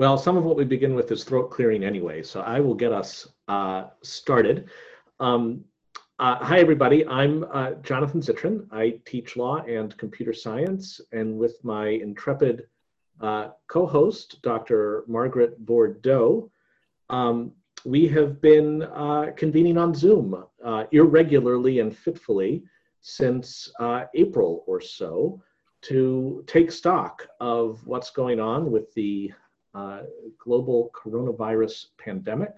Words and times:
Well, 0.00 0.16
some 0.16 0.38
of 0.38 0.44
what 0.44 0.56
we 0.56 0.64
begin 0.64 0.94
with 0.94 1.12
is 1.12 1.24
throat 1.24 1.50
clearing 1.50 1.84
anyway, 1.84 2.22
so 2.22 2.40
I 2.40 2.58
will 2.58 2.74
get 2.74 2.90
us 2.90 3.28
uh, 3.48 3.88
started. 4.02 4.70
Um, 5.20 5.62
uh, 6.18 6.36
hi, 6.36 6.58
everybody. 6.58 7.06
I'm 7.06 7.44
uh, 7.52 7.72
Jonathan 7.82 8.22
Zittrain. 8.22 8.66
I 8.72 8.98
teach 9.04 9.36
law 9.36 9.58
and 9.58 9.94
computer 9.98 10.32
science, 10.32 11.02
and 11.12 11.36
with 11.38 11.62
my 11.62 11.88
intrepid 11.88 12.62
uh, 13.20 13.48
co-host, 13.68 14.40
Dr. 14.40 15.04
Margaret 15.06 15.66
Bourdeaux, 15.66 16.50
um, 17.10 17.52
we 17.84 18.08
have 18.08 18.40
been 18.40 18.84
uh, 18.84 19.32
convening 19.36 19.76
on 19.76 19.92
Zoom 19.92 20.46
uh, 20.64 20.84
irregularly 20.92 21.80
and 21.80 21.94
fitfully 21.94 22.62
since 23.02 23.70
April 24.14 24.64
or 24.66 24.80
so 24.80 25.42
to 25.82 26.42
take 26.46 26.72
stock 26.72 27.28
of 27.38 27.86
what's 27.86 28.10
going 28.10 28.40
on 28.40 28.70
with 28.70 28.90
the 28.94 29.30
uh, 29.74 30.02
global 30.38 30.90
coronavirus 30.94 31.86
pandemic, 31.98 32.54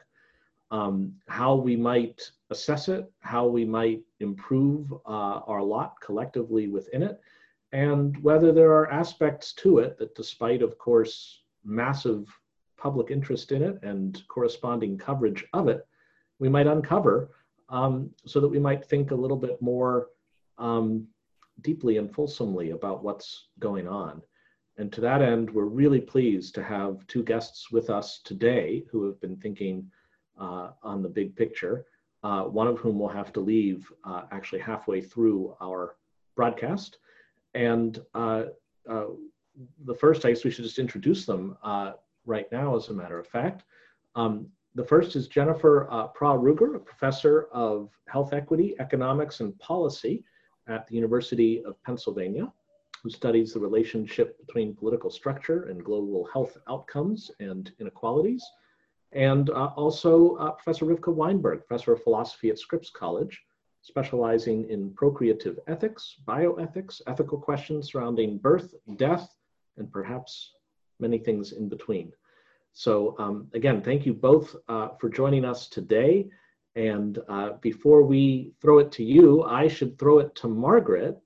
um, 0.71 1.13
how 1.29 1.55
we 1.55 1.77
might 1.77 2.31
assess 2.51 2.89
it, 2.89 3.11
how 3.21 3.47
we 3.47 3.65
might 3.65 4.03
improve 4.21 4.93
uh, 5.07 5.41
our 5.47 5.63
lot 5.63 6.01
collectively 6.01 6.69
within 6.69 7.03
it, 7.03 7.21
and 7.73 8.17
whether 8.23 8.53
there 8.53 8.73
are 8.73 8.91
aspects 8.91 9.53
to 9.55 9.79
it 9.79 9.99
that, 9.99 10.15
despite, 10.15 10.63
of 10.63 10.79
course, 10.79 11.43
massive 11.65 12.29
public 12.77 13.11
interest 13.11 13.53
in 13.53 13.63
it 13.63 13.79
and 13.83 14.23
corresponding 14.29 14.99
coverage 14.99 15.45
of 15.53 15.69
it, 15.69 15.87
we 16.39 16.49
might 16.49 16.67
uncover 16.67 17.31
um, 17.69 18.11
so 18.27 18.41
that 18.41 18.49
we 18.49 18.59
might 18.59 18.85
think 18.85 19.11
a 19.11 19.15
little 19.15 19.37
bit 19.37 19.61
more 19.63 20.09
um, 20.59 21.07
deeply 21.63 21.97
and 21.97 22.13
fulsomely 22.15 22.71
about 22.71 23.03
what's 23.03 23.49
going 23.59 23.89
on. 23.89 24.23
And 24.79 24.93
to 24.93 25.01
that 25.03 25.23
end, 25.23 25.51
we're 25.51 25.65
really 25.65 26.01
pleased 26.01 26.55
to 26.55 26.63
have 26.63 27.07
two 27.07 27.23
guests 27.23 27.71
with 27.71 27.91
us 27.91 28.21
today 28.25 28.85
who 28.91 29.07
have 29.07 29.21
been 29.21 29.37
thinking 29.37 29.91
uh, 30.41 30.71
on 30.83 31.03
the 31.03 31.09
big 31.09 31.37
picture, 31.37 31.85
uh, 32.23 32.45
one 32.45 32.67
of 32.67 32.79
whom 32.79 32.99
will 32.99 33.09
have 33.09 33.33
to 33.35 33.41
leave 33.41 33.93
uh, 34.05 34.23
actually 34.31 34.61
halfway 34.61 35.01
through 35.01 35.55
our 35.61 35.97
broadcast. 36.37 36.99
And 37.55 38.01
uh, 38.15 38.45
uh, 38.89 39.07
the 39.85 39.95
first, 39.95 40.25
I 40.25 40.31
guess 40.31 40.45
we 40.45 40.51
should 40.51 40.65
just 40.65 40.79
introduce 40.79 41.27
them 41.27 41.57
uh, 41.63 41.93
right 42.25 42.51
now, 42.51 42.77
as 42.77 42.89
a 42.89 42.95
matter 42.95 43.19
of 43.19 43.27
fact. 43.27 43.65
Um, 44.15 44.47
the 44.75 44.85
first 44.85 45.17
is 45.17 45.29
Jennifer 45.29 45.87
uh, 45.91 46.09
Prah-Ruger, 46.09 46.77
a 46.77 46.79
professor 46.79 47.49
of 47.53 47.91
health 48.09 48.33
equity, 48.33 48.75
economics, 48.79 49.41
and 49.41 49.59
policy 49.59 50.25
at 50.67 50.87
the 50.87 50.95
University 50.95 51.63
of 51.65 51.83
Pennsylvania, 51.83 52.51
who 53.03 53.11
studies 53.11 53.53
the 53.53 53.61
relationship 53.61 54.39
between 54.47 54.75
political 54.75 55.11
structure 55.11 55.65
and 55.65 55.85
global 55.85 56.29
health 56.33 56.57
outcomes 56.69 57.31
and 57.41 57.73
inequalities. 57.81 58.45
And 59.13 59.51
uh, 59.51 59.71
also 59.77 60.37
uh, 60.37 60.53
Professor 60.53 60.87
Rivka 60.87 61.13
Weinberg, 61.13 61.67
professor 61.67 61.93
of 61.93 62.03
philosophy 62.03 62.49
at 62.51 62.59
Scripps 62.59 62.91
College, 62.91 63.43
specializing 63.83 64.71
in 64.71 64.91
procreative 64.95 65.59
ethics, 65.67 66.17
bioethics, 66.27 67.03
ethical 67.07 67.39
questions 67.39 67.91
surrounding 67.91 68.39
birth, 68.39 68.75
death, 68.97 69.35
and 69.77 69.93
perhaps 69.93 70.53
many 71.01 71.19
things 71.19 71.53
in 71.53 71.69
between. 71.69 72.13
So 72.73 73.17
um, 73.19 73.49
again, 73.53 73.83
thank 73.83 74.07
you 74.07 74.15
both 74.15 74.55
uh, 74.69 74.91
for 75.01 75.11
joining 75.11 75.45
us 75.45 75.69
today. 75.69 76.29
And 76.75 77.19
uh, 77.29 77.51
before 77.61 78.03
we 78.03 78.53
throw 78.63 78.79
it 78.79 78.91
to 78.93 79.05
you, 79.05 79.43
I 79.43 79.69
should 79.69 79.99
throw 79.99 80.21
it 80.21 80.35
to 80.37 80.49
Margaret 80.49 81.21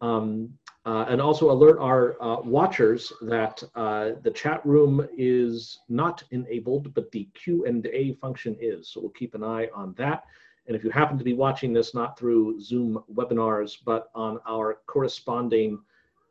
um, 0.00 0.50
uh, 0.86 1.06
and 1.08 1.20
also 1.20 1.50
alert 1.50 1.78
our 1.78 2.20
uh, 2.22 2.40
watchers 2.42 3.12
that 3.22 3.62
uh, 3.74 4.10
the 4.22 4.30
chat 4.30 4.64
room 4.66 5.06
is 5.16 5.80
not 5.88 6.22
enabled, 6.30 6.92
but 6.94 7.10
the 7.10 7.26
Q&A 7.34 8.12
function 8.20 8.56
is. 8.60 8.88
So 8.88 9.00
we'll 9.00 9.10
keep 9.10 9.34
an 9.34 9.42
eye 9.42 9.68
on 9.74 9.94
that. 9.96 10.24
And 10.66 10.76
if 10.76 10.84
you 10.84 10.90
happen 10.90 11.18
to 11.18 11.24
be 11.24 11.34
watching 11.34 11.72
this 11.72 11.94
not 11.94 12.18
through 12.18 12.60
Zoom 12.60 13.02
webinars, 13.12 13.76
but 13.84 14.10
on 14.14 14.38
our 14.46 14.78
corresponding 14.86 15.78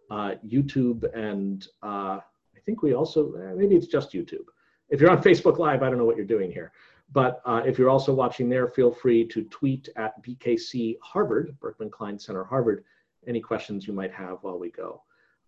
uh, 0.10 0.36
YouTube 0.46 1.04
and 1.16 1.68
uh, 1.82 2.20
I 2.56 2.60
think 2.66 2.82
we 2.82 2.94
also, 2.94 3.34
eh, 3.34 3.54
maybe 3.56 3.76
it's 3.76 3.88
just 3.88 4.14
YouTube. 4.14 4.46
If 4.90 5.02
you're 5.02 5.10
on 5.10 5.22
Facebook 5.22 5.58
Live, 5.58 5.84
I 5.84 5.90
don't 5.90 5.98
know 5.98 6.06
what 6.06 6.16
you're 6.16 6.26
doing 6.26 6.52
here. 6.52 6.72
But 7.12 7.42
uh, 7.46 7.62
if 7.66 7.78
you're 7.78 7.90
also 7.90 8.14
watching 8.14 8.50
there, 8.50 8.68
feel 8.68 8.92
free 8.92 9.28
to 9.28 9.44
tweet 9.46 9.90
at 9.96 10.22
BKC 10.24 10.98
Harvard, 11.02 11.56
Berkman 11.60 11.90
Klein 11.90 12.18
Center 12.18 12.44
Harvard, 12.44 12.86
any 13.28 13.40
questions 13.40 13.88
you 13.88 13.94
might 13.94 14.14
have 14.14 14.38
while 14.42 14.60
we 14.60 14.72
go. 14.72 15.02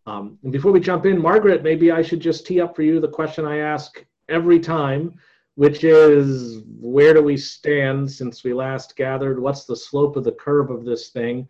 Um, 0.07 0.37
and 0.43 0.51
before 0.51 0.71
we 0.71 0.79
jump 0.79 1.05
in, 1.05 1.21
Margaret, 1.21 1.63
maybe 1.63 1.91
I 1.91 2.01
should 2.01 2.19
just 2.19 2.45
tee 2.45 2.61
up 2.61 2.75
for 2.75 2.83
you 2.83 2.99
the 2.99 3.07
question 3.07 3.45
I 3.45 3.57
ask 3.57 4.05
every 4.29 4.59
time, 4.59 5.17
which 5.55 5.83
is 5.83 6.63
where 6.79 7.13
do 7.13 7.23
we 7.23 7.37
stand 7.37 8.11
since 8.11 8.43
we 8.43 8.53
last 8.53 8.95
gathered? 8.95 9.39
What's 9.39 9.65
the 9.65 9.75
slope 9.75 10.15
of 10.15 10.23
the 10.23 10.33
curve 10.33 10.69
of 10.69 10.85
this 10.85 11.09
thing? 11.09 11.47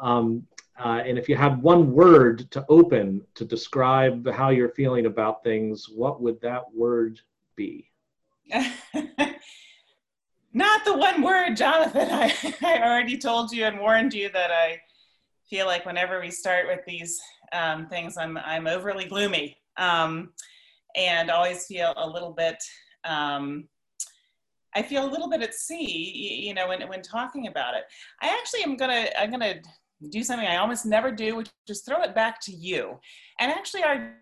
Um, 0.00 0.46
uh, 0.82 1.02
and 1.04 1.18
if 1.18 1.28
you 1.28 1.36
had 1.36 1.60
one 1.60 1.92
word 1.92 2.50
to 2.52 2.64
open 2.68 3.22
to 3.34 3.44
describe 3.44 4.30
how 4.30 4.50
you're 4.50 4.68
feeling 4.70 5.06
about 5.06 5.42
things, 5.42 5.88
what 5.88 6.22
would 6.22 6.40
that 6.40 6.62
word 6.72 7.20
be? 7.56 7.90
Not 10.52 10.84
the 10.84 10.96
one 10.96 11.20
word, 11.22 11.56
Jonathan. 11.56 12.08
I, 12.10 12.32
I 12.62 12.78
already 12.82 13.18
told 13.18 13.52
you 13.52 13.64
and 13.64 13.80
warned 13.80 14.14
you 14.14 14.30
that 14.30 14.50
I 14.50 14.80
feel 15.48 15.66
like 15.66 15.86
whenever 15.86 16.20
we 16.20 16.30
start 16.30 16.66
with 16.66 16.80
these 16.86 17.20
um, 17.52 17.86
things, 17.86 18.16
I'm, 18.16 18.36
I'm 18.38 18.66
overly 18.66 19.06
gloomy 19.06 19.56
um, 19.76 20.30
and 20.96 21.30
always 21.30 21.66
feel 21.66 21.94
a 21.96 22.08
little 22.08 22.32
bit, 22.32 22.56
um, 23.04 23.68
I 24.74 24.82
feel 24.82 25.06
a 25.06 25.10
little 25.10 25.30
bit 25.30 25.42
at 25.42 25.54
sea, 25.54 26.44
you 26.46 26.54
know, 26.54 26.68
when, 26.68 26.86
when 26.88 27.02
talking 27.02 27.46
about 27.46 27.74
it. 27.74 27.84
I 28.20 28.28
actually 28.28 28.62
am 28.62 28.76
gonna, 28.76 29.06
I'm 29.18 29.30
gonna 29.30 29.60
do 30.10 30.22
something 30.22 30.46
I 30.46 30.56
almost 30.56 30.86
never 30.86 31.10
do, 31.10 31.36
which 31.36 31.48
is 31.68 31.82
throw 31.82 32.02
it 32.02 32.14
back 32.14 32.40
to 32.42 32.52
you. 32.52 32.98
And 33.40 33.50
actually 33.50 33.82
our 33.82 34.14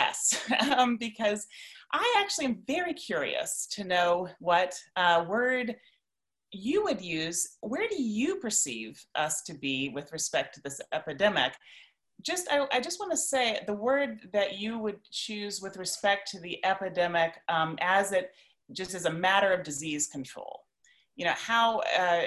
yes, 0.00 0.50
um, 0.76 0.96
because 0.96 1.46
I 1.92 2.14
actually 2.18 2.46
am 2.46 2.62
very 2.66 2.94
curious 2.94 3.66
to 3.72 3.84
know 3.84 4.28
what 4.38 4.74
uh, 4.96 5.24
word 5.28 5.76
you 6.52 6.82
would 6.84 7.00
use. 7.00 7.56
Where 7.60 7.88
do 7.88 8.00
you 8.00 8.36
perceive 8.36 9.04
us 9.14 9.42
to 9.42 9.54
be 9.54 9.90
with 9.90 10.12
respect 10.12 10.54
to 10.54 10.62
this 10.62 10.80
epidemic? 10.92 11.52
Just, 12.22 12.48
I, 12.50 12.66
I 12.72 12.80
just 12.80 13.00
want 13.00 13.12
to 13.12 13.16
say 13.16 13.60
the 13.66 13.72
word 13.72 14.28
that 14.32 14.58
you 14.58 14.78
would 14.78 14.98
choose 15.10 15.62
with 15.62 15.76
respect 15.76 16.30
to 16.32 16.40
the 16.40 16.62
epidemic 16.64 17.40
um, 17.48 17.76
as 17.80 18.12
it 18.12 18.32
just 18.72 18.94
as 18.94 19.06
a 19.06 19.12
matter 19.12 19.52
of 19.52 19.64
disease 19.64 20.08
control. 20.08 20.60
You 21.16 21.26
know, 21.26 21.34
how, 21.36 21.80
uh, 21.98 22.22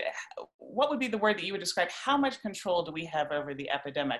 what 0.57 0.89
would 0.89 0.99
be 0.99 1.07
the 1.07 1.17
word 1.17 1.37
that 1.37 1.45
you 1.45 1.53
would 1.53 1.59
describe? 1.59 1.89
How 1.89 2.17
much 2.17 2.41
control 2.41 2.83
do 2.83 2.91
we 2.91 3.05
have 3.05 3.31
over 3.31 3.53
the 3.53 3.69
epidemic? 3.69 4.19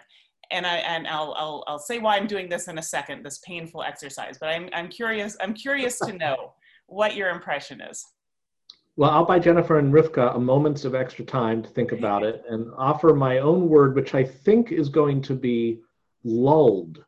and 0.51 0.65
I 0.65 0.75
and 0.77 1.07
I'll, 1.07 1.33
I'll 1.37 1.63
I'll 1.67 1.79
say 1.79 1.99
why 1.99 2.17
I'm 2.17 2.27
doing 2.27 2.49
this 2.49 2.67
in 2.67 2.77
a 2.77 2.83
second, 2.83 3.23
this 3.23 3.39
painful 3.39 3.83
exercise. 3.83 4.37
But 4.37 4.49
I'm 4.49 4.69
I'm 4.73 4.89
curious 4.89 5.37
I'm 5.41 5.53
curious 5.53 5.99
to 5.99 6.13
know 6.13 6.53
what 6.87 7.15
your 7.15 7.29
impression 7.29 7.81
is. 7.81 8.05
Well, 8.95 9.09
I'll 9.09 9.25
buy 9.25 9.39
Jennifer 9.39 9.79
and 9.79 9.91
Rivka 9.91 10.35
a 10.35 10.39
moment 10.39 10.85
of 10.85 10.93
extra 10.93 11.25
time 11.25 11.63
to 11.63 11.69
think 11.69 11.91
about 11.93 12.23
it 12.23 12.43
and 12.47 12.71
offer 12.77 13.15
my 13.15 13.39
own 13.39 13.67
word, 13.67 13.95
which 13.95 14.13
I 14.13 14.23
think 14.23 14.71
is 14.71 14.87
going 14.87 15.19
to 15.23 15.33
be 15.33 15.81
lulled, 16.23 17.03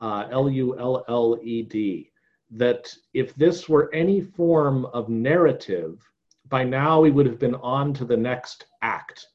uh, 0.00 0.28
L 0.30 0.48
U 0.48 0.78
L 0.78 1.04
L 1.08 1.38
E 1.42 1.62
D. 1.62 2.10
That 2.52 2.90
if 3.12 3.34
this 3.34 3.68
were 3.68 3.92
any 3.92 4.22
form 4.22 4.86
of 4.86 5.10
narrative, 5.10 6.00
by 6.48 6.64
now 6.64 7.00
we 7.00 7.10
would 7.10 7.26
have 7.26 7.38
been 7.38 7.56
on 7.56 7.92
to 7.94 8.06
the 8.06 8.16
next 8.16 8.66
act 8.80 9.26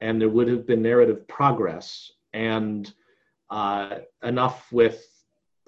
and 0.00 0.20
there 0.20 0.28
would 0.28 0.48
have 0.48 0.66
been 0.66 0.82
narrative 0.82 1.28
progress 1.28 2.10
and 2.32 2.92
uh, 3.50 3.98
enough 4.24 4.72
with 4.72 5.06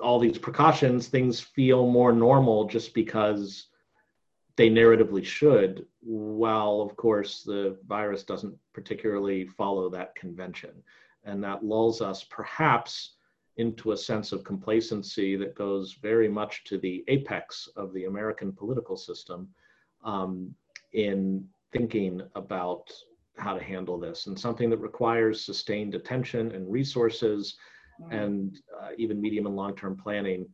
all 0.03 0.19
these 0.19 0.39
precautions, 0.39 1.07
things 1.07 1.41
feel 1.41 1.87
more 1.87 2.13
normal 2.13 2.65
just 2.65 2.95
because 2.95 3.69
they 4.59 4.69
narratively 4.69 5.25
should, 5.25 5.87
while 6.01 6.81
of 6.81 6.97
course 6.97 7.45
the 7.45 7.79
virus 7.87 8.25
doesn't 8.25 8.57
particularly 8.73 9.47
follow 9.47 9.89
that 9.89 10.17
convention. 10.17 10.73
And 11.23 11.43
that 11.45 11.65
lulls 11.65 12.03
us 12.03 12.25
perhaps 12.25 13.13
into 13.57 13.93
a 13.93 13.97
sense 13.97 14.33
of 14.33 14.43
complacency 14.43 15.37
that 15.37 15.55
goes 15.55 15.97
very 16.03 16.29
much 16.29 16.65
to 16.65 16.79
the 16.79 17.05
apex 17.07 17.69
of 17.77 17.93
the 17.93 18.07
American 18.07 18.53
political 18.53 18.97
system 18.97 19.49
um, 20.05 20.53
in 20.93 21.47
thinking 21.73 22.21
about 22.35 22.91
how 23.37 23.55
to 23.55 23.63
handle 23.63 23.97
this 23.97 24.27
and 24.27 24.39
something 24.39 24.71
that 24.71 24.79
requires 24.79 25.45
sustained 25.45 25.95
attention 25.95 26.51
and 26.51 26.69
resources 26.69 27.57
mm. 28.01 28.13
and 28.13 28.59
uh, 28.81 28.89
even 28.97 29.21
medium 29.21 29.47
and 29.47 29.55
long 29.55 29.77
term 29.77 29.97
planning 29.97 30.49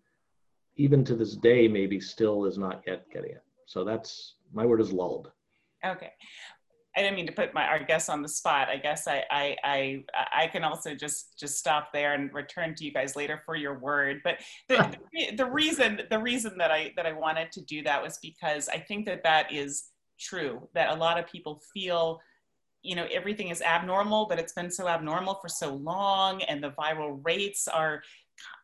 even 0.77 1.05
to 1.05 1.15
this 1.15 1.37
day 1.37 1.67
maybe 1.67 1.99
still 1.99 2.45
is 2.45 2.59
not 2.59 2.83
yet 2.87 3.09
getting 3.11 3.31
it 3.31 3.44
so 3.67 3.85
that's 3.85 4.35
my 4.53 4.65
word 4.65 4.81
is 4.81 4.93
lulled 4.93 5.31
okay 5.85 6.11
I 6.97 7.01
didn't 7.01 7.17
mean 7.17 7.27
to 7.27 7.33
put 7.33 7.55
my 7.55 7.67
our 7.67 7.83
guests 7.83 8.09
on 8.09 8.23
the 8.23 8.29
spot. 8.29 8.69
I 8.69 8.77
guess 8.77 9.09
I, 9.09 9.25
I 9.31 9.57
I 9.65 10.05
I 10.33 10.47
can 10.47 10.63
also 10.63 10.95
just 10.95 11.39
just 11.39 11.59
stop 11.59 11.93
there 11.93 12.15
and 12.15 12.33
return 12.33 12.75
to 12.77 12.85
you 12.85 12.93
guys 12.93 13.17
later 13.17 13.43
for 13.45 13.57
your 13.57 13.79
word. 13.79 14.21
But 14.23 14.39
the, 14.69 14.97
the, 15.13 15.37
the 15.37 15.47
reason 15.47 16.03
the 16.09 16.21
reason 16.21 16.57
that 16.59 16.71
I 16.71 16.93
that 16.97 17.07
I 17.07 17.13
wanted 17.13 17.51
to 17.53 17.61
do 17.63 17.83
that 17.83 18.03
was 18.03 18.19
because 18.23 18.69
I 18.69 18.79
think 18.79 19.07
that 19.07 19.25
that 19.25 19.53
is 19.53 19.87
true. 20.21 20.69
That 20.75 20.91
a 20.91 20.95
lot 20.95 21.19
of 21.19 21.27
people 21.27 21.61
feel, 21.73 22.21
you 22.83 22.95
know, 22.95 23.09
everything 23.13 23.49
is 23.49 23.61
abnormal, 23.61 24.27
but 24.29 24.39
it's 24.39 24.53
been 24.53 24.71
so 24.71 24.87
abnormal 24.87 25.35
for 25.35 25.49
so 25.49 25.75
long, 25.75 26.43
and 26.43 26.63
the 26.63 26.71
viral 26.71 27.21
rates 27.25 27.67
are, 27.67 28.03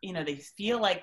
you 0.02 0.12
know, 0.12 0.23
they 0.23 0.37
feel 0.37 0.81
like 0.81 1.02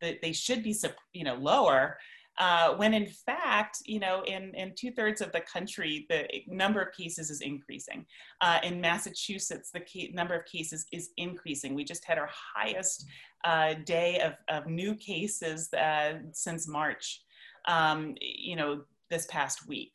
that 0.00 0.22
they 0.22 0.32
should 0.32 0.62
be, 0.62 0.74
you 1.12 1.24
know, 1.24 1.34
lower 1.34 1.98
uh, 2.38 2.74
when 2.74 2.94
in 2.94 3.06
fact, 3.06 3.78
you 3.84 4.00
know, 4.00 4.22
in, 4.24 4.54
in 4.54 4.72
two 4.74 4.90
thirds 4.90 5.20
of 5.20 5.32
the 5.32 5.40
country, 5.40 6.06
the 6.08 6.26
number 6.48 6.80
of 6.80 6.94
cases 6.94 7.30
is 7.30 7.40
increasing. 7.40 8.06
Uh, 8.40 8.58
in 8.62 8.80
Massachusetts, 8.80 9.70
the 9.70 10.10
number 10.12 10.34
of 10.34 10.44
cases 10.46 10.86
is 10.92 11.10
increasing. 11.16 11.74
We 11.74 11.84
just 11.84 12.04
had 12.04 12.18
our 12.18 12.30
highest 12.54 13.06
uh, 13.44 13.74
day 13.84 14.20
of, 14.20 14.34
of 14.48 14.66
new 14.66 14.94
cases 14.94 15.72
uh, 15.74 16.14
since 16.32 16.68
March, 16.68 17.22
um, 17.68 18.14
you 18.20 18.56
know, 18.56 18.82
this 19.10 19.26
past 19.26 19.68
week. 19.68 19.92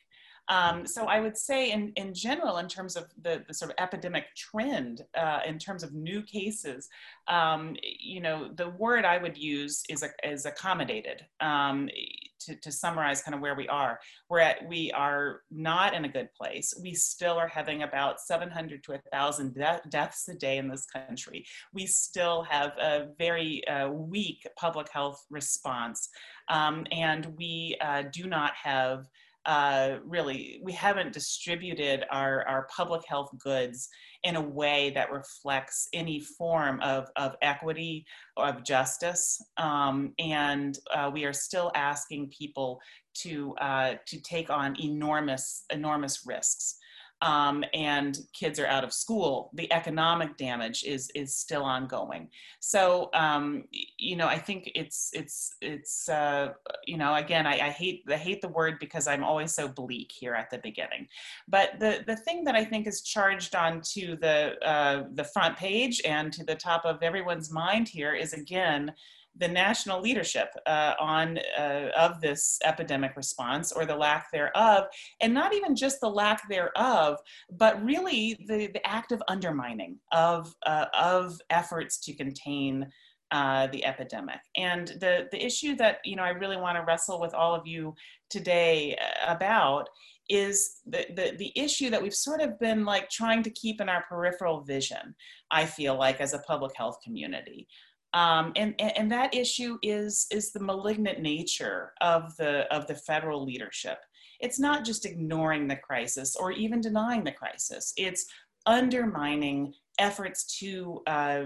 Um, 0.50 0.86
so 0.86 1.04
I 1.04 1.20
would 1.20 1.36
say 1.36 1.72
in, 1.72 1.92
in 1.96 2.14
general, 2.14 2.56
in 2.58 2.68
terms 2.68 2.96
of 2.96 3.04
the, 3.20 3.44
the 3.46 3.52
sort 3.52 3.70
of 3.70 3.76
epidemic 3.78 4.24
trend, 4.34 5.02
uh, 5.14 5.40
in 5.46 5.58
terms 5.58 5.82
of 5.82 5.92
new 5.92 6.22
cases, 6.22 6.88
um, 7.28 7.76
you 7.82 8.20
know, 8.20 8.50
the 8.54 8.70
word 8.70 9.04
I 9.04 9.18
would 9.18 9.36
use 9.36 9.82
is, 9.90 10.04
is 10.24 10.46
accommodated 10.46 11.26
um, 11.40 11.90
to, 12.40 12.56
to 12.56 12.72
summarize 12.72 13.22
kind 13.22 13.34
of 13.34 13.40
where 13.40 13.54
we 13.54 13.68
are. 13.68 13.98
We're 14.28 14.40
at, 14.40 14.66
we 14.68 14.90
are 14.92 15.42
not 15.50 15.94
in 15.94 16.04
a 16.04 16.08
good 16.08 16.32
place. 16.34 16.74
We 16.82 16.94
still 16.94 17.36
are 17.36 17.48
having 17.48 17.82
about 17.82 18.20
700 18.20 18.82
to 18.84 18.92
1,000 18.92 19.54
de- 19.54 19.82
deaths 19.88 20.28
a 20.28 20.34
day 20.34 20.58
in 20.58 20.68
this 20.68 20.86
country. 20.86 21.46
We 21.72 21.86
still 21.86 22.42
have 22.44 22.72
a 22.78 23.08
very 23.18 23.66
uh, 23.68 23.88
weak 23.90 24.46
public 24.56 24.88
health 24.90 25.24
response. 25.30 26.08
Um, 26.48 26.86
and 26.92 27.26
we 27.36 27.76
uh, 27.80 28.04
do 28.12 28.26
not 28.26 28.54
have 28.54 29.06
uh, 29.48 29.96
really, 30.04 30.60
we 30.62 30.72
haven't 30.74 31.14
distributed 31.14 32.04
our, 32.10 32.46
our 32.46 32.68
public 32.74 33.02
health 33.08 33.30
goods 33.38 33.88
in 34.22 34.36
a 34.36 34.40
way 34.40 34.90
that 34.90 35.10
reflects 35.10 35.88
any 35.94 36.20
form 36.20 36.78
of, 36.80 37.08
of 37.16 37.34
equity 37.40 38.04
or 38.36 38.46
of 38.48 38.62
justice. 38.62 39.40
Um, 39.56 40.12
and 40.18 40.78
uh, 40.94 41.10
we 41.10 41.24
are 41.24 41.32
still 41.32 41.72
asking 41.74 42.30
people 42.38 42.78
to, 43.22 43.54
uh, 43.56 43.94
to 44.08 44.20
take 44.20 44.50
on 44.50 44.76
enormous, 44.80 45.64
enormous 45.70 46.26
risks 46.26 46.76
um, 47.22 47.64
and 47.74 48.18
kids 48.32 48.60
are 48.60 48.66
out 48.66 48.84
of 48.84 48.92
school, 48.92 49.50
the 49.54 49.72
economic 49.72 50.36
damage 50.36 50.84
is 50.84 51.10
is 51.14 51.34
still 51.34 51.62
ongoing. 51.62 52.28
So 52.60 53.10
um, 53.14 53.64
you 53.96 54.16
know, 54.16 54.26
I 54.26 54.38
think 54.38 54.70
it's 54.74 55.10
it's 55.12 55.56
it's 55.60 56.08
uh, 56.08 56.52
you 56.86 56.96
know, 56.96 57.14
again, 57.14 57.46
I, 57.46 57.54
I 57.54 57.70
hate 57.70 58.04
I 58.08 58.16
hate 58.16 58.40
the 58.40 58.48
word 58.48 58.78
because 58.78 59.08
I'm 59.08 59.24
always 59.24 59.52
so 59.52 59.68
bleak 59.68 60.12
here 60.12 60.34
at 60.34 60.50
the 60.50 60.58
beginning. 60.58 61.08
But 61.48 61.80
the 61.80 62.04
the 62.06 62.16
thing 62.16 62.44
that 62.44 62.54
I 62.54 62.64
think 62.64 62.86
is 62.86 63.02
charged 63.02 63.54
onto 63.54 64.16
the 64.16 64.56
uh, 64.64 65.04
the 65.12 65.24
front 65.24 65.56
page 65.56 66.00
and 66.04 66.32
to 66.32 66.44
the 66.44 66.54
top 66.54 66.84
of 66.84 67.02
everyone's 67.02 67.50
mind 67.50 67.88
here 67.88 68.14
is 68.14 68.32
again 68.32 68.92
the 69.38 69.48
national 69.48 70.00
leadership 70.00 70.48
uh, 70.66 70.94
on 71.00 71.38
uh, 71.58 71.88
of 71.96 72.20
this 72.20 72.58
epidemic 72.64 73.16
response 73.16 73.72
or 73.72 73.86
the 73.86 73.96
lack 73.96 74.30
thereof, 74.32 74.84
and 75.20 75.32
not 75.32 75.54
even 75.54 75.74
just 75.74 76.00
the 76.00 76.08
lack 76.08 76.48
thereof, 76.48 77.18
but 77.50 77.82
really 77.84 78.38
the, 78.46 78.68
the 78.68 78.86
active 78.86 79.22
undermining 79.28 79.98
of 80.12 80.54
uh, 80.66 80.86
of 80.98 81.40
efforts 81.50 81.98
to 81.98 82.14
contain 82.14 82.86
uh, 83.30 83.66
the 83.68 83.84
epidemic. 83.84 84.40
And 84.56 84.88
the 85.00 85.28
the 85.30 85.44
issue 85.44 85.76
that 85.76 85.98
you 86.04 86.16
know 86.16 86.22
I 86.22 86.30
really 86.30 86.56
want 86.56 86.76
to 86.76 86.84
wrestle 86.84 87.20
with 87.20 87.34
all 87.34 87.54
of 87.54 87.66
you 87.66 87.94
today 88.30 88.96
uh, 88.96 89.34
about 89.34 89.88
is 90.28 90.80
the, 90.86 91.06
the, 91.14 91.34
the 91.38 91.52
issue 91.56 91.88
that 91.90 92.02
we've 92.02 92.14
sort 92.14 92.42
of 92.42 92.58
been 92.58 92.84
like 92.84 93.08
trying 93.08 93.42
to 93.42 93.50
keep 93.50 93.80
in 93.80 93.88
our 93.88 94.04
peripheral 94.08 94.60
vision, 94.60 95.14
I 95.50 95.64
feel 95.64 95.96
like, 95.96 96.20
as 96.20 96.34
a 96.34 96.40
public 96.40 96.72
health 96.76 96.98
community. 97.02 97.66
Um, 98.14 98.52
and, 98.56 98.74
and 98.80 99.10
that 99.12 99.34
issue 99.34 99.78
is, 99.82 100.26
is 100.30 100.50
the 100.52 100.60
malignant 100.60 101.20
nature 101.20 101.92
of 102.00 102.36
the, 102.36 102.72
of 102.74 102.86
the 102.86 102.94
federal 102.94 103.44
leadership. 103.44 103.98
It's 104.40 104.58
not 104.58 104.84
just 104.84 105.04
ignoring 105.04 105.68
the 105.68 105.76
crisis 105.76 106.36
or 106.36 106.52
even 106.52 106.80
denying 106.80 107.24
the 107.24 107.32
crisis. 107.32 107.92
It's 107.96 108.26
undermining 108.66 109.74
efforts 109.98 110.58
to, 110.58 111.02
uh, 111.06 111.44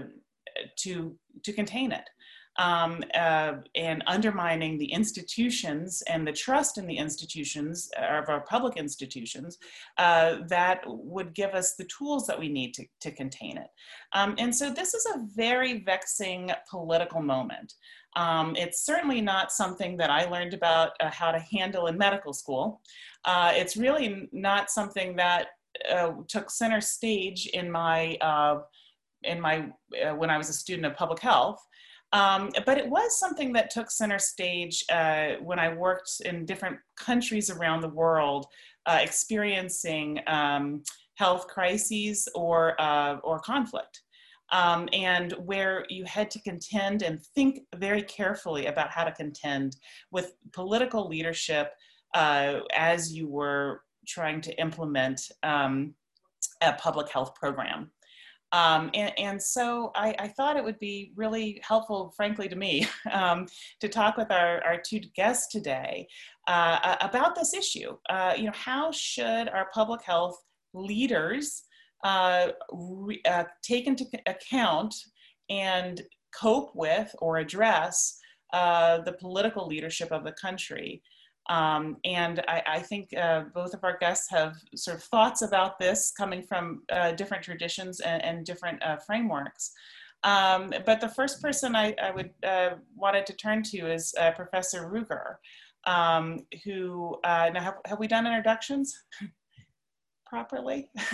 to, 0.77 1.15
to 1.43 1.53
contain 1.53 1.91
it 1.91 2.07
um, 2.57 3.03
uh, 3.15 3.53
and 3.75 4.03
undermining 4.07 4.77
the 4.77 4.91
institutions 4.91 6.03
and 6.07 6.25
the 6.25 6.31
trust 6.31 6.77
in 6.77 6.85
the 6.85 6.97
institutions 6.97 7.89
uh, 7.99 8.19
of 8.19 8.29
our 8.29 8.41
public 8.41 8.77
institutions 8.77 9.57
uh, 9.97 10.37
that 10.47 10.81
would 10.85 11.33
give 11.33 11.51
us 11.51 11.75
the 11.75 11.85
tools 11.85 12.27
that 12.27 12.39
we 12.39 12.49
need 12.49 12.73
to, 12.73 12.85
to 13.01 13.11
contain 13.11 13.57
it. 13.57 13.67
Um, 14.13 14.35
and 14.37 14.55
so 14.55 14.71
this 14.71 14.93
is 14.93 15.05
a 15.15 15.25
very 15.35 15.79
vexing 15.79 16.51
political 16.69 17.21
moment. 17.21 17.73
Um, 18.15 18.55
it's 18.55 18.85
certainly 18.85 19.21
not 19.21 19.51
something 19.51 19.97
that 19.97 20.11
I 20.11 20.25
learned 20.25 20.53
about 20.53 20.91
uh, 20.99 21.09
how 21.09 21.31
to 21.31 21.39
handle 21.39 21.87
in 21.87 21.97
medical 21.97 22.33
school. 22.33 22.81
Uh, 23.25 23.51
it's 23.55 23.75
really 23.75 24.29
not 24.31 24.69
something 24.69 25.15
that 25.15 25.47
uh, 25.91 26.11
took 26.27 26.51
center 26.51 26.81
stage 26.81 27.47
in 27.47 27.71
my 27.71 28.17
in 29.23 29.39
my 29.39 29.69
when 30.15 30.29
I 30.29 30.37
was 30.37 30.49
a 30.49 30.53
student 30.53 30.85
of 30.85 30.95
public 30.95 31.19
health. 31.19 31.65
Um, 32.13 32.51
but 32.65 32.77
it 32.77 32.87
was 32.87 33.19
something 33.19 33.51
that 33.53 33.71
took 33.71 33.89
center 33.89 34.19
stage 34.19 34.85
uh, 34.91 35.33
when 35.41 35.57
I 35.57 35.73
worked 35.73 36.21
in 36.23 36.45
different 36.45 36.77
countries 36.95 37.49
around 37.49 37.81
the 37.81 37.89
world, 37.89 38.45
uh, 38.85 38.99
experiencing 39.01 40.19
um, 40.27 40.83
health 41.15 41.47
crises 41.47 42.29
or, 42.35 42.79
uh, 42.79 43.17
or 43.23 43.39
conflict. 43.39 44.01
Um, 44.51 44.87
and 44.93 45.31
where 45.43 45.83
you 45.89 46.05
had 46.05 46.29
to 46.31 46.41
contend 46.41 47.01
and 47.01 47.19
think 47.33 47.61
very 47.75 48.03
carefully 48.03 48.67
about 48.67 48.91
how 48.91 49.03
to 49.03 49.11
contend 49.11 49.77
with 50.11 50.35
political 50.51 51.07
leadership 51.07 51.71
uh, 52.13 52.59
as 52.75 53.11
you 53.11 53.27
were 53.27 53.81
trying 54.07 54.41
to 54.41 54.53
implement 54.61 55.21
um, 55.41 55.95
a 56.61 56.73
public 56.73 57.09
health 57.09 57.33
program. 57.33 57.89
Um, 58.53 58.91
and, 58.93 59.11
and, 59.17 59.41
so 59.41 59.91
I, 59.95 60.13
I, 60.19 60.27
thought 60.27 60.57
it 60.57 60.63
would 60.63 60.77
be 60.77 61.11
really 61.15 61.59
helpful, 61.63 62.13
frankly, 62.15 62.47
to 62.47 62.55
me, 62.55 62.87
um, 63.11 63.47
to 63.79 63.89
talk 63.89 64.15
with 64.15 64.31
our, 64.31 64.63
our 64.63 64.79
two 64.79 64.99
guests 65.15 65.51
today 65.51 66.07
uh, 66.47 66.97
about 67.01 67.33
this 67.33 67.55
issue. 67.55 67.97
Uh, 68.11 68.33
you 68.37 68.43
know, 68.43 68.51
how 68.53 68.91
should 68.91 69.49
our 69.49 69.69
public 69.73 70.03
health 70.03 70.37
leaders 70.75 71.63
uh, 72.03 72.49
re, 72.71 73.19
uh, 73.27 73.45
take 73.63 73.87
into 73.87 74.05
account 74.27 74.93
and 75.49 76.03
cope 76.39 76.75
with 76.75 77.13
or 77.19 77.37
address 77.37 78.19
uh, 78.53 78.99
the 78.99 79.13
political 79.13 79.65
leadership 79.65 80.11
of 80.11 80.23
the 80.23 80.33
country? 80.33 81.01
Um, 81.49 81.97
and 82.05 82.43
I, 82.47 82.63
I 82.65 82.79
think 82.79 83.09
uh, 83.17 83.43
both 83.53 83.73
of 83.73 83.83
our 83.83 83.97
guests 83.97 84.29
have 84.29 84.55
sort 84.75 84.97
of 84.97 85.03
thoughts 85.03 85.41
about 85.41 85.77
this 85.77 86.11
coming 86.11 86.41
from 86.41 86.83
uh, 86.91 87.11
different 87.11 87.43
traditions 87.43 87.99
and, 87.99 88.23
and 88.23 88.45
different 88.45 88.81
uh, 88.81 88.97
frameworks. 88.97 89.71
Um, 90.23 90.73
but 90.85 91.01
the 91.01 91.09
first 91.09 91.41
person 91.41 91.75
I, 91.75 91.95
I 92.01 92.11
would 92.11 92.31
uh, 92.45 92.75
wanted 92.95 93.25
to 93.25 93.33
turn 93.33 93.61
to 93.63 93.91
is 93.91 94.13
uh, 94.17 94.31
Professor 94.31 94.89
Ruger, 94.89 95.35
um, 95.85 96.45
who 96.63 97.17
uh, 97.25 97.49
now 97.53 97.61
have, 97.61 97.75
have 97.85 97.99
we 97.99 98.07
done 98.07 98.25
introductions? 98.25 98.97
properly? 100.33 100.89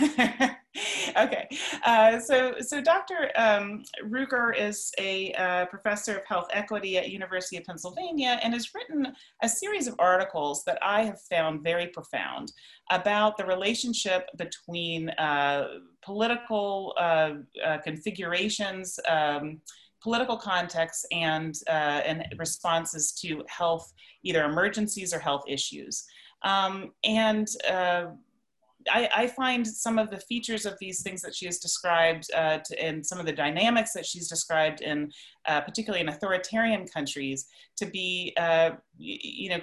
okay, 1.18 1.46
uh, 1.84 2.18
so, 2.18 2.54
so 2.60 2.80
Dr. 2.80 3.30
Um, 3.36 3.82
Ruger 4.02 4.58
is 4.58 4.90
a 4.98 5.34
uh, 5.34 5.66
professor 5.66 6.16
of 6.16 6.26
health 6.26 6.48
equity 6.54 6.96
at 6.96 7.10
University 7.10 7.58
of 7.58 7.64
Pennsylvania 7.64 8.40
and 8.42 8.54
has 8.54 8.74
written 8.74 9.08
a 9.42 9.48
series 9.48 9.86
of 9.86 9.94
articles 9.98 10.64
that 10.64 10.78
I 10.80 11.02
have 11.02 11.20
found 11.20 11.62
very 11.62 11.88
profound 11.88 12.50
about 12.90 13.36
the 13.36 13.44
relationship 13.44 14.26
between 14.38 15.10
uh, 15.10 15.66
political 16.02 16.94
uh, 16.98 17.32
uh, 17.62 17.76
configurations, 17.84 18.98
um, 19.06 19.60
political 20.02 20.38
contexts, 20.38 21.04
and, 21.12 21.56
uh, 21.68 22.00
and 22.08 22.24
responses 22.38 23.12
to 23.20 23.44
health, 23.48 23.92
either 24.22 24.46
emergencies 24.46 25.12
or 25.12 25.18
health 25.18 25.44
issues. 25.46 26.06
Um, 26.42 26.92
and 27.04 27.46
I, 28.88 29.08
I, 29.14 29.26
find 29.26 29.66
some 29.66 29.98
of 29.98 30.10
the 30.10 30.20
features 30.20 30.64
of 30.64 30.74
these 30.80 31.02
things 31.02 31.20
that 31.22 31.34
she 31.34 31.46
has 31.46 31.58
described 31.58 32.30
uh, 32.34 32.58
to, 32.64 32.82
and 32.82 33.04
some 33.04 33.18
of 33.18 33.26
the 33.26 33.32
dynamics 33.32 33.92
that 33.92 34.06
she's 34.06 34.28
described 34.28 34.80
in 34.80 35.10
uh, 35.46 35.60
particularly 35.60 36.00
in 36.00 36.08
authoritarian 36.08 36.86
countries 36.86 37.46
to 37.76 37.86
be 37.86 38.34
uh, 38.38 38.70
you, 38.96 39.50
know 39.50 39.60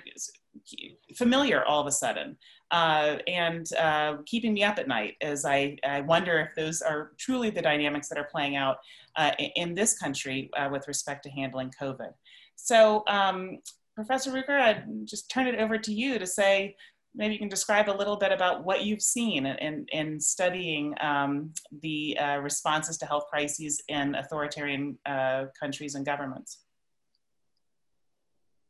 familiar 1.15 1.63
all 1.65 1.79
of 1.79 1.87
a 1.87 1.91
sudden 1.91 2.37
uh, 2.71 3.17
and 3.27 3.73
uh, 3.73 4.17
keeping 4.25 4.53
me 4.53 4.63
up 4.63 4.77
at 4.77 4.87
night 4.87 5.15
as 5.21 5.45
I, 5.45 5.77
I, 5.87 6.01
wonder 6.01 6.39
if 6.39 6.49
those 6.55 6.81
are 6.81 7.11
truly 7.17 7.49
the 7.49 7.61
dynamics 7.61 8.09
that 8.09 8.17
are 8.17 8.27
playing 8.29 8.55
out 8.55 8.77
uh, 9.15 9.31
in 9.55 9.73
this 9.73 9.97
country 9.97 10.49
with 10.71 10.87
respect 10.87 11.23
to 11.23 11.29
handling 11.29 11.71
COVID. 11.79 12.11
So, 12.55 13.03
um, 13.07 13.59
Professor 13.95 14.31
Ruger, 14.31 14.59
I'd 14.59 14.83
just 15.05 15.31
turn 15.31 15.47
it 15.47 15.59
over 15.59 15.77
to 15.77 15.93
you 15.93 16.19
to 16.19 16.27
say 16.27 16.75
maybe 17.15 17.33
you 17.33 17.39
can 17.39 17.49
describe 17.49 17.89
a 17.89 17.91
little 17.91 18.15
bit 18.15 18.31
about 18.31 18.63
what 18.63 18.83
you've 18.85 19.01
seen 19.01 19.45
in, 19.45 19.85
in 19.91 20.19
studying 20.19 20.93
um, 21.01 21.51
the 21.81 22.17
uh, 22.17 22.37
responses 22.37 22.97
to 22.97 23.05
health 23.05 23.25
crises 23.29 23.81
in 23.87 24.15
authoritarian 24.15 24.97
uh, 25.05 25.45
countries 25.59 25.95
and 25.95 26.05
governments. 26.05 26.59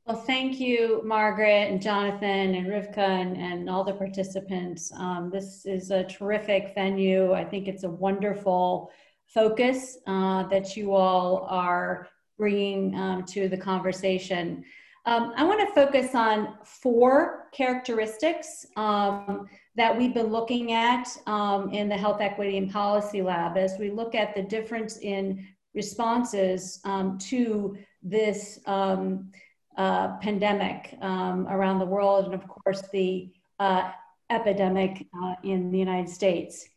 Well, 0.08 0.15
thank 0.15 0.58
you, 0.62 1.01
Margaret 1.03 1.70
and 1.70 1.82
Jonathan 1.82 2.56
and 2.56 2.67
Rivka 2.67 3.00
and, 3.00 3.36
and 3.36 3.70
all 3.70 3.84
the 3.84 3.91
participants. 3.91 4.89
Um, 4.96 5.29
this 5.29 5.65
is 5.65 5.91
a 5.91 6.06
terrific 6.06 6.74
venue. 6.74 7.34
I 7.34 7.44
think 7.44 7.67
it's 7.67 7.84
a 7.84 7.89
wonderful 7.89 8.89
focus 9.27 9.98
uh, 10.08 10.44
that 10.44 10.77
you 10.77 10.96
all 10.96 11.46
are 11.50 12.08
bringing 12.38 12.96
um, 12.96 13.25
to 13.25 13.50
the 13.50 13.58
conversation. 13.58 14.63
Um, 15.07 15.31
I 15.37 15.45
want 15.45 15.65
to 15.65 15.73
focus 15.73 16.15
on 16.15 16.55
four 16.65 17.47
characteristics 17.53 18.65
um, 18.75 19.47
that 19.77 19.97
we've 19.97 20.13
been 20.13 20.27
looking 20.27 20.73
at 20.73 21.07
um, 21.27 21.69
in 21.71 21.87
the 21.87 21.95
Health 21.95 22.19
Equity 22.19 22.57
and 22.57 22.69
Policy 22.69 23.21
Lab 23.21 23.55
as 23.55 23.77
we 23.79 23.89
look 23.89 24.15
at 24.15 24.35
the 24.35 24.41
difference 24.41 24.97
in 24.97 25.47
responses 25.73 26.81
um, 26.83 27.17
to 27.19 27.77
this 28.03 28.59
um, 28.65 29.31
uh, 29.77 30.17
pandemic 30.17 30.97
um, 30.99 31.47
around 31.47 31.79
the 31.79 31.85
world, 31.85 32.25
and 32.25 32.33
of 32.33 32.45
course, 32.45 32.83
the 32.91 33.31
uh, 33.59 33.89
epidemic 34.29 35.07
uh, 35.23 35.35
in 35.41 35.71
the 35.71 35.79
United 35.79 36.09
States. 36.09 36.67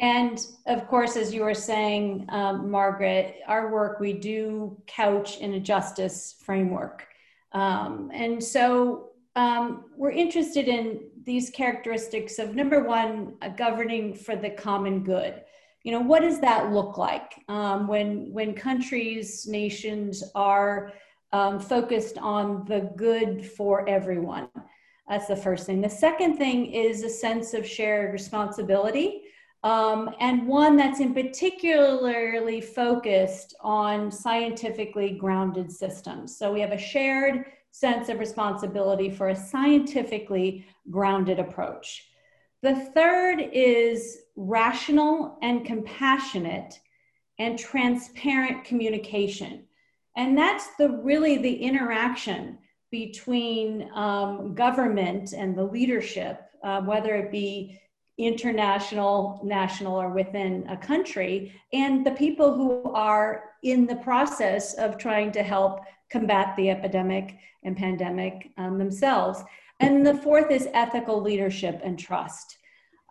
And 0.00 0.44
of 0.66 0.88
course, 0.88 1.14
as 1.14 1.32
you 1.32 1.42
were 1.42 1.54
saying, 1.54 2.26
Margaret, 2.28 3.36
our 3.46 3.70
work 3.70 4.00
we 4.00 4.12
do 4.12 4.76
couch 4.88 5.38
in 5.38 5.54
a 5.54 5.60
justice 5.60 6.34
framework. 6.44 7.06
Um, 7.52 8.10
and 8.12 8.42
so 8.42 9.10
um, 9.36 9.84
we're 9.96 10.10
interested 10.10 10.68
in 10.68 11.00
these 11.24 11.50
characteristics 11.50 12.38
of 12.38 12.54
number 12.54 12.82
one, 12.82 13.34
governing 13.56 14.14
for 14.14 14.36
the 14.36 14.50
common 14.50 15.04
good. 15.04 15.42
You 15.82 15.92
know, 15.92 16.00
what 16.00 16.20
does 16.20 16.40
that 16.40 16.72
look 16.72 16.98
like 16.98 17.42
um, 17.48 17.86
when 17.86 18.32
when 18.32 18.54
countries, 18.54 19.46
nations 19.46 20.22
are 20.34 20.92
um, 21.32 21.60
focused 21.60 22.18
on 22.18 22.64
the 22.66 22.90
good 22.96 23.46
for 23.46 23.88
everyone. 23.88 24.48
That's 25.08 25.26
the 25.26 25.36
first 25.36 25.66
thing. 25.66 25.80
The 25.80 25.88
second 25.88 26.36
thing 26.36 26.72
is 26.72 27.02
a 27.02 27.08
sense 27.08 27.54
of 27.54 27.66
shared 27.66 28.12
responsibility, 28.12 29.22
um, 29.62 30.14
and 30.20 30.46
one 30.46 30.76
that's 30.76 31.00
in 31.00 31.12
particularly 31.12 32.60
focused 32.60 33.54
on 33.60 34.10
scientifically 34.10 35.10
grounded 35.10 35.70
systems. 35.70 36.36
So 36.36 36.52
we 36.52 36.60
have 36.60 36.72
a 36.72 36.78
shared 36.78 37.44
sense 37.70 38.08
of 38.08 38.18
responsibility 38.18 39.10
for 39.10 39.28
a 39.28 39.36
scientifically 39.36 40.66
grounded 40.90 41.38
approach. 41.38 42.06
The 42.62 42.76
third 42.94 43.40
is 43.52 44.18
rational 44.36 45.38
and 45.42 45.64
compassionate 45.64 46.80
and 47.38 47.58
transparent 47.58 48.64
communication. 48.64 49.64
And 50.16 50.36
that's 50.36 50.68
the 50.76 50.88
really 50.88 51.38
the 51.38 51.54
interaction 51.54 52.58
between 52.90 53.88
um, 53.94 54.54
government 54.54 55.32
and 55.32 55.56
the 55.56 55.64
leadership, 55.64 56.42
uh, 56.62 56.82
whether 56.82 57.14
it 57.14 57.30
be 57.30 57.80
international, 58.26 59.40
national, 59.44 59.94
or 59.94 60.10
within 60.10 60.66
a 60.68 60.76
country, 60.76 61.52
and 61.72 62.04
the 62.04 62.12
people 62.12 62.54
who 62.54 62.92
are 62.92 63.44
in 63.62 63.86
the 63.86 63.96
process 63.96 64.74
of 64.74 64.98
trying 64.98 65.32
to 65.32 65.42
help 65.42 65.80
combat 66.10 66.54
the 66.56 66.70
epidemic 66.70 67.36
and 67.62 67.76
pandemic 67.76 68.50
um, 68.58 68.78
themselves. 68.78 69.42
And 69.80 70.06
the 70.06 70.14
fourth 70.14 70.50
is 70.50 70.68
ethical 70.72 71.20
leadership 71.20 71.80
and 71.82 71.98
trust. 71.98 72.58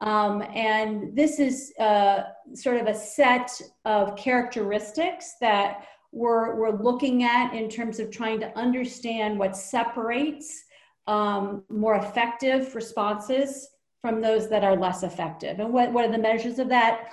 Um, 0.02 0.44
and 0.54 1.16
this 1.16 1.40
is 1.40 1.74
uh, 1.80 2.24
sort 2.54 2.78
of 2.78 2.88
a 2.88 2.94
set 2.94 3.62
of 3.86 4.16
characteristics 4.16 5.36
that 5.42 5.86
we're, 6.12 6.56
we're 6.56 6.82
looking 6.82 7.24
at 7.24 7.54
in 7.54 7.70
terms 7.70 8.00
of 8.00 8.10
trying 8.10 8.40
to 8.40 8.58
understand 8.58 9.38
what 9.38 9.58
separates 9.58 10.64
um, 11.08 11.64
more 11.70 11.96
effective 11.96 12.76
responses 12.76 13.68
from 14.02 14.22
those 14.22 14.50
that 14.50 14.64
are 14.64 14.76
less 14.76 15.04
effective. 15.04 15.60
And 15.60 15.74
what, 15.74 15.92
what 15.92 16.06
are 16.06 16.12
the 16.12 16.18
measures 16.18 16.60
of 16.60 16.70
that? 16.70 17.10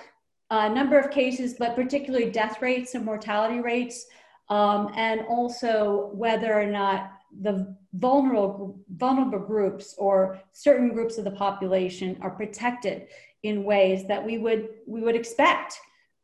Uh, 0.51 0.69
number 0.69 0.99
of 0.99 1.11
cases, 1.11 1.55
but 1.59 1.75
particularly 1.75 2.31
death 2.31 2.63
rates 2.63 2.95
and 2.95 3.05
mortality 3.05 3.61
rates, 3.61 4.07
um, 4.49 4.93
and 4.95 5.23
also 5.29 6.11
whether 6.15 6.55
or 6.55 6.67
not 6.67 7.11
the 7.41 7.77
vulnerable, 7.95 8.79
vulnerable 8.97 9.41
groups 9.41 9.95
or 9.99 10.41
certain 10.53 10.93
groups 10.93 11.19
of 11.19 11.25
the 11.25 11.31
population 11.33 12.17
are 12.21 12.31
protected 12.31 13.09
in 13.43 13.65
ways 13.65 14.07
that 14.07 14.25
we 14.25 14.39
would, 14.39 14.69
we 14.87 15.01
would 15.01 15.17
expect 15.17 15.79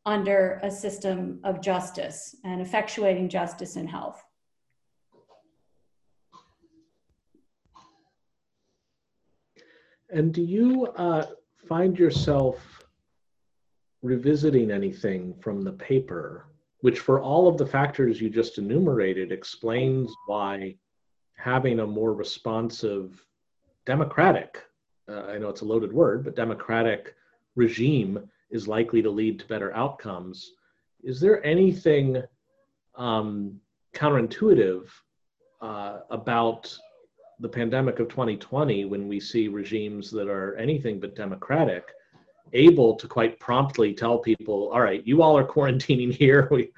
under 0.05 0.59
a 0.63 0.71
system 0.71 1.39
of 1.43 1.61
justice 1.61 2.35
and 2.45 2.65
effectuating 2.65 3.29
justice 3.29 3.75
in 3.75 3.87
health. 3.87 4.23
And 10.13 10.31
do 10.31 10.43
you 10.43 10.85
uh, 10.95 11.25
find 11.67 11.97
yourself 11.97 12.85
revisiting 14.03 14.69
anything 14.69 15.33
from 15.41 15.63
the 15.63 15.71
paper, 15.71 16.45
which, 16.81 16.99
for 16.99 17.19
all 17.19 17.47
of 17.47 17.57
the 17.57 17.65
factors 17.65 18.21
you 18.21 18.29
just 18.29 18.59
enumerated, 18.59 19.31
explains 19.31 20.13
why 20.27 20.75
having 21.35 21.79
a 21.79 21.87
more 21.87 22.13
responsive, 22.13 23.25
democratic, 23.87 24.61
uh, 25.09 25.23
I 25.23 25.39
know 25.39 25.49
it's 25.49 25.61
a 25.61 25.65
loaded 25.65 25.91
word, 25.91 26.23
but 26.23 26.35
democratic 26.35 27.15
regime 27.55 28.29
is 28.51 28.67
likely 28.67 29.01
to 29.01 29.09
lead 29.09 29.39
to 29.39 29.47
better 29.47 29.73
outcomes. 29.75 30.51
Is 31.03 31.19
there 31.19 31.43
anything 31.43 32.21
um, 32.95 33.59
counterintuitive 33.95 34.85
uh, 35.59 35.99
about 36.11 36.77
the 37.39 37.49
pandemic 37.49 37.99
of 37.99 38.07
2020 38.09 38.85
when 38.85 39.07
we 39.07 39.19
see 39.19 39.47
regimes 39.47 40.11
that 40.11 40.27
are 40.27 40.55
anything 40.55 40.99
but 40.99 41.15
democratic 41.15 41.93
able 42.53 42.95
to 42.95 43.07
quite 43.07 43.39
promptly 43.39 43.93
tell 43.93 44.17
people 44.19 44.69
all 44.71 44.81
right 44.81 45.05
you 45.05 45.21
all 45.21 45.37
are 45.37 45.45
quarantining 45.45 46.13
here. 46.13 46.47
We 46.51 46.71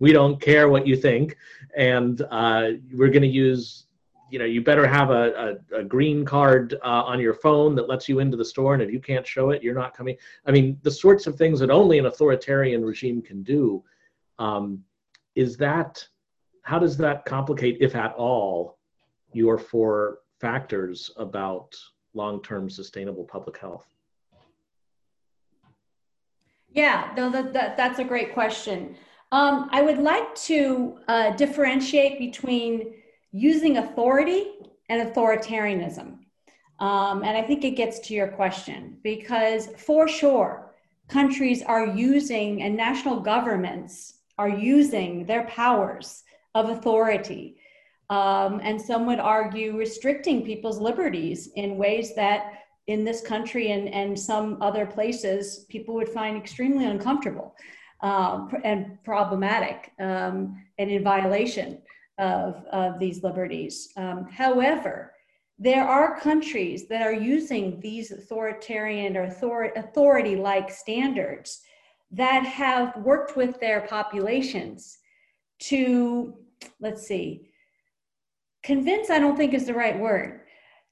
we 0.00 0.12
don't 0.12 0.40
care 0.40 0.68
what 0.68 0.86
you 0.86 0.96
think. 0.96 1.36
And 1.76 2.22
uh, 2.30 2.70
we're 2.92 3.10
going 3.10 3.22
to 3.22 3.28
use 3.28 3.86
you 4.30 4.38
know 4.38 4.44
you 4.44 4.62
better 4.62 4.86
have 4.86 5.10
a, 5.10 5.58
a, 5.72 5.80
a 5.80 5.84
green 5.84 6.24
card 6.24 6.74
uh, 6.82 7.02
on 7.04 7.20
your 7.20 7.34
phone 7.34 7.74
that 7.76 7.88
lets 7.88 8.08
you 8.08 8.18
into 8.18 8.36
the 8.36 8.44
store. 8.44 8.74
And 8.74 8.82
if 8.82 8.90
you 8.90 9.00
can't 9.00 9.26
show 9.26 9.50
it 9.50 9.62
you're 9.62 9.74
not 9.74 9.96
coming. 9.96 10.16
I 10.46 10.50
mean 10.50 10.78
the 10.82 10.90
sorts 10.90 11.26
of 11.26 11.36
things 11.36 11.60
that 11.60 11.70
only 11.70 11.98
an 11.98 12.06
authoritarian 12.06 12.84
regime 12.84 13.22
can 13.22 13.42
do 13.42 13.82
um, 14.38 14.82
is 15.34 15.56
that 15.58 16.06
how 16.62 16.78
does 16.78 16.96
that 16.96 17.24
complicate 17.26 17.78
if 17.80 17.94
at 17.94 18.14
all 18.14 18.73
your 19.34 19.58
four 19.58 20.18
factors 20.40 21.10
about 21.16 21.74
long-term 22.14 22.70
sustainable 22.70 23.24
public 23.24 23.58
health 23.58 23.86
yeah 26.72 27.12
no 27.16 27.30
that, 27.30 27.52
that 27.52 27.76
that's 27.76 27.98
a 27.98 28.04
great 28.04 28.32
question 28.32 28.96
um, 29.32 29.68
i 29.72 29.82
would 29.82 29.98
like 29.98 30.34
to 30.34 30.98
uh, 31.08 31.30
differentiate 31.30 32.18
between 32.18 32.94
using 33.34 33.78
authority 33.78 34.52
and 34.88 35.08
authoritarianism. 35.08 36.18
Um, 36.78 37.22
and 37.22 37.36
I 37.36 37.42
think 37.42 37.64
it 37.64 37.72
gets 37.72 37.98
to 38.00 38.14
your 38.14 38.28
question 38.28 38.98
because 39.02 39.68
for 39.76 40.08
sure, 40.08 40.72
countries 41.08 41.62
are 41.62 41.86
using 41.86 42.62
and 42.62 42.76
national 42.76 43.20
governments 43.20 44.14
are 44.38 44.48
using 44.48 45.26
their 45.26 45.44
powers 45.44 46.22
of 46.54 46.70
authority. 46.70 47.56
Um, 48.10 48.60
and 48.62 48.80
some 48.80 49.06
would 49.06 49.18
argue 49.18 49.78
restricting 49.78 50.44
people's 50.44 50.78
liberties 50.78 51.50
in 51.56 51.76
ways 51.76 52.14
that 52.14 52.64
in 52.86 53.04
this 53.04 53.22
country 53.22 53.70
and, 53.70 53.88
and 53.88 54.18
some 54.18 54.58
other 54.60 54.84
places 54.84 55.64
people 55.70 55.94
would 55.94 56.08
find 56.08 56.36
extremely 56.36 56.84
uncomfortable 56.84 57.56
um, 58.02 58.52
and 58.62 59.02
problematic 59.04 59.92
um, 60.00 60.62
and 60.78 60.90
in 60.90 61.02
violation 61.02 61.80
of, 62.18 62.64
of 62.66 62.98
these 62.98 63.22
liberties. 63.22 63.88
Um, 63.96 64.28
however, 64.30 65.12
there 65.58 65.84
are 65.84 66.20
countries 66.20 66.88
that 66.88 67.00
are 67.00 67.12
using 67.12 67.80
these 67.80 68.10
authoritarian 68.10 69.16
or 69.16 69.24
authority 69.76 70.36
like 70.36 70.70
standards 70.70 71.62
that 72.10 72.44
have 72.44 72.96
worked 72.96 73.36
with 73.36 73.58
their 73.60 73.82
populations 73.82 74.98
to, 75.60 76.34
let's 76.80 77.06
see, 77.06 77.48
convince, 78.64 79.10
I 79.10 79.18
don't 79.18 79.36
think 79.36 79.54
is 79.54 79.66
the 79.66 79.74
right 79.74 79.98
word, 79.98 80.40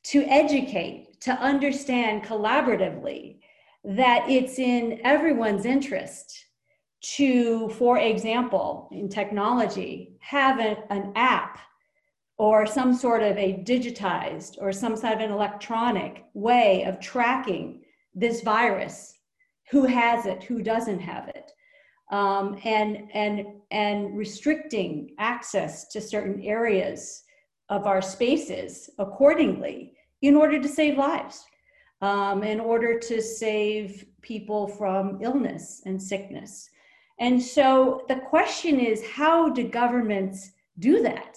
to 0.05 0.23
educate, 0.25 1.21
to 1.23 1.33
understand 1.33 2.25
collaboratively 2.25 3.38
that 3.85 4.29
it's 4.29 4.59
in 4.59 5.00
everyone's 5.05 5.64
interest 5.64 6.47
to, 7.00 7.69
for 7.71 7.99
example, 7.99 8.88
in 8.93 9.09
technology, 9.09 10.17
have 10.21 10.61
a, 10.61 10.85
an 10.93 11.12
app 11.17 11.59
or 12.38 12.67
some 12.67 12.95
sort 12.95 13.23
of 13.23 13.37
a 13.37 13.62
digitized 13.64 14.57
or 14.61 14.73
some 14.73 14.97
sort 14.97 15.14
of 15.14 15.21
an 15.21 15.31
electronic 15.31 16.25
way 16.35 16.85
of 16.85 17.00
tracking 17.00 17.83
this 18.14 18.43
virus 18.43 19.14
who 19.71 19.85
has 19.85 20.26
it 20.26 20.43
who 20.43 20.62
doesn't 20.62 21.00
have 21.00 21.29
it 21.29 21.50
um, 22.11 22.59
and 22.64 23.09
and 23.14 23.47
and 23.71 24.17
restricting 24.17 25.14
access 25.19 25.88
to 25.88 26.00
certain 26.00 26.41
areas 26.43 27.23
of 27.69 27.87
our 27.87 28.02
spaces 28.02 28.90
accordingly 28.99 29.95
in 30.21 30.37
order 30.37 30.61
to 30.61 30.69
save 30.69 30.99
lives 30.99 31.45
um, 32.00 32.42
in 32.42 32.59
order 32.61 32.99
to 32.99 33.23
save 33.23 34.04
people 34.21 34.66
from 34.66 35.19
illness 35.21 35.83
and 35.87 36.00
sickness 36.00 36.71
and 37.19 37.40
so 37.40 38.04
the 38.09 38.16
question 38.16 38.81
is 38.81 39.07
how 39.07 39.49
do 39.49 39.69
governments 39.69 40.52
do 40.78 41.02
that 41.02 41.37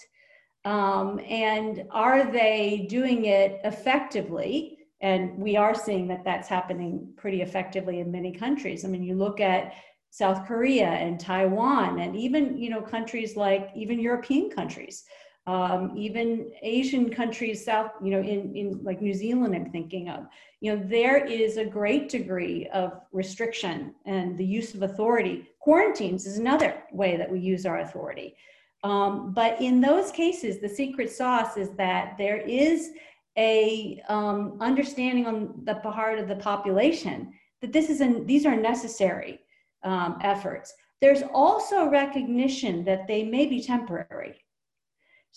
um, 0.65 1.19
and 1.29 1.85
are 1.91 2.29
they 2.29 2.87
doing 2.89 3.25
it 3.25 3.61
effectively? 3.63 4.79
And 5.01 5.37
we 5.37 5.55
are 5.55 5.75
seeing 5.75 6.07
that 6.07 6.23
that's 6.25 6.47
happening 6.47 7.13
pretty 7.15 7.43
effectively 7.43 7.99
in 7.99 8.11
many 8.11 8.31
countries. 8.31 8.83
I 8.83 8.87
mean, 8.87 9.03
you 9.03 9.13
look 9.13 9.39
at 9.39 9.73
South 10.09 10.47
Korea 10.47 10.87
and 10.87 11.19
Taiwan, 11.19 11.99
and 11.99 12.15
even 12.15 12.57
you 12.57 12.69
know 12.69 12.81
countries 12.81 13.35
like 13.35 13.69
even 13.75 13.99
European 13.99 14.49
countries, 14.49 15.03
um, 15.47 15.93
even 15.95 16.51
Asian 16.63 17.09
countries, 17.09 17.63
South 17.63 17.91
you 18.03 18.11
know 18.11 18.19
in 18.19 18.55
in 18.55 18.83
like 18.83 19.01
New 19.01 19.13
Zealand, 19.13 19.55
I'm 19.55 19.71
thinking 19.71 20.09
of. 20.09 20.25
You 20.61 20.75
know, 20.75 20.83
there 20.85 21.23
is 21.23 21.57
a 21.57 21.65
great 21.65 22.09
degree 22.09 22.67
of 22.73 22.99
restriction 23.11 23.93
and 24.05 24.37
the 24.37 24.45
use 24.45 24.73
of 24.73 24.81
authority. 24.81 25.47
Quarantines 25.59 26.25
is 26.25 26.39
another 26.39 26.83
way 26.91 27.17
that 27.17 27.31
we 27.31 27.39
use 27.39 27.65
our 27.65 27.79
authority. 27.79 28.35
Um, 28.83 29.33
but 29.33 29.59
in 29.61 29.81
those 29.81 30.11
cases, 30.11 30.59
the 30.59 30.69
secret 30.69 31.11
sauce 31.11 31.57
is 31.57 31.69
that 31.71 32.17
there 32.17 32.37
is 32.37 32.91
a 33.37 34.01
um, 34.09 34.57
understanding 34.61 35.27
on 35.27 35.53
the 35.63 35.75
part 35.75 36.19
of 36.19 36.27
the 36.27 36.35
population 36.35 37.33
that 37.61 37.73
this 37.73 37.89
is 37.89 38.01
an, 38.01 38.25
these 38.25 38.45
are 38.45 38.55
necessary 38.55 39.39
um, 39.83 40.17
efforts. 40.21 40.73
There's 41.01 41.23
also 41.33 41.89
recognition 41.89 42.85
that 42.85 43.07
they 43.07 43.23
may 43.23 43.45
be 43.45 43.61
temporary. 43.61 44.44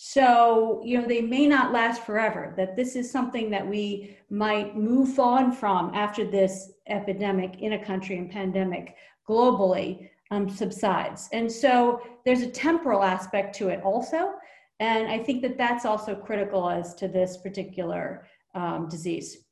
So, 0.01 0.81
you 0.85 0.97
know, 0.97 1.09
they 1.09 1.21
may 1.21 1.49
not 1.49 1.73
last 1.73 2.05
forever, 2.05 2.55
that 2.57 2.77
this 2.77 2.95
is 2.95 3.11
something 3.11 3.51
that 3.51 3.67
we 3.67 4.17
might 4.31 4.77
move 4.77 5.19
on 5.19 5.51
from 5.51 5.93
after 5.93 6.25
this 6.25 6.71
epidemic 6.87 7.63
in 7.63 7.73
a 7.73 7.85
country 7.85 8.17
and 8.17 8.31
pandemic 8.31 8.95
globally 9.29 10.09
um, 10.31 10.49
subsides. 10.49 11.29
And 11.33 11.51
so 11.51 12.01
there's 12.25 12.43
a 12.43 12.49
temporal 12.49 13.03
aspect 13.03 13.57
to 13.57 13.71
it 13.71 13.83
also. 13.83 14.35
And 14.79 15.09
I 15.09 15.19
think 15.19 15.43
that 15.43 15.59
that's 15.59 15.85
also 15.85 16.15
critical 16.15 16.71
as 16.71 16.95
to 16.95 17.09
this 17.09 17.39
particular 17.39 18.25
um, 18.55 18.89
disease. 18.89 19.48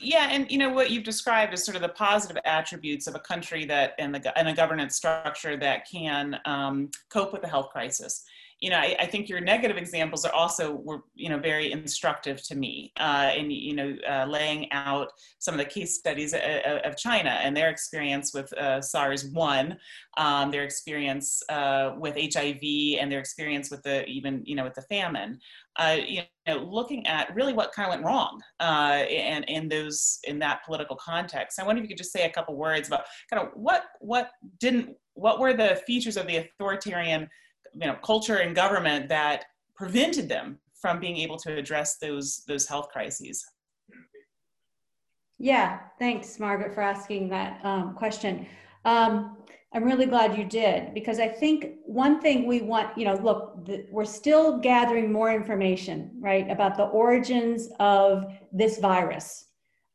Yeah, 0.00 0.28
and 0.30 0.50
you 0.50 0.58
know 0.58 0.70
what 0.70 0.90
you've 0.90 1.04
described 1.04 1.52
as 1.52 1.64
sort 1.64 1.76
of 1.76 1.82
the 1.82 1.88
positive 1.88 2.38
attributes 2.44 3.06
of 3.06 3.14
a 3.14 3.18
country 3.18 3.64
that 3.66 3.94
and, 3.98 4.14
the, 4.14 4.38
and 4.38 4.48
a 4.48 4.52
governance 4.52 4.94
structure 4.96 5.56
that 5.56 5.88
can 5.90 6.38
um, 6.44 6.90
cope 7.08 7.32
with 7.32 7.42
the 7.42 7.48
health 7.48 7.70
crisis 7.70 8.24
you 8.60 8.68
know, 8.68 8.76
I, 8.76 8.94
I, 9.00 9.06
think 9.06 9.28
your 9.28 9.40
negative 9.40 9.78
examples 9.78 10.26
are 10.26 10.32
also 10.32 10.72
were, 10.72 11.02
you 11.14 11.30
know, 11.30 11.38
very 11.38 11.72
instructive 11.72 12.42
to 12.42 12.54
me. 12.54 12.92
Uh, 12.98 13.32
and 13.34 13.50
you 13.50 13.74
know, 13.74 13.96
uh, 14.08 14.26
laying 14.26 14.70
out 14.72 15.12
some 15.38 15.54
of 15.54 15.58
the 15.58 15.64
case 15.64 15.96
studies 15.96 16.34
of, 16.34 16.40
of 16.40 16.96
China 16.96 17.30
and 17.42 17.56
their 17.56 17.70
experience 17.70 18.34
with 18.34 18.52
uh, 18.54 18.82
SARS 18.82 19.24
one, 19.26 19.78
um, 20.18 20.50
their 20.50 20.64
experience 20.64 21.42
uh, 21.48 21.94
with 21.96 22.16
HIV, 22.16 22.62
and 23.00 23.10
their 23.10 23.18
experience 23.18 23.70
with 23.70 23.82
the 23.82 24.04
even 24.06 24.42
you 24.44 24.54
know 24.54 24.64
with 24.64 24.74
the 24.74 24.82
famine. 24.82 25.40
Uh, 25.78 25.96
you 26.06 26.22
know, 26.46 26.58
looking 26.58 27.06
at 27.06 27.34
really 27.34 27.54
what 27.54 27.72
kind 27.72 27.86
of 27.86 27.94
went 27.94 28.04
wrong 28.04 28.42
uh, 28.58 29.04
in, 29.08 29.42
in 29.44 29.68
those 29.68 30.18
in 30.24 30.38
that 30.40 30.60
political 30.66 30.96
context. 30.96 31.58
I 31.58 31.64
wonder 31.64 31.80
if 31.80 31.84
you 31.84 31.88
could 31.88 32.02
just 32.02 32.12
say 32.12 32.24
a 32.24 32.30
couple 32.30 32.56
words 32.56 32.88
about 32.88 33.04
kind 33.32 33.42
of 33.42 33.52
what 33.54 33.84
what 34.00 34.32
didn't 34.58 34.96
what 35.14 35.40
were 35.40 35.54
the 35.54 35.80
features 35.86 36.18
of 36.18 36.26
the 36.26 36.36
authoritarian 36.36 37.28
you 37.74 37.86
know, 37.86 37.96
culture 38.04 38.36
and 38.36 38.54
government 38.54 39.08
that 39.08 39.44
prevented 39.74 40.28
them 40.28 40.58
from 40.80 40.98
being 40.98 41.16
able 41.18 41.36
to 41.38 41.56
address 41.56 41.98
those 41.98 42.42
those 42.46 42.66
health 42.66 42.88
crises. 42.88 43.44
Yeah, 45.38 45.80
thanks, 45.98 46.38
Margaret, 46.38 46.74
for 46.74 46.82
asking 46.82 47.30
that 47.30 47.64
um, 47.64 47.94
question. 47.94 48.46
Um, 48.84 49.38
I'm 49.72 49.84
really 49.84 50.06
glad 50.06 50.36
you 50.36 50.44
did 50.44 50.92
because 50.94 51.20
I 51.20 51.28
think 51.28 51.76
one 51.84 52.20
thing 52.20 52.46
we 52.46 52.60
want, 52.60 52.96
you 52.98 53.04
know, 53.04 53.14
look, 53.14 53.64
the, 53.64 53.86
we're 53.90 54.04
still 54.04 54.58
gathering 54.58 55.12
more 55.12 55.32
information, 55.32 56.10
right, 56.18 56.50
about 56.50 56.76
the 56.76 56.84
origins 56.84 57.68
of 57.78 58.32
this 58.52 58.78
virus 58.80 59.46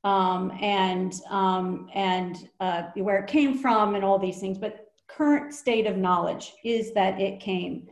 um, 0.06 0.52
and 0.62 1.14
um, 1.30 1.90
and 1.94 2.48
uh, 2.62 2.84
where 2.96 3.18
it 3.18 3.28
came 3.28 3.58
from 3.58 3.96
and 3.96 4.06
all 4.06 4.18
these 4.18 4.40
things. 4.40 4.58
But 4.58 4.85
current 5.08 5.54
state 5.54 5.88
of 5.88 5.98
knowledge 5.98 6.54
is 6.64 6.94
that 6.94 7.20
it 7.20 7.40
came 7.40 7.88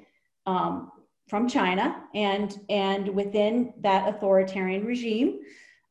um, 0.45 0.91
from 1.27 1.47
China, 1.47 2.03
and 2.13 2.59
and 2.69 3.07
within 3.07 3.73
that 3.81 4.07
authoritarian 4.07 4.85
regime, 4.85 5.39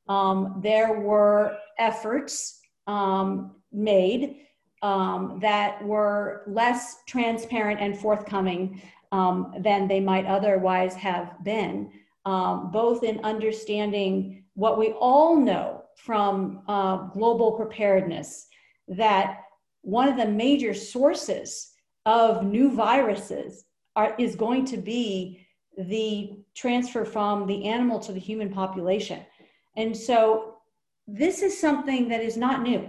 um, 0.08 0.60
there 0.62 1.00
were 1.00 1.56
efforts 1.78 2.60
um, 2.86 3.56
made 3.72 4.36
um, 4.82 5.38
that 5.40 5.82
were 5.84 6.42
less 6.46 6.96
transparent 7.06 7.80
and 7.80 7.96
forthcoming 7.96 8.82
um, 9.12 9.54
than 9.60 9.86
they 9.86 10.00
might 10.00 10.26
otherwise 10.26 10.94
have 10.94 11.32
been, 11.44 11.90
um, 12.24 12.70
both 12.70 13.04
in 13.04 13.24
understanding 13.24 14.44
what 14.54 14.78
we 14.78 14.92
all 14.92 15.36
know 15.36 15.82
from 15.96 16.62
uh, 16.68 16.96
global 17.08 17.52
preparedness 17.52 18.48
that 18.88 19.38
one 19.82 20.08
of 20.08 20.16
the 20.16 20.26
major 20.26 20.74
sources 20.74 21.72
of 22.06 22.44
new 22.44 22.70
viruses 22.70 23.64
are, 23.94 24.14
is 24.18 24.34
going 24.34 24.64
to 24.66 24.76
be 24.76 25.46
the 25.76 26.32
transfer 26.54 27.04
from 27.04 27.46
the 27.46 27.66
animal 27.66 27.98
to 28.00 28.12
the 28.12 28.20
human 28.20 28.50
population. 28.50 29.20
And 29.76 29.96
so 29.96 30.56
this 31.06 31.42
is 31.42 31.58
something 31.58 32.08
that 32.08 32.22
is 32.22 32.36
not 32.36 32.62
new. 32.62 32.88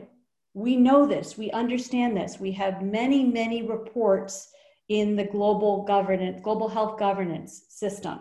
We 0.54 0.76
know 0.76 1.08
this, 1.08 1.38
we 1.38 1.50
understand 1.52 2.16
this. 2.16 2.40
We 2.40 2.52
have 2.52 2.84
many, 2.84 3.24
many 3.24 3.64
reports 3.64 4.50
in 4.90 5.16
the 5.16 5.24
global 5.24 5.84
governance, 5.84 6.42
global 6.44 6.68
health 6.68 7.00
governance 7.00 7.64
system. 7.70 8.20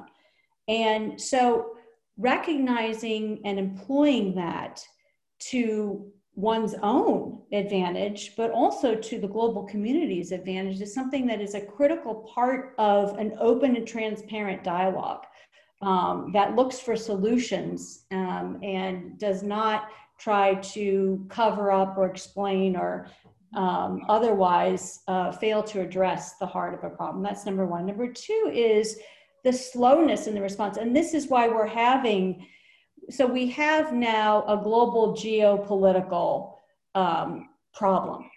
And 0.69 1.21
so 1.21 1.73
recognizing 2.17 3.41
and 3.45 3.59
employing 3.59 4.35
that 4.37 4.83
to 5.51 6.11
one's 6.35 6.75
own 6.83 7.43
advantage, 7.53 8.35
but 8.37 8.51
also 8.51 8.95
to 8.95 9.19
the 9.19 9.29
global 9.29 9.65
community's 9.65 10.33
advantage, 10.33 10.81
is 10.81 10.95
something 10.95 11.27
that 11.27 11.41
is 11.41 11.55
a 11.55 11.61
critical 11.61 12.15
part 12.35 12.75
of 12.79 13.19
an 13.19 13.37
open 13.39 13.77
and 13.77 13.87
transparent 13.87 14.65
dialogue 14.65 15.25
um, 15.83 16.31
that 16.33 16.57
looks 16.57 16.79
for 16.79 16.97
solutions 16.97 18.05
um, 18.13 18.59
and 18.63 19.19
does 19.19 19.43
not 19.43 19.89
try 20.19 20.55
to 20.55 21.27
cover 21.29 21.71
up 21.71 21.99
or 21.99 22.07
explain 22.07 22.77
or 22.77 23.09
um, 23.55 24.03
otherwise 24.09 25.01
uh, 25.09 25.31
fail 25.33 25.63
to 25.63 25.81
address 25.81 26.39
the 26.39 26.47
heart 26.47 26.73
of 26.73 26.85
a 26.85 26.95
problem. 26.95 27.23
That's 27.23 27.45
number 27.45 27.67
one. 27.67 27.85
Number 27.85 28.11
two 28.11 28.51
is 28.55 28.99
the 29.45 29.53
slowness 29.53 30.27
in 30.29 30.35
the 30.35 30.41
response. 30.41 30.77
And 30.77 30.95
this 30.95 31.13
is 31.13 31.27
why 31.27 31.49
we're 31.49 31.67
having 31.67 32.47
so 33.13 33.27
we 33.27 33.49
have 33.51 33.93
now 33.93 34.45
a 34.49 34.57
global 34.57 35.15
geopolitical 35.15 36.55
um, 36.95 37.51
problem, 37.75 38.31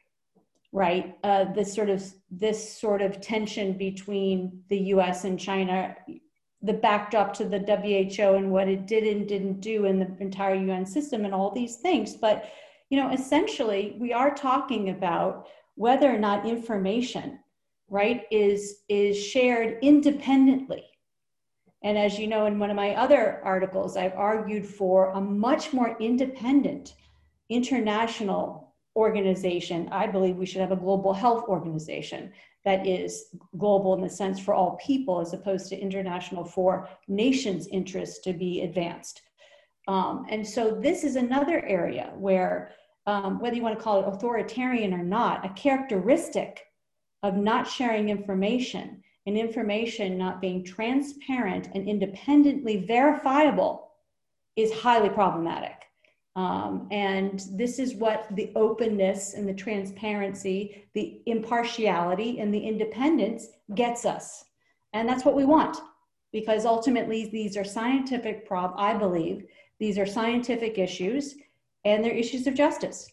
right? 0.74 1.18
Uh, 1.24 1.46
this 1.54 1.74
sort 1.74 1.90
of 1.90 2.04
this 2.30 2.78
sort 2.78 3.02
of 3.02 3.22
tension 3.22 3.78
between 3.78 4.62
the 4.70 4.78
U.S. 4.96 5.24
and 5.24 5.40
China, 5.40 5.96
the 6.62 6.74
backdrop 6.74 7.34
to 7.36 7.46
the 7.46 7.60
WHO 7.60 8.36
and 8.36 8.52
what 8.52 8.68
it 8.68 8.86
did 8.86 9.06
and 9.06 9.28
didn't 9.28 9.62
do 9.62 9.86
in 9.86 10.00
the 10.00 10.16
entire 10.20 10.56
UN 10.56 10.86
system, 10.86 11.24
and 11.24 11.34
all 11.34 11.52
these 11.52 11.78
things. 11.78 12.16
But 12.16 12.50
you 12.90 13.00
know, 13.00 13.12
essentially, 13.12 13.96
we 13.98 14.12
are 14.12 14.36
talking 14.36 14.90
about 14.90 15.48
whether 15.76 16.14
or 16.14 16.20
not 16.20 16.46
information, 16.46 17.40
right, 17.90 18.24
is 18.30 18.84
is 18.90 19.18
shared 19.18 19.80
independently 19.82 20.84
and 21.86 22.00
as 22.00 22.18
you 22.18 22.26
know, 22.26 22.48
in 22.48 22.58
one 22.58 22.72
of 22.72 22.76
my 22.76 22.96
other 22.96 23.40
articles, 23.44 23.96
I've 23.96 24.16
argued 24.16 24.66
for 24.66 25.12
a 25.12 25.22
much 25.22 25.72
more 25.72 25.96
independent 26.00 26.96
international 27.50 28.74
organization. 28.96 29.88
I 29.92 30.08
believe 30.08 30.36
we 30.36 30.48
should 30.48 30.62
have 30.62 30.72
a 30.72 30.78
global 30.78 31.14
health 31.14 31.44
organization 31.48 32.32
that 32.64 32.88
is 32.88 33.26
global 33.60 33.94
in 33.94 34.02
the 34.02 34.10
sense 34.10 34.40
for 34.40 34.56
all 34.56 34.80
people 34.84 35.22
as 35.22 35.34
opposed 35.34 35.70
to 35.70 35.78
international 35.78 36.44
for 36.44 36.90
nations' 37.08 37.68
interests 37.68 38.18
to 38.22 38.34
be 38.34 38.62
advanced. 38.62 39.22
Um, 39.88 40.26
and 40.30 40.46
so 40.46 40.72
this 40.72 41.04
is 41.04 41.18
another 41.18 41.64
area 41.68 42.14
where, 42.16 42.72
um, 43.06 43.40
whether 43.40 43.56
you 43.56 43.62
want 43.62 43.78
to 43.78 43.84
call 43.84 44.02
it 44.02 44.08
authoritarian 44.08 44.92
or 44.92 45.04
not, 45.04 45.46
a 45.46 45.50
characteristic 45.50 46.64
of 47.22 47.36
not 47.36 47.68
sharing 47.68 48.10
information 48.10 49.04
and 49.26 49.38
information 49.38 50.18
not 50.18 50.42
being 50.42 50.64
transparent 50.64 51.70
and 51.74 51.88
independently 51.88 52.86
verifiable 52.86 53.92
is 54.56 54.72
highly 54.72 55.10
problematic. 55.10 55.74
Um, 56.36 56.88
and 56.92 57.44
this 57.54 57.80
is 57.80 57.96
what 57.96 58.28
the 58.36 58.52
openness 58.56 59.34
and 59.36 59.48
the 59.48 59.54
transparency, 59.54 60.86
the 60.94 61.22
impartiality 61.26 62.40
and 62.40 62.54
the 62.54 62.60
independence 62.60 63.48
gets 63.74 64.06
us. 64.06 64.44
And 64.94 65.08
that's 65.08 65.26
what 65.26 65.36
we 65.36 65.46
want 65.46 65.78
because 66.32 66.66
ultimately 66.66 67.30
these 67.30 67.56
are 67.56 67.64
scientific 67.64 68.46
prob 68.46 68.74
I 68.76 68.94
believe 68.94 69.46
these 69.80 69.98
are 69.98 70.06
scientific 70.06 70.78
issues 70.78 71.36
and 71.86 72.04
they're 72.04 72.12
issues 72.12 72.48
of 72.48 72.56
justice. 72.56 73.10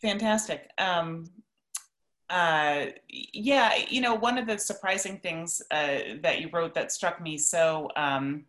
Fantastic. 0.00 0.70
Um, 0.78 1.24
uh, 2.30 2.86
yeah, 3.08 3.74
you 3.88 4.00
know, 4.00 4.14
one 4.14 4.38
of 4.38 4.46
the 4.46 4.58
surprising 4.58 5.18
things 5.18 5.62
uh, 5.70 5.98
that 6.22 6.40
you 6.40 6.50
wrote 6.52 6.74
that 6.74 6.92
struck 6.92 7.20
me 7.20 7.38
so 7.38 7.90
um, 7.96 8.44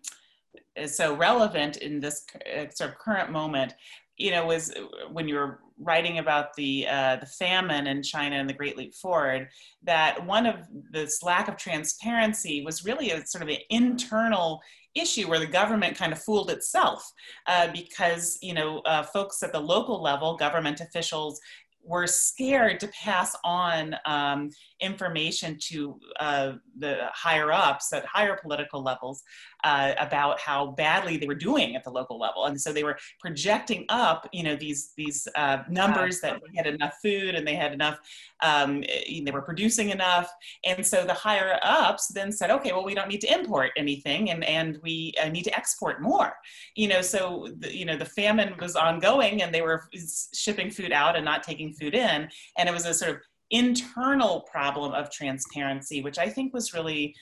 so 0.85 1.15
relevant 1.15 1.77
in 1.77 1.99
this 1.99 2.25
uh, 2.57 2.69
sort 2.69 2.91
of 2.91 2.97
current 2.97 3.31
moment, 3.31 3.73
you 4.17 4.31
know, 4.31 4.45
was 4.45 4.73
when 5.11 5.27
you 5.27 5.35
were 5.35 5.59
writing 5.79 6.19
about 6.19 6.53
the 6.55 6.85
uh, 6.87 7.15
the 7.17 7.25
famine 7.25 7.87
in 7.87 8.03
China 8.03 8.35
and 8.35 8.49
the 8.49 8.53
Great 8.53 8.77
Leap 8.77 8.93
Forward, 8.93 9.47
that 9.83 10.25
one 10.25 10.45
of 10.45 10.67
this 10.91 11.23
lack 11.23 11.47
of 11.47 11.55
transparency 11.55 12.63
was 12.63 12.85
really 12.85 13.11
a 13.11 13.25
sort 13.25 13.43
of 13.43 13.49
an 13.49 13.59
internal 13.69 14.61
issue 14.95 15.27
where 15.29 15.39
the 15.39 15.47
government 15.47 15.97
kind 15.97 16.11
of 16.11 16.21
fooled 16.21 16.49
itself 16.49 17.03
uh, 17.47 17.67
because 17.71 18.37
you 18.41 18.53
know 18.53 18.79
uh, 18.79 19.03
folks 19.03 19.43
at 19.43 19.51
the 19.51 19.59
local 19.59 20.01
level 20.01 20.35
government 20.35 20.81
officials 20.81 21.39
were 21.83 22.07
scared 22.07 22.79
to 22.79 22.87
pass 22.89 23.35
on 23.43 23.95
um, 24.05 24.49
information 24.81 25.57
to 25.59 25.99
uh, 26.19 26.53
the 26.77 27.07
higher 27.13 27.51
ups 27.51 27.91
at 27.93 28.05
higher 28.05 28.37
political 28.41 28.81
levels 28.81 29.23
uh, 29.63 29.93
about 29.99 30.39
how 30.39 30.71
badly 30.71 31.17
they 31.17 31.27
were 31.27 31.35
doing 31.35 31.75
at 31.75 31.83
the 31.83 31.89
local 31.89 32.17
level, 32.17 32.45
and 32.45 32.59
so 32.59 32.71
they 32.71 32.83
were 32.83 32.97
projecting 33.19 33.85
up, 33.89 34.27
you 34.31 34.43
know, 34.43 34.55
these 34.55 34.93
these 34.95 35.27
uh, 35.35 35.59
numbers 35.69 36.21
that 36.21 36.39
they 36.41 36.57
had 36.57 36.67
enough 36.67 36.93
food 37.01 37.35
and 37.35 37.45
they 37.45 37.55
had 37.55 37.73
enough, 37.73 37.99
um, 38.41 38.83
eh, 38.87 39.21
they 39.23 39.31
were 39.31 39.41
producing 39.41 39.89
enough, 39.89 40.31
and 40.65 40.85
so 40.85 41.03
the 41.05 41.13
higher 41.13 41.59
ups 41.61 42.07
then 42.07 42.31
said, 42.31 42.49
okay, 42.51 42.71
well, 42.71 42.85
we 42.85 42.95
don't 42.95 43.09
need 43.09 43.21
to 43.21 43.33
import 43.33 43.71
anything, 43.75 44.29
and 44.29 44.43
and 44.45 44.79
we 44.81 45.13
uh, 45.21 45.29
need 45.29 45.43
to 45.43 45.55
export 45.55 46.01
more, 46.01 46.33
you 46.75 46.87
know, 46.87 47.01
so 47.01 47.47
the, 47.59 47.75
you 47.75 47.85
know 47.85 47.97
the 47.97 48.05
famine 48.05 48.53
was 48.59 48.75
ongoing, 48.75 49.41
and 49.41 49.53
they 49.53 49.61
were 49.61 49.89
shipping 50.33 50.71
food 50.71 50.93
out 50.93 51.15
and 51.15 51.25
not 51.25 51.43
taking 51.43 51.73
food 51.73 51.93
in, 51.93 52.29
and 52.57 52.69
it 52.69 52.71
was 52.71 52.85
a 52.85 52.93
sort 52.93 53.11
of 53.11 53.17
internal 53.51 54.41
problem 54.41 54.93
of 54.93 55.11
transparency, 55.11 56.01
which 56.01 56.17
I 56.17 56.29
think 56.29 56.53
was 56.53 56.73
really 56.73 57.15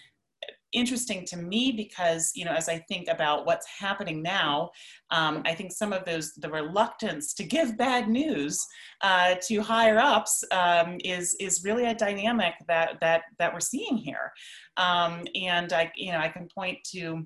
interesting 0.74 1.26
to 1.26 1.38
me 1.38 1.72
because 1.72 2.32
you 2.36 2.44
know 2.44 2.52
as 2.52 2.68
i 2.68 2.78
think 2.90 3.08
about 3.08 3.46
what's 3.46 3.66
happening 3.80 4.22
now 4.22 4.70
um, 5.12 5.42
i 5.46 5.54
think 5.54 5.72
some 5.72 5.94
of 5.94 6.04
those 6.04 6.34
the 6.34 6.50
reluctance 6.50 7.34
to 7.34 7.44
give 7.44 7.78
bad 7.78 8.10
news 8.10 8.66
uh, 9.02 9.36
to 9.42 9.62
higher 9.62 9.98
ups 9.98 10.44
um, 10.52 10.98
is 11.04 11.36
is 11.40 11.64
really 11.64 11.86
a 11.86 11.96
dynamic 11.96 12.54
that 12.68 12.98
that 13.00 13.24
that 13.40 13.54
we're 13.54 13.60
seeing 13.60 13.96
here. 13.96 14.32
Um, 14.76 15.24
and 15.36 15.72
i 15.72 15.92
you 15.96 16.12
know 16.12 16.20
i 16.20 16.28
can 16.28 16.48
point 16.54 16.80
to 16.92 17.26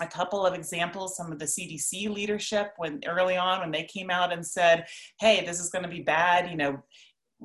a 0.00 0.06
couple 0.06 0.44
of 0.44 0.54
examples 0.54 1.16
some 1.16 1.30
of 1.30 1.38
the 1.38 1.44
cdc 1.44 2.10
leadership 2.10 2.72
when 2.78 3.00
early 3.06 3.36
on 3.36 3.60
when 3.60 3.70
they 3.70 3.84
came 3.84 4.10
out 4.10 4.32
and 4.32 4.44
said 4.44 4.84
hey 5.20 5.44
this 5.46 5.60
is 5.60 5.70
going 5.70 5.84
to 5.84 5.88
be 5.88 6.02
bad 6.02 6.50
you 6.50 6.56
know 6.56 6.82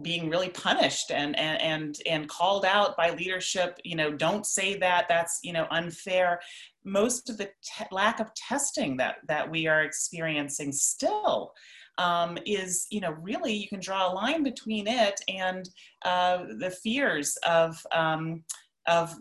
being 0.02 0.30
really 0.30 0.50
punished 0.50 1.12
and 1.12 1.38
and 1.38 1.62
and 1.62 1.98
and 2.06 2.28
called 2.28 2.66
out 2.66 2.96
by 2.98 3.12
leadership 3.12 3.80
you 3.84 3.96
know 3.96 4.12
don't 4.12 4.46
say 4.46 4.78
that 4.78 5.08
that's 5.08 5.40
you 5.44 5.54
know 5.54 5.68
unfair. 5.72 6.40
Most 6.86 7.30
of 7.30 7.38
the 7.38 7.46
te- 7.46 7.86
lack 7.92 8.20
of 8.20 8.34
testing 8.36 8.98
that 8.98 9.18
that 9.28 9.50
we 9.50 9.68
are 9.68 9.84
experiencing 9.84 10.72
still 10.72 11.54
um, 11.98 12.38
is 12.46 12.88
you 12.90 13.02
know 13.02 13.12
really 13.12 13.54
you 13.54 13.68
can 13.68 13.80
draw 13.80 14.12
a 14.12 14.14
line 14.14 14.44
between 14.44 14.88
it 14.88 15.20
and 15.28 15.70
uh, 16.04 16.46
the 16.58 16.72
fears 16.72 17.38
of 17.48 17.78
um, 17.92 18.44
of 18.88 19.16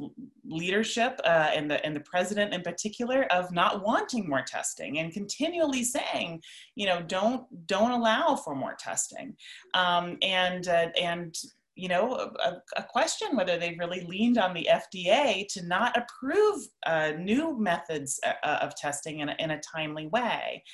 leadership 0.47 1.21
uh, 1.25 1.51
and 1.55 1.71
the 1.71 1.85
and 1.85 1.95
the 1.95 2.01
president 2.01 2.55
in 2.55 2.63
particular 2.63 3.25
of 3.33 3.53
not 3.53 3.85
wanting 3.85 4.29
more 4.29 4.43
testing 4.43 4.99
and 4.99 5.13
continually 5.13 5.85
saying, 5.85 6.43
you 6.75 6.87
know, 6.87 7.03
don't 7.03 7.45
don't 7.67 7.91
allow 7.91 8.37
for 8.37 8.55
more 8.55 8.77
testing, 8.79 9.37
um, 9.75 10.17
and 10.23 10.69
uh, 10.69 10.89
and 11.01 11.37
you 11.79 11.87
know, 11.87 12.13
a, 12.13 12.57
a, 12.77 12.83
question 12.83 13.37
whether 13.37 13.57
they've 13.57 13.79
really 13.79 14.01
leaned 14.01 14.37
on 14.37 14.53
the 14.53 14.69
FDA 14.69 15.47
to 15.47 15.65
not 15.65 15.97
approve 15.97 16.67
uh, 16.85 17.13
new 17.17 17.57
methods 17.57 18.19
uh, 18.27 18.59
of 18.61 18.75
testing 18.75 19.21
in 19.21 19.29
a, 19.29 19.37
in 19.39 19.53
a 19.53 19.61
timely 19.61 20.09
way. 20.09 20.65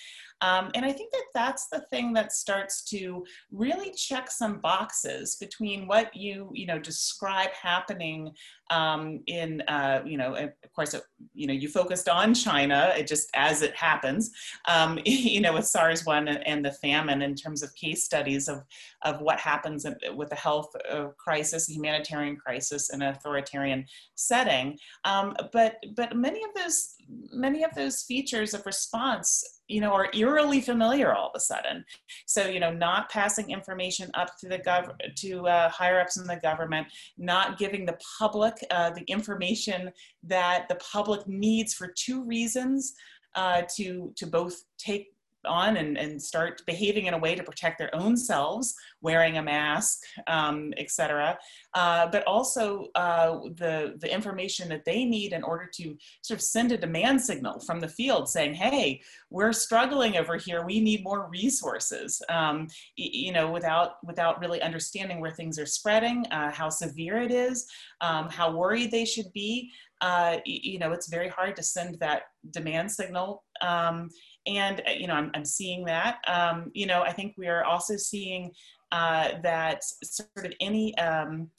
Um, 0.41 0.71
and 0.75 0.85
I 0.85 0.93
think 0.93 1.13
that 1.13 1.27
that's 1.35 1.69
the 1.69 1.81
thing 1.91 2.15
that 2.15 2.33
starts 2.33 2.85
to 2.85 3.25
really 3.53 3.93
check 3.93 4.31
some 4.31 4.61
boxes 4.61 5.37
between 5.37 5.87
what 5.87 6.15
you, 6.17 6.51
you 6.55 6.67
know, 6.67 6.79
describe 6.79 7.51
happening 7.51 8.31
um, 8.71 9.21
in, 9.27 9.63
uh, 9.63 10.03
you 10.05 10.17
know, 10.17 10.35
of 10.35 10.73
course, 10.75 10.95
you 11.35 11.47
know, 11.47 11.53
you 11.53 11.69
focused 11.69 12.09
on 12.09 12.35
China, 12.35 12.93
it 12.97 13.07
just 13.07 13.29
as 13.35 13.63
it 13.63 13.75
happens, 13.75 14.31
um, 14.69 14.99
you 15.05 15.41
know, 15.41 15.53
with 15.53 15.67
SARS-1 15.67 16.43
and 16.47 16.65
the 16.65 16.73
famine 16.73 17.23
in 17.23 17.35
terms 17.35 17.63
of 17.63 17.75
case 17.75 18.05
studies 18.05 18.49
of, 18.49 18.63
of 19.03 19.21
what 19.21 19.39
happens 19.39 19.87
with 20.15 20.31
the 20.31 20.37
health 20.37 20.75
crisis, 21.19 21.69
humanitarian 21.69 22.37
crisis 22.37 22.93
in 22.93 23.03
an 23.03 23.15
authoritarian 23.15 23.85
setting. 24.15 24.79
Um, 25.05 25.37
but, 25.53 25.77
but 25.97 26.17
many 26.17 26.43
of 26.45 26.51
those, 26.55 26.95
many 27.33 27.65
of 27.65 27.75
those 27.75 28.03
features 28.03 28.55
of 28.55 28.65
response 28.67 29.45
you 29.69 29.81
know, 29.81 29.93
are 29.93 30.11
eerily 30.15 30.61
familiar 30.61 31.15
all 31.15 31.29
of 31.29 31.33
a 31.35 31.41
sudden. 31.41 31.85
So, 32.27 32.47
you 32.47 32.61
know, 32.61 32.73
not 32.73 33.11
passing 33.11 33.51
information 33.51 34.11
up 34.15 34.37
to 34.41 34.49
the 34.49 34.59
gov 34.59 34.91
to 35.17 35.49
uh, 35.49 35.71
higher 35.71 36.01
ups 36.01 36.19
in 36.19 36.27
the 36.27 36.37
government, 36.37 36.87
not 37.17 37.59
giving 37.59 37.87
the 37.87 37.99
public 38.19 38.54
uh, 38.71 38.91
the 38.91 39.03
information 39.03 39.91
that 40.23 40.69
the 40.69 40.77
public 40.77 41.27
needs 41.27 41.75
for 41.75 41.89
two 41.89 42.25
reasons. 42.25 42.95
Uh, 43.37 43.63
to 43.77 44.13
to 44.15 44.29
both 44.29 44.63
take 44.79 45.14
on 45.47 45.77
and, 45.77 45.97
and 45.97 46.21
start 46.21 46.63
behaving 46.67 47.07
in 47.07 47.15
a 47.15 47.19
way 47.19 47.35
to 47.35 47.43
protect 47.43 47.79
their 47.79 47.95
own 47.95 48.17
selves, 48.17 48.75
wearing 49.01 49.39
a 49.39 49.43
mask, 49.43 50.01
um, 50.27 50.73
etc. 50.77 51.39
Uh, 51.75 52.07
but 52.07 52.25
also 52.25 52.89
uh, 52.95 53.41
the, 53.57 53.95
the 54.01 54.13
information 54.13 54.69
that 54.69 54.85
they 54.85 55.05
need 55.05 55.33
in 55.33 55.43
order 55.43 55.69
to 55.75 55.97
sort 56.23 56.39
of 56.39 56.43
send 56.43 56.73
a 56.73 56.79
demand 56.79 57.21
signal 57.21 57.61
from 57.61 57.81
the 57.81 57.89
field 57.89 58.29
saying, 58.29 58.55
hey, 58.55 59.01
we're 59.31 59.53
struggling 59.53 60.17
over 60.17 60.37
here, 60.37 60.65
we 60.65 60.81
need 60.81 61.03
more 61.03 61.29
resources, 61.31 62.23
um, 62.29 62.69
you 62.97 63.33
know, 63.33 63.51
without, 63.51 63.97
without 64.05 64.41
really 64.41 64.63
understanding 64.63 65.21
where 65.21 65.33
things 65.33 65.59
are 65.59 65.67
spreading, 65.67 66.27
uh, 66.31 66.51
how 66.51 66.69
severe 66.69 67.21
it 67.21 67.31
is, 67.31 67.67
um, 68.01 68.29
how 68.29 68.57
worried 68.57 68.91
they 68.91 69.05
should 69.05 69.33
be. 69.33 69.71
Uh, 70.01 70.39
you 70.45 70.79
know, 70.79 70.93
it's 70.93 71.09
very 71.09 71.29
hard 71.29 71.57
to 71.57 71.63
send 71.63 71.99
that 71.99 72.23
demand 72.51 72.91
signal 72.91 73.43
um, 73.63 74.11
and 74.47 74.83
uh, 74.87 74.91
you 74.91 75.07
know 75.07 75.15
i'm, 75.15 75.31
I'm 75.35 75.45
seeing 75.45 75.85
that. 75.87 76.19
Um, 76.29 76.71
you 76.75 76.87
know 76.87 77.03
i 77.03 77.13
think 77.13 77.35
we 77.37 77.49
are 77.49 77.65
also 77.65 77.97
seeing 77.97 78.53
uh, 78.93 79.41
that 79.43 79.83
sort 80.05 80.47
of 80.47 80.53
any 80.61 80.97
um, 80.99 81.51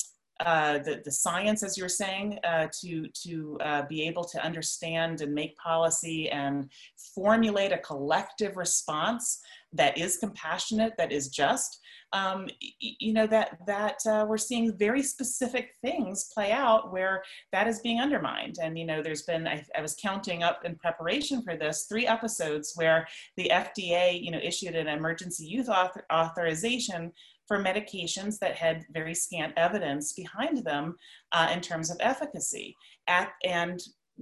uh, 0.41 0.80
the, 0.80 1.02
the 1.06 1.12
science, 1.12 1.63
as 1.63 1.78
you're 1.78 1.88
saying, 1.88 2.38
uh, 2.43 2.67
to, 2.82 3.08
to 3.13 3.58
uh, 3.62 3.82
be 3.88 4.06
able 4.06 4.26
to 4.26 4.43
understand 4.43 5.21
and 5.21 5.34
make 5.34 5.56
policy 5.56 6.30
and 6.30 6.69
formulate 7.15 7.71
a 7.71 7.78
collective 7.78 8.58
response 8.58 9.39
that 9.71 9.98
is 9.98 10.17
compassionate, 10.17 10.93
that 10.98 11.12
is 11.12 11.30
just, 11.30 11.80
um, 12.15 12.47
you 12.80 13.12
know, 13.12 13.28
that, 13.28 13.58
that 13.67 13.97
uh, 14.08 14.25
we're 14.28 14.38
seeing 14.38 14.78
very 14.78 15.04
specific 15.04 15.71
things 15.82 16.30
play 16.34 16.49
out 16.54 16.93
where 16.93 17.21
that 17.51 17.67
is 17.67 17.82
being 17.82 17.99
undermined. 17.99 18.56
And, 18.63 18.80
you 18.80 18.86
know, 18.86 19.04
there's 19.04 19.23
been, 19.23 19.45
I, 19.45 19.65
I 19.78 19.82
was 19.82 19.97
counting 20.01 20.41
up 20.41 20.63
in 20.63 20.78
preparation 20.78 21.43
for 21.43 21.58
this, 21.58 21.88
three 21.89 22.08
episodes 22.08 22.71
where 22.75 23.06
the 23.36 23.51
FDA, 23.54 24.23
you 24.23 24.32
know, 24.32 24.39
issued 24.41 24.75
an 24.75 24.88
emergency 24.88 25.45
use 25.45 25.67
author 25.67 26.06
authorization 26.12 27.12
for 27.49 27.62
medications 27.62 28.39
that 28.39 28.56
had 28.56 28.86
very 28.93 29.13
scant 29.13 29.54
evidence 29.58 30.13
behind 30.13 30.63
them 30.63 30.95
uh, 31.34 31.49
in 31.54 31.60
terms 31.60 31.91
of 31.91 31.97
efficacy. 31.99 32.73
At, 33.08 33.34
and 33.43 33.82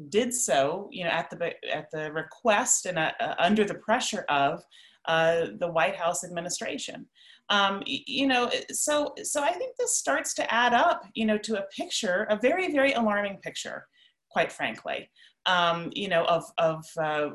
did 0.09 0.33
so, 0.33 0.89
you 0.91 1.03
know, 1.03 1.11
at 1.11 1.29
the 1.29 1.53
at 1.71 1.85
the 1.91 2.11
request 2.11 2.87
and 2.87 2.97
uh, 2.97 3.11
uh 3.19 3.35
under 3.37 3.63
the 3.63 3.75
pressure 3.75 4.25
of 4.27 4.63
uh, 5.05 5.47
the 5.59 5.71
White 5.71 5.95
House 5.95 6.23
administration. 6.23 7.05
Um, 7.49 7.83
you 7.85 8.27
know, 8.27 8.49
so 8.71 9.13
so 9.23 9.43
I 9.43 9.51
think 9.51 9.75
this 9.77 9.97
starts 9.97 10.33
to 10.35 10.53
add 10.53 10.73
up, 10.73 11.05
you 11.13 11.25
know, 11.25 11.37
to 11.39 11.59
a 11.59 11.65
picture, 11.75 12.25
a 12.29 12.37
very 12.37 12.71
very 12.71 12.93
alarming 12.93 13.37
picture, 13.37 13.85
quite 14.29 14.51
frankly. 14.51 15.09
Um, 15.45 15.91
you 15.93 16.07
know, 16.07 16.23
of 16.25 16.45
of 16.57 16.85
uh, 16.97 17.29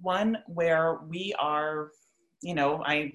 one 0.00 0.38
where 0.46 1.00
we 1.08 1.34
are, 1.38 1.90
you 2.42 2.54
know, 2.54 2.82
I 2.84 3.14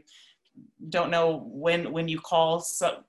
don't 0.89 1.11
know 1.11 1.43
when 1.45 1.91
when 1.91 2.07
you 2.07 2.19
call 2.19 2.59
so, 2.59 3.03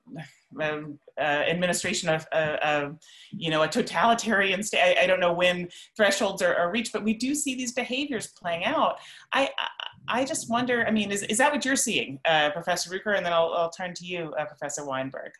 uh, 0.60 0.62
uh, 1.18 1.20
administration 1.20 2.08
of 2.08 2.26
uh, 2.32 2.90
you 3.30 3.50
know 3.50 3.62
a 3.62 3.68
totalitarian 3.68 4.62
state. 4.62 4.98
I, 4.98 5.04
I, 5.04 5.06
don't 5.06 5.20
know 5.20 5.32
when 5.32 5.68
thresholds 5.96 6.42
are, 6.42 6.54
are, 6.54 6.70
reached, 6.70 6.92
but 6.92 7.04
we 7.04 7.14
do 7.14 7.34
see 7.34 7.54
these 7.54 7.72
behaviors 7.72 8.28
playing 8.28 8.64
out. 8.64 8.98
I 9.32 9.50
I, 10.10 10.24
just 10.24 10.50
wonder. 10.50 10.86
I 10.86 10.90
mean, 10.90 11.10
is 11.10 11.22
is 11.24 11.38
that 11.38 11.52
what 11.52 11.64
you're 11.64 11.76
seeing, 11.76 12.18
uh, 12.24 12.50
Professor 12.50 12.90
Ruger? 12.90 13.16
And 13.16 13.24
then 13.24 13.32
I'll, 13.32 13.52
I'll 13.54 13.70
turn 13.70 13.94
to 13.94 14.04
you, 14.04 14.34
uh, 14.38 14.44
Professor 14.44 14.84
Weinberg. 14.84 15.32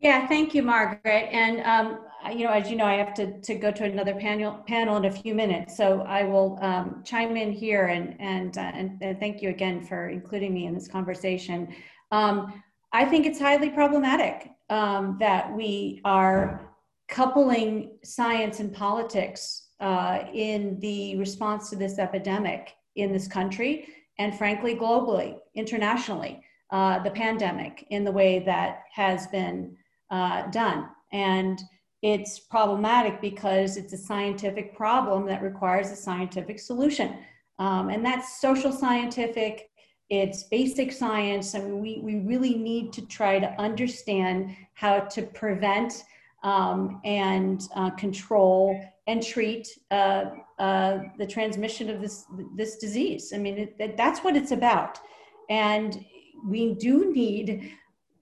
Yeah, 0.00 0.26
thank 0.26 0.54
you, 0.54 0.62
Margaret. 0.62 1.28
And 1.30 1.60
um, 1.60 2.06
you 2.34 2.44
know, 2.44 2.52
as 2.52 2.70
you 2.70 2.76
know, 2.76 2.86
I 2.86 2.94
have 2.94 3.12
to, 3.14 3.38
to 3.40 3.54
go 3.54 3.70
to 3.70 3.84
another 3.84 4.14
panel 4.14 4.54
panel 4.66 4.96
in 4.96 5.04
a 5.04 5.10
few 5.10 5.34
minutes, 5.34 5.76
so 5.76 6.02
I 6.02 6.24
will 6.24 6.58
um, 6.62 7.02
chime 7.04 7.36
in 7.36 7.52
here 7.52 7.86
and 7.86 8.16
and, 8.20 8.56
uh, 8.56 8.72
and, 8.74 8.98
and 9.02 9.20
thank 9.20 9.42
you 9.42 9.50
again 9.50 9.84
for 9.84 10.08
including 10.08 10.54
me 10.54 10.66
in 10.66 10.74
this 10.74 10.88
conversation. 10.88 11.74
Um, 12.12 12.62
I 12.92 13.04
think 13.04 13.26
it's 13.26 13.38
highly 13.38 13.70
problematic 13.70 14.50
um, 14.68 15.16
that 15.20 15.54
we 15.54 16.00
are 16.04 16.70
coupling 17.08 17.98
science 18.02 18.60
and 18.60 18.72
politics 18.72 19.68
uh, 19.80 20.24
in 20.32 20.78
the 20.80 21.16
response 21.18 21.70
to 21.70 21.76
this 21.76 21.98
epidemic 21.98 22.72
in 22.96 23.12
this 23.12 23.28
country 23.28 23.88
and, 24.18 24.36
frankly, 24.36 24.74
globally, 24.74 25.38
internationally, 25.54 26.42
uh, 26.70 27.02
the 27.02 27.10
pandemic 27.10 27.86
in 27.90 28.04
the 28.04 28.12
way 28.12 28.38
that 28.40 28.84
has 28.92 29.26
been 29.28 29.76
uh, 30.10 30.46
done. 30.50 30.88
And 31.12 31.60
it's 32.02 32.38
problematic 32.38 33.20
because 33.20 33.76
it's 33.76 33.92
a 33.92 33.98
scientific 33.98 34.76
problem 34.76 35.26
that 35.26 35.42
requires 35.42 35.90
a 35.90 35.96
scientific 35.96 36.58
solution. 36.58 37.18
Um, 37.58 37.90
and 37.90 38.04
that's 38.04 38.40
social 38.40 38.72
scientific, 38.72 39.68
it's 40.08 40.44
basic 40.44 40.92
science. 40.92 41.54
Mean, 41.54 41.80
we, 41.80 42.00
we 42.02 42.20
really 42.20 42.54
need 42.54 42.92
to 42.94 43.06
try 43.06 43.38
to 43.38 43.48
understand 43.60 44.56
how 44.74 45.00
to 45.00 45.22
prevent 45.22 46.04
um, 46.42 47.00
and 47.04 47.62
uh, 47.76 47.90
control 47.90 48.82
and 49.06 49.22
treat 49.22 49.68
uh, 49.90 50.24
uh, 50.60 50.98
the 51.18 51.26
transmission 51.26 51.88
of 51.88 52.00
this, 52.00 52.26
this 52.54 52.76
disease. 52.76 53.32
I 53.34 53.38
mean, 53.38 53.56
it, 53.78 53.96
that's 53.96 54.20
what 54.20 54.36
it's 54.36 54.52
about. 54.52 55.00
And 55.48 56.04
we 56.46 56.74
do 56.74 57.12
need 57.12 57.72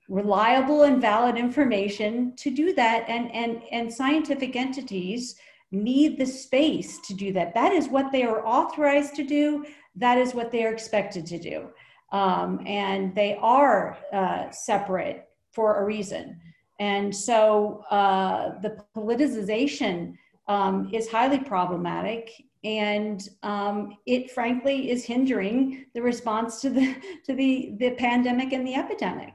reliable 0.08 0.84
and 0.84 1.00
valid 1.00 1.36
information 1.36 2.34
to 2.36 2.50
do 2.50 2.72
that. 2.74 3.04
And 3.08 3.34
and 3.34 3.62
and 3.72 3.92
scientific 3.92 4.56
entities 4.56 5.34
need 5.70 6.18
the 6.18 6.26
space 6.26 6.98
to 7.06 7.14
do 7.14 7.32
that. 7.32 7.54
That 7.54 7.72
is 7.72 7.88
what 7.88 8.10
they 8.12 8.22
are 8.22 8.46
authorized 8.46 9.14
to 9.16 9.24
do. 9.24 9.66
That 9.96 10.16
is 10.16 10.32
what 10.32 10.50
they 10.50 10.64
are 10.64 10.72
expected 10.72 11.26
to 11.26 11.38
do. 11.38 11.68
Um, 12.12 12.62
and 12.66 13.14
they 13.14 13.36
are 13.42 13.98
uh, 14.12 14.50
separate 14.50 15.28
for 15.52 15.80
a 15.80 15.84
reason. 15.84 16.40
And 16.78 17.14
so 17.14 17.84
uh, 17.90 18.60
the 18.60 18.82
politicization 18.96 20.14
um, 20.48 20.90
is 20.92 21.08
highly 21.08 21.38
problematic 21.38 22.30
and 22.64 23.28
um, 23.44 23.96
it 24.06 24.30
frankly 24.32 24.90
is 24.90 25.04
hindering 25.04 25.86
the 25.94 26.02
response 26.02 26.60
to 26.60 26.70
the 26.70 26.96
to 27.24 27.34
the 27.34 27.74
the 27.78 27.90
pandemic 27.92 28.52
and 28.52 28.66
the 28.66 28.74
epidemic 28.74 29.34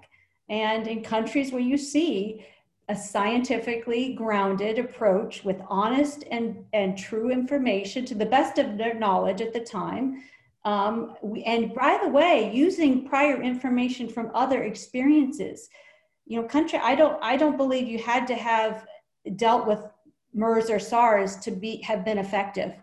and 0.49 0.87
in 0.87 1.01
countries 1.01 1.51
where 1.51 1.61
you 1.61 1.77
see 1.77 2.45
a 2.89 2.95
scientifically 2.95 4.13
grounded 4.13 4.77
approach 4.77 5.43
with 5.43 5.61
honest 5.69 6.25
and, 6.31 6.65
and 6.73 6.97
true 6.97 7.31
information 7.31 8.03
to 8.05 8.15
the 8.15 8.25
best 8.25 8.57
of 8.57 8.77
their 8.77 8.93
knowledge 8.93 9.39
at 9.39 9.53
the 9.53 9.59
time. 9.59 10.21
Um, 10.65 11.15
and 11.45 11.73
by 11.73 11.99
the 12.01 12.09
way, 12.09 12.51
using 12.53 13.07
prior 13.07 13.41
information 13.41 14.09
from 14.09 14.31
other 14.33 14.63
experiences. 14.63 15.69
You 16.25 16.41
know, 16.41 16.47
country, 16.47 16.79
I 16.81 16.95
don't, 16.95 17.17
I 17.23 17.37
don't 17.37 17.57
believe 17.57 17.87
you 17.87 17.99
had 17.99 18.27
to 18.27 18.35
have 18.35 18.85
dealt 19.37 19.65
with 19.65 19.79
MERS 20.33 20.69
or 20.69 20.79
SARS 20.79 21.37
to 21.37 21.51
be 21.51 21.77
have 21.81 22.03
been 22.03 22.17
effective. 22.17 22.73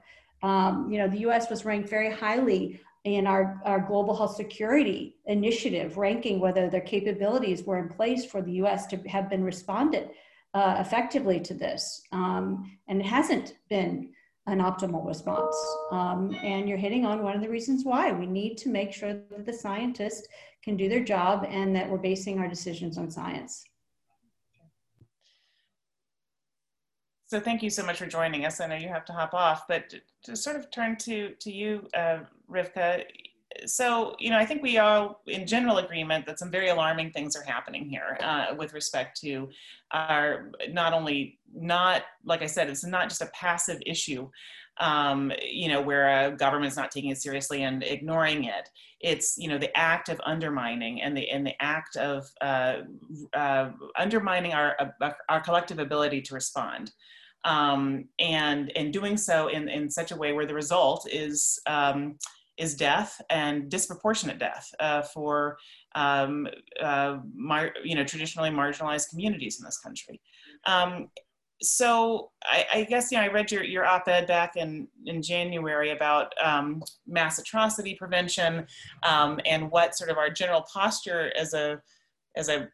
Um, 0.43 0.91
you 0.91 0.99
know, 0.99 1.09
the 1.09 1.21
U.S. 1.21 1.51
was 1.51 1.65
ranked 1.65 1.89
very 1.89 2.11
highly 2.11 2.81
in 3.05 3.27
our, 3.27 3.61
our 3.65 3.81
global 3.81 4.15
health 4.15 4.37
security 4.37 5.17
initiative, 5.27 5.97
ranking 5.97 6.39
whether 6.39 6.69
their 6.69 6.81
capabilities 6.81 7.65
were 7.65 7.79
in 7.79 7.89
place 7.89 8.25
for 8.25 8.43
the 8.43 8.53
US 8.53 8.87
to 8.89 8.97
have 9.09 9.31
been 9.31 9.43
responded 9.43 10.11
uh, 10.53 10.77
effectively 10.79 11.41
to 11.41 11.55
this. 11.55 12.03
Um, 12.13 12.77
and 12.89 13.01
it 13.01 13.07
hasn't 13.07 13.55
been 13.69 14.11
an 14.47 14.59
optimal 14.59 15.07
response. 15.07 15.57
Um, 15.91 16.35
and 16.43 16.69
you're 16.69 16.79
hitting 16.79 17.07
on 17.07 17.23
one 17.23 17.37
of 17.37 17.43
the 17.43 17.49
reasons 17.49 17.85
why 17.85 18.13
we 18.13 18.27
need 18.27 18.57
to 18.59 18.69
make 18.69 18.93
sure 18.93 19.15
that 19.15 19.47
the 19.47 19.53
scientists 19.53 20.27
can 20.63 20.77
do 20.77 20.89
their 20.89 21.05
job 21.05 21.47
and 21.49 21.75
that 21.77 21.89
we're 21.89 21.99
basing 21.99 22.39
our 22.39 22.49
decisions 22.49 22.99
on 22.99 23.11
science. 23.11 23.65
So 27.31 27.39
thank 27.39 27.63
you 27.63 27.71
so 27.71 27.87
much 27.87 27.99
for 27.99 28.07
joining 28.07 28.45
us. 28.45 28.61
I 28.61 28.67
know 28.67 28.75
you 28.75 28.89
have 28.89 29.05
to 29.05 29.13
hop 29.13 29.35
off, 29.35 29.69
but 29.69 29.95
to 30.25 30.35
sort 30.35 30.57
of 30.57 30.69
turn 30.73 30.97
to, 30.97 31.33
to 31.39 31.53
you, 31.53 31.87
uh, 31.97 32.19
Rivka. 32.51 33.05
So, 33.67 34.17
you 34.19 34.31
know, 34.31 34.37
I 34.37 34.45
think 34.45 34.65
we 34.65 34.79
are 34.79 35.15
in 35.29 35.47
general 35.47 35.79
agreement 35.79 36.27
that 36.27 36.41
some 36.41 36.51
very 36.51 36.71
alarming 36.71 37.13
things 37.13 37.37
are 37.37 37.45
happening 37.45 37.89
here 37.89 38.19
uh, 38.21 38.47
with 38.59 38.73
respect 38.73 39.21
to 39.21 39.49
our 39.93 40.51
not 40.71 40.93
only 40.93 41.39
not, 41.55 42.03
like 42.25 42.43
I 42.43 42.47
said, 42.47 42.69
it's 42.69 42.85
not 42.85 43.09
just 43.09 43.23
a 43.23 43.27
passive 43.27 43.81
issue, 43.87 44.29
um, 44.79 45.31
you 45.41 45.69
know, 45.69 45.81
where 45.81 46.27
a 46.27 46.37
government's 46.37 46.77
not 46.77 46.91
taking 46.91 47.11
it 47.11 47.23
seriously 47.23 47.63
and 47.63 47.85
ignoring 47.85 48.43
it. 48.43 48.69
It's, 49.01 49.39
you 49.39 49.49
know, 49.49 49.57
the 49.57 49.77
act 49.77 50.09
of 50.09 50.21
undermining 50.27 51.01
and 51.01 51.17
the, 51.17 51.31
and 51.31 51.47
the 51.47 51.55
act 51.63 51.97
of 51.97 52.29
uh, 52.41 52.79
uh, 53.35 53.71
undermining 53.97 54.53
our, 54.53 54.75
uh, 55.01 55.13
our 55.29 55.41
collective 55.41 55.79
ability 55.79 56.23
to 56.23 56.35
respond 56.35 56.91
um, 57.45 58.05
and 58.19 58.73
and 58.77 58.93
doing 58.93 59.17
so 59.17 59.49
in, 59.49 59.69
in 59.69 59.91
such 59.91 60.13
a 60.13 60.17
way 60.17 60.33
where 60.33 60.47
the 60.47 60.55
result 60.55 61.09
is 61.11 61.59
um, 61.67 62.17
is 62.59 62.75
death 62.75 63.21
and 63.31 63.71
disproportionate 63.71 64.39
death 64.39 64.71
uh, 64.81 65.03
for 65.03 65.57
um, 65.95 66.47
uh, 66.83 67.19
mar- 67.35 67.75
you 67.85 67.95
know 67.95 68.05
traditionally 68.05 68.51
marginalized 68.51 69.09
communities 69.09 69.59
in 69.59 69.65
this 69.65 69.79
country. 69.79 70.21
Um, 70.67 71.09
so 71.63 72.31
I, 72.43 72.67
I, 72.73 72.85
guess 72.85 73.13
you 73.13 73.19
know 73.19 73.25
I 73.25 73.29
read 73.29 73.51
your, 73.53 73.63
your 73.65 73.85
op-ed 73.85 74.27
back 74.27 74.57
in, 74.57 74.89
in 75.05 75.23
January 75.23 75.91
about 75.91 76.33
um, 76.43 76.83
mass 77.07 77.39
atrocity 77.39 77.95
prevention 77.95 78.67
um, 79.03 79.41
and 79.45 79.71
what 79.71 79.95
sort 79.95 80.11
of 80.11 80.17
our 80.17 80.31
general 80.31 80.65
posture 80.73 81.33
as 81.37 81.53
a 81.53 81.81
as 82.37 82.49
a 82.49 82.69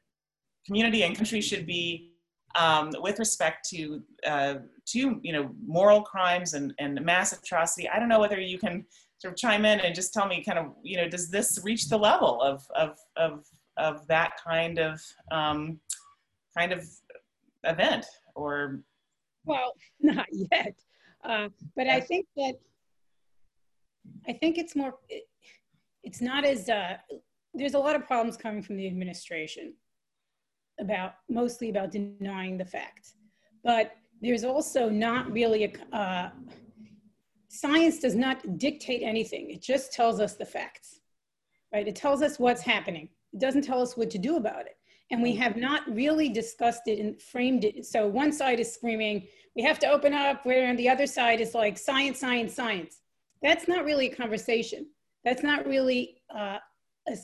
community 0.67 1.03
and 1.03 1.17
country 1.17 1.41
should 1.41 1.67
be 1.67 2.13
um, 2.57 2.91
with 3.01 3.19
respect 3.19 3.69
to 3.71 4.03
uh, 4.27 4.55
to 4.87 5.21
you 5.23 5.33
know 5.33 5.51
moral 5.67 6.03
crimes 6.03 6.55
and, 6.55 6.73
and 6.79 7.01
mass 7.05 7.33
atrocity. 7.33 7.89
I 7.89 7.99
don't 7.99 8.09
know 8.09 8.21
whether 8.21 8.41
you 8.41 8.59
can 8.59 8.85
sort 9.19 9.33
of 9.33 9.39
chime 9.39 9.65
in 9.65 9.81
and 9.81 9.95
just 9.95 10.13
tell 10.13 10.27
me 10.27 10.43
kind 10.43 10.59
of 10.59 10.73
you 10.83 10.97
know 10.97 11.09
does 11.09 11.31
this 11.31 11.61
reach 11.63 11.89
the 11.89 11.99
level 11.99 12.41
of 12.43 12.65
of 12.75 12.99
of, 13.17 13.45
of 13.77 14.07
that 14.09 14.33
kind 14.43 14.79
of 14.79 15.01
um, 15.31 15.81
kind 16.57 16.73
of 16.73 16.87
event 17.65 18.07
or? 18.35 18.81
Well 19.45 19.73
not 20.01 20.27
yet. 20.33 20.75
Uh, 21.25 21.49
but 21.75 21.89
i 21.89 21.99
think 21.99 22.27
that 22.37 22.55
i 24.29 24.33
think 24.33 24.59
it's 24.59 24.77
more 24.77 24.95
it's 26.05 26.21
not 26.21 26.45
as 26.45 26.69
uh, 26.69 26.97
there's 27.53 27.75
a 27.75 27.79
lot 27.79 27.97
of 27.97 28.07
problems 28.07 28.37
coming 28.37 28.63
from 28.63 28.77
the 28.77 28.87
administration 28.87 29.75
about 30.79 31.15
mostly 31.29 31.71
about 31.71 31.91
denying 31.91 32.59
the 32.59 32.65
fact. 32.65 33.15
But 33.65 33.93
there's 34.21 34.45
also 34.45 34.89
not 34.89 35.31
really 35.31 35.65
a, 35.65 35.97
uh, 35.97 36.31
science 37.49 37.99
does 37.99 38.15
not 38.15 38.59
dictate 38.59 39.03
anything. 39.03 39.51
It 39.51 39.63
just 39.63 39.93
tells 39.93 40.21
us 40.21 40.35
the 40.35 40.47
facts, 40.47 41.01
right? 41.73 41.87
It 41.87 41.97
tells 41.97 42.23
us 42.23 42.39
what's 42.39 42.63
happening. 42.63 43.09
It 43.33 43.41
doesn't 43.41 43.63
tell 43.63 43.81
us 43.81 43.97
what 43.97 44.11
to 44.11 44.19
do 44.19 44.37
about 44.37 44.67
it. 44.67 44.77
And 45.11 45.23
we 45.23 45.35
have 45.37 45.57
not 45.57 45.83
really 45.89 46.29
discussed 46.29 46.83
it 46.87 46.99
and 46.99 47.21
framed 47.21 47.65
it. 47.65 47.87
So 47.87 48.07
one 48.07 48.33
side 48.33 48.59
is 48.59 48.73
screaming, 48.73 49.29
we 49.55 49.63
have 49.63 49.79
to 49.81 49.87
open 49.87 50.13
up, 50.13 50.45
where 50.45 50.69
on 50.69 50.77
the 50.77 50.89
other 50.89 51.07
side 51.07 51.41
is 51.41 51.55
like 51.55 51.79
science, 51.79 52.19
science, 52.19 52.55
science. 52.55 53.01
That's 53.43 53.69
not 53.69 53.85
really 53.85 54.11
a 54.11 54.15
conversation. 54.15 54.87
That's 55.25 55.43
not 55.43 55.67
really 55.67 56.23
uh, 56.35 56.59
a, 57.09 57.17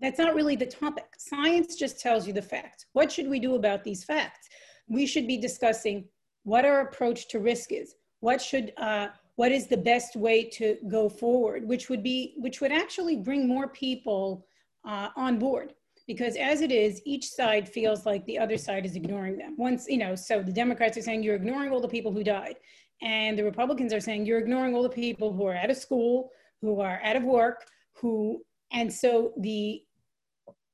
that's 0.00 0.18
not 0.18 0.34
really 0.34 0.56
the 0.56 0.66
topic. 0.66 1.06
Science 1.18 1.74
just 1.74 2.00
tells 2.00 2.26
you 2.26 2.32
the 2.32 2.42
facts. 2.42 2.86
What 2.92 3.10
should 3.10 3.28
we 3.28 3.40
do 3.40 3.56
about 3.56 3.84
these 3.84 4.04
facts? 4.04 4.48
We 4.88 5.06
should 5.06 5.26
be 5.26 5.36
discussing 5.36 6.04
what 6.44 6.64
our 6.64 6.80
approach 6.80 7.28
to 7.28 7.40
risk 7.40 7.72
is. 7.72 7.94
What 8.20 8.40
should, 8.40 8.72
uh, 8.76 9.08
what 9.36 9.52
is 9.52 9.66
the 9.66 9.76
best 9.76 10.16
way 10.16 10.44
to 10.50 10.76
go 10.88 11.08
forward, 11.08 11.66
which 11.66 11.88
would 11.88 12.02
be, 12.02 12.34
which 12.38 12.60
would 12.60 12.72
actually 12.72 13.16
bring 13.16 13.46
more 13.46 13.68
people 13.68 14.46
uh, 14.86 15.08
on 15.16 15.38
board. 15.38 15.74
Because 16.06 16.36
as 16.36 16.62
it 16.62 16.72
is, 16.72 17.02
each 17.04 17.28
side 17.28 17.68
feels 17.68 18.06
like 18.06 18.24
the 18.24 18.38
other 18.38 18.56
side 18.56 18.86
is 18.86 18.96
ignoring 18.96 19.36
them. 19.36 19.56
Once, 19.58 19.86
you 19.88 19.98
know, 19.98 20.14
so 20.14 20.42
the 20.42 20.52
Democrats 20.52 20.96
are 20.96 21.02
saying 21.02 21.22
you're 21.22 21.36
ignoring 21.36 21.70
all 21.70 21.80
the 21.80 21.88
people 21.88 22.12
who 22.12 22.24
died. 22.24 22.56
And 23.02 23.38
the 23.38 23.44
Republicans 23.44 23.92
are 23.92 24.00
saying 24.00 24.24
you're 24.24 24.38
ignoring 24.38 24.74
all 24.74 24.82
the 24.82 24.88
people 24.88 25.32
who 25.32 25.46
are 25.46 25.54
out 25.54 25.70
of 25.70 25.76
school, 25.76 26.30
who 26.62 26.80
are 26.80 27.00
out 27.04 27.16
of 27.16 27.24
work, 27.24 27.66
who, 27.92 28.42
and 28.72 28.92
so 28.92 29.32
the, 29.36 29.82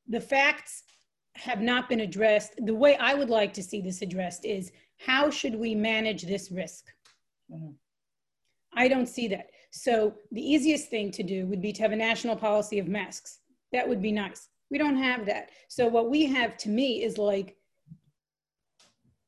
the 0.09 0.21
facts 0.21 0.85
have 1.37 1.61
not 1.61 1.89
been 1.89 2.01
addressed. 2.01 2.55
The 2.59 2.75
way 2.75 2.97
I 2.97 3.15
would 3.15 3.31
like 3.31 3.53
to 3.55 3.63
see 3.63 3.81
this 3.81 4.03
addressed 4.03 4.45
is 4.45 4.71
how 4.99 5.31
should 5.31 5.55
we 5.55 5.75
manage 5.75 6.23
this 6.23 6.51
risk? 6.51 6.93
Mhm. 7.51 7.75
I 8.73 8.89
don't 8.89 9.09
see 9.09 9.29
that. 9.29 9.51
So 9.71 10.15
the 10.31 10.43
easiest 10.43 10.89
thing 10.89 11.11
to 11.13 11.23
do 11.23 11.47
would 11.47 11.61
be 11.61 11.73
to 11.73 11.83
have 11.83 11.93
a 11.93 11.97
national 11.97 12.37
policy 12.37 12.79
of 12.79 12.89
masks. 12.89 13.41
That 13.73 13.89
would 13.89 14.01
be 14.01 14.13
nice. 14.13 14.49
We 14.71 14.79
don't 14.79 14.97
have 14.97 15.27
that. 15.27 15.51
So 15.69 15.89
what 15.89 16.11
we 16.11 16.27
have 16.27 16.57
to 16.59 16.69
me 16.69 17.03
is 17.03 17.19
like, 17.19 17.57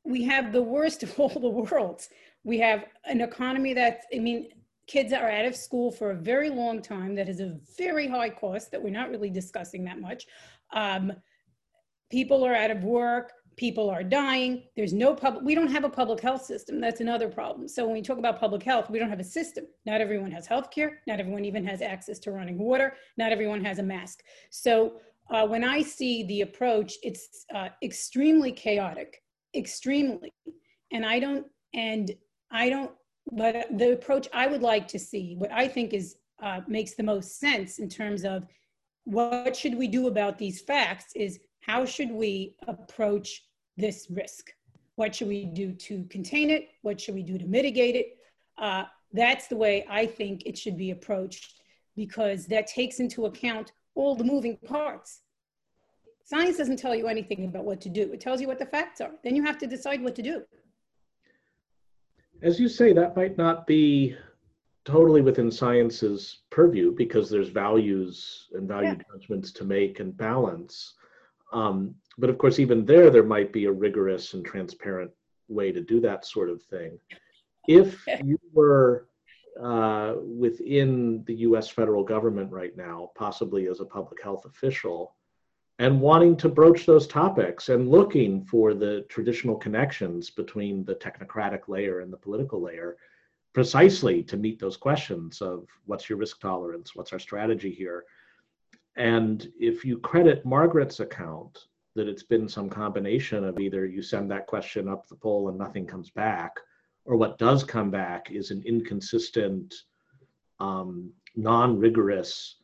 we 0.05 0.23
have 0.23 0.53
the 0.53 0.63
worst 0.63 1.03
of 1.03 1.19
all 1.19 1.29
the 1.29 1.49
worlds. 1.49 2.09
We 2.43 2.59
have 2.59 2.85
an 3.05 3.19
economy 3.21 3.73
that's, 3.73 4.05
I 4.13 4.19
mean, 4.19 4.49
kids 4.87 5.11
are 5.11 5.29
out 5.29 5.45
of 5.45 5.55
school 5.55 5.91
for 5.91 6.11
a 6.11 6.15
very 6.15 6.49
long 6.49 6.81
time 6.81 7.13
that 7.15 7.27
is 7.27 7.41
a 7.41 7.59
very 7.77 8.07
high 8.07 8.29
cost 8.29 8.71
that 8.71 8.81
we're 8.81 8.89
not 8.89 9.09
really 9.09 9.29
discussing 9.29 9.83
that 9.83 9.99
much. 9.99 10.25
Um, 10.73 11.13
people 12.09 12.45
are 12.45 12.55
out 12.55 12.71
of 12.71 12.83
work 12.83 13.31
people 13.57 13.89
are 13.89 14.03
dying 14.03 14.63
there's 14.75 14.93
no 14.93 15.13
public 15.13 15.43
we 15.43 15.55
don't 15.55 15.71
have 15.71 15.83
a 15.83 15.89
public 15.89 16.21
health 16.21 16.45
system 16.45 16.79
that's 16.79 17.01
another 17.01 17.27
problem. 17.27 17.67
So 17.67 17.85
when 17.85 17.93
we 17.93 18.01
talk 18.01 18.19
about 18.19 18.39
public 18.39 18.63
health 18.63 18.89
we 18.89 18.99
don't 18.99 19.09
have 19.09 19.19
a 19.19 19.23
system. 19.23 19.65
Not 19.85 19.99
everyone 19.99 20.31
has 20.31 20.45
health 20.47 20.71
care 20.71 20.99
not 21.07 21.19
everyone 21.19 21.43
even 21.43 21.65
has 21.65 21.81
access 21.81 22.19
to 22.19 22.31
running 22.31 22.57
water 22.57 22.93
not 23.17 23.31
everyone 23.31 23.65
has 23.65 23.79
a 23.79 23.83
mask. 23.83 24.23
So 24.51 24.99
uh, 25.29 25.45
when 25.45 25.63
i 25.63 25.81
see 25.81 26.23
the 26.23 26.41
approach 26.41 26.93
it's 27.03 27.45
uh, 27.53 27.69
extremely 27.83 28.51
chaotic 28.51 29.21
extremely. 29.55 30.31
And 30.91 31.05
i 31.05 31.19
don't 31.19 31.45
and 31.73 32.11
i 32.51 32.69
don't 32.69 32.91
but 33.31 33.67
the 33.77 33.93
approach 33.93 34.27
i 34.33 34.47
would 34.47 34.61
like 34.61 34.87
to 34.87 34.99
see 34.99 35.35
what 35.37 35.51
i 35.51 35.67
think 35.67 35.93
is 35.93 36.15
uh, 36.41 36.61
makes 36.67 36.93
the 36.93 37.03
most 37.03 37.39
sense 37.39 37.79
in 37.79 37.89
terms 37.89 38.23
of 38.23 38.45
what 39.07 39.55
should 39.55 39.77
we 39.77 39.87
do 39.87 40.07
about 40.07 40.37
these 40.37 40.59
facts 40.59 41.13
is 41.15 41.39
how 41.61 41.85
should 41.85 42.11
we 42.11 42.55
approach 42.67 43.45
this 43.77 44.07
risk? 44.09 44.51
What 44.95 45.15
should 45.15 45.29
we 45.29 45.45
do 45.45 45.71
to 45.71 46.03
contain 46.09 46.49
it? 46.49 46.67
What 46.81 46.99
should 46.99 47.15
we 47.15 47.23
do 47.23 47.37
to 47.37 47.45
mitigate 47.45 47.95
it? 47.95 48.17
Uh, 48.57 48.83
that's 49.13 49.47
the 49.47 49.55
way 49.55 49.85
I 49.89 50.07
think 50.07 50.43
it 50.45 50.57
should 50.57 50.75
be 50.75 50.91
approached 50.91 51.61
because 51.95 52.47
that 52.47 52.67
takes 52.67 52.99
into 52.99 53.27
account 53.27 53.71
all 53.95 54.13
the 54.13 54.25
moving 54.25 54.57
parts. 54.57 55.21
Science 56.25 56.57
doesn't 56.57 56.77
tell 56.77 56.93
you 56.93 57.07
anything 57.07 57.45
about 57.45 57.63
what 57.63 57.79
to 57.81 57.89
do. 57.89 58.11
It 58.11 58.19
tells 58.19 58.41
you 58.41 58.47
what 58.47 58.59
the 58.59 58.65
facts 58.65 58.99
are. 58.99 59.11
Then 59.23 59.37
you 59.37 59.43
have 59.45 59.57
to 59.59 59.67
decide 59.67 60.03
what 60.03 60.15
to 60.15 60.21
do. 60.21 60.43
As 62.41 62.59
you 62.59 62.67
say, 62.67 62.91
that 62.91 63.15
might 63.15 63.37
not 63.37 63.65
be 63.65 64.17
totally 64.87 65.21
within 65.21 65.51
science's 65.51 66.43
purview 66.49 66.93
because 66.95 67.29
there's 67.29 67.49
values 67.49 68.47
and 68.53 68.67
value 68.69 68.95
Yeah. 68.95 69.03
judgments 69.11 69.51
to 69.51 69.65
make 69.65 69.99
and 69.99 70.15
balance. 70.15 70.93
Um, 71.51 71.93
but 72.17 72.29
of 72.29 72.37
course, 72.37 72.57
even 72.57 72.85
there, 72.85 73.09
there 73.09 73.23
might 73.35 73.51
be 73.51 73.65
a 73.65 73.71
rigorous 73.71 74.33
and 74.33 74.45
transparent 74.45 75.11
way 75.49 75.73
to 75.73 75.81
do 75.81 75.99
that 75.99 76.25
sort 76.25 76.49
of 76.49 76.63
thing. 76.63 76.97
If 77.67 78.07
you 78.23 78.39
were 78.53 79.09
uh, 79.59 80.15
within 80.23 81.23
the 81.25 81.35
US 81.47 81.67
federal 81.67 82.03
government 82.03 82.49
right 82.51 82.75
now, 82.77 83.11
possibly 83.15 83.67
as 83.67 83.81
a 83.81 83.85
public 83.85 84.23
health 84.23 84.45
official, 84.45 85.15
and 85.79 85.99
wanting 85.99 86.37
to 86.37 86.47
broach 86.49 86.85
those 86.85 87.07
topics 87.07 87.67
and 87.69 87.89
looking 87.89 88.45
for 88.45 88.73
the 88.73 89.05
traditional 89.09 89.55
connections 89.57 90.29
between 90.29 90.85
the 90.85 90.95
technocratic 90.95 91.67
layer 91.67 91.99
and 91.99 92.11
the 92.13 92.17
political 92.17 92.61
layer, 92.61 92.97
precisely 93.57 94.21
to 94.21 94.37
meet 94.37 94.59
those 94.59 94.77
questions 94.77 95.41
of 95.41 95.65
what's 95.87 96.07
your 96.07 96.19
risk 96.19 96.39
tolerance, 96.39 96.95
what's 96.95 97.11
our 97.11 97.17
strategy 97.17 97.71
here. 97.71 98.03
And 98.97 99.51
if 99.59 99.83
you 99.83 99.97
credit 99.97 100.45
Margaret's 100.45 100.99
account, 100.99 101.65
that 101.95 102.07
it's 102.07 102.21
been 102.21 102.47
some 102.47 102.69
combination 102.69 103.43
of 103.43 103.59
either 103.59 103.87
you 103.87 104.03
send 104.03 104.29
that 104.29 104.45
question 104.45 104.87
up 104.87 105.07
the 105.07 105.15
pole 105.15 105.49
and 105.49 105.57
nothing 105.57 105.87
comes 105.87 106.11
back, 106.11 106.51
or 107.03 107.17
what 107.17 107.39
does 107.39 107.63
come 107.63 107.89
back 107.89 108.29
is 108.29 108.51
an 108.51 108.61
inconsistent, 108.63 109.73
um, 110.59 111.11
non 111.35 111.79
rigorous, 111.79 112.57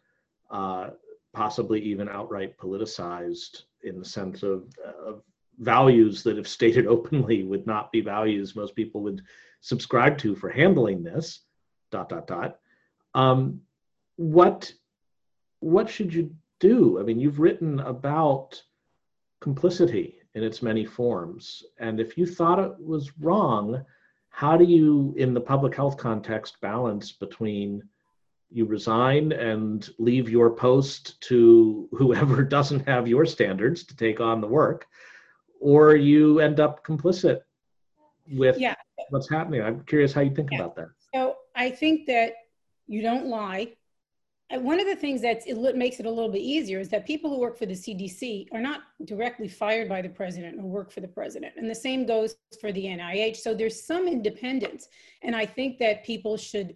uh, 0.52 0.92
possibly 1.34 1.82
even 1.82 2.08
outright 2.08 2.56
politicized 2.60 3.64
in 3.82 3.98
the 3.98 4.06
sense 4.06 4.44
of, 4.44 4.72
of 5.04 5.24
values 5.58 6.22
that, 6.22 6.38
if 6.38 6.48
stated 6.48 6.86
openly, 6.96 7.42
would 7.42 7.66
not 7.66 7.92
be 7.92 8.00
values 8.02 8.56
most 8.56 8.76
people 8.76 9.02
would 9.02 9.24
subscribe 9.64 10.18
to 10.20 10.36
for 10.36 10.50
handling 10.50 11.04
this. 11.04 11.40
Dot 11.90 12.10
dot 12.10 12.28
dot. 12.28 12.60
Um, 13.16 13.62
what 14.18 14.72
what 15.60 15.90
should 15.90 16.14
you 16.14 16.36
do? 16.60 17.00
I 17.00 17.04
mean, 17.04 17.20
you've 17.20 17.40
written 17.40 17.80
about 17.80 18.62
complicity 19.40 20.16
in 20.36 20.44
its 20.44 20.62
many 20.62 20.86
forms. 20.86 21.64
And 21.80 22.00
if 22.00 22.18
you 22.18 22.26
thought 22.26 22.60
it 22.60 22.74
was 22.80 23.18
wrong, 23.20 23.86
how 24.30 24.58
do 24.58 24.66
you, 24.66 25.14
in 25.18 25.34
the 25.34 25.42
public 25.42 25.76
health 25.76 25.98
context, 25.98 26.60
balance 26.60 27.12
between 27.12 27.84
you 28.50 28.66
resign 28.66 29.32
and 29.32 29.90
leave 30.00 30.30
your 30.30 30.50
post 30.50 31.22
to 31.22 31.88
whoever 31.92 32.44
doesn't 32.58 32.88
have 32.88 33.08
your 33.08 33.26
standards 33.26 33.84
to 33.86 33.96
take 33.96 34.20
on 34.20 34.42
the 34.42 34.48
work, 34.48 34.88
or 35.62 35.96
you 35.96 36.40
end 36.40 36.60
up 36.60 36.86
complicit 36.86 37.42
with 38.32 38.58
Yeah. 38.60 38.76
what's 39.10 39.30
happening? 39.30 39.62
I'm 39.62 39.84
curious 39.86 40.14
how 40.14 40.22
you 40.22 40.34
think 40.34 40.50
Yeah. 40.52 40.60
about 40.62 40.76
that. 40.76 40.88
So 41.14 41.38
I 41.56 41.70
think 41.70 42.06
that 42.08 42.34
you 42.88 43.02
don't 43.02 43.28
lie. 43.28 43.74
Uh, 44.50 44.60
one 44.60 44.80
of 44.80 44.86
the 44.86 44.96
things 44.96 45.22
that 45.22 45.48
it 45.48 45.76
makes 45.76 46.00
it 46.00 46.06
a 46.06 46.10
little 46.10 46.30
bit 46.32 46.42
easier 46.42 46.80
is 46.80 46.90
that 46.90 47.06
people 47.06 47.30
who 47.30 47.40
work 47.40 47.58
for 47.58 47.66
the 47.66 47.76
CDC 47.76 48.48
are 48.52 48.60
not 48.62 48.82
directly 49.06 49.48
fired 49.48 49.88
by 49.88 50.02
the 50.02 50.10
president 50.10 50.60
or 50.60 50.64
work 50.64 50.92
for 50.92 51.00
the 51.02 51.08
president. 51.08 51.54
And 51.58 51.70
the 51.70 51.76
same 51.76 52.06
goes 52.06 52.36
for 52.60 52.72
the 52.72 52.86
NIH. 52.88 53.38
So 53.38 53.54
there's 53.54 53.86
some 53.86 54.08
independence. 54.08 54.90
And 55.22 55.36
I 55.36 55.46
think 55.46 55.80
that 55.80 56.04
people 56.04 56.38
should, 56.38 56.76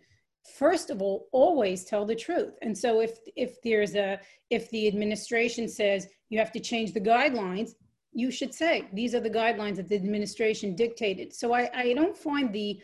first 0.58 0.90
of 0.90 1.02
all, 1.02 1.28
always 1.32 1.84
tell 1.84 2.06
the 2.06 2.16
truth. 2.16 2.58
And 2.62 2.78
so 2.78 3.02
if, 3.02 3.20
if 3.36 3.62
there's 3.62 3.96
a, 3.96 4.20
if 4.50 4.70
the 4.72 4.88
administration 4.88 5.68
says 5.68 6.08
you 6.30 6.40
have 6.40 6.52
to 6.54 6.60
change 6.60 6.94
the 6.94 7.02
guidelines, 7.02 7.76
you 8.22 8.32
should 8.32 8.54
say, 8.62 8.74
these 9.00 9.14
are 9.14 9.20
the 9.28 9.36
guidelines 9.42 9.76
that 9.76 9.88
the 9.88 9.96
administration 9.96 10.76
dictated. 10.76 11.28
So 11.42 11.54
I, 11.54 11.70
I 11.84 11.94
don't 11.94 12.18
find 12.18 12.52
the, 12.52 12.82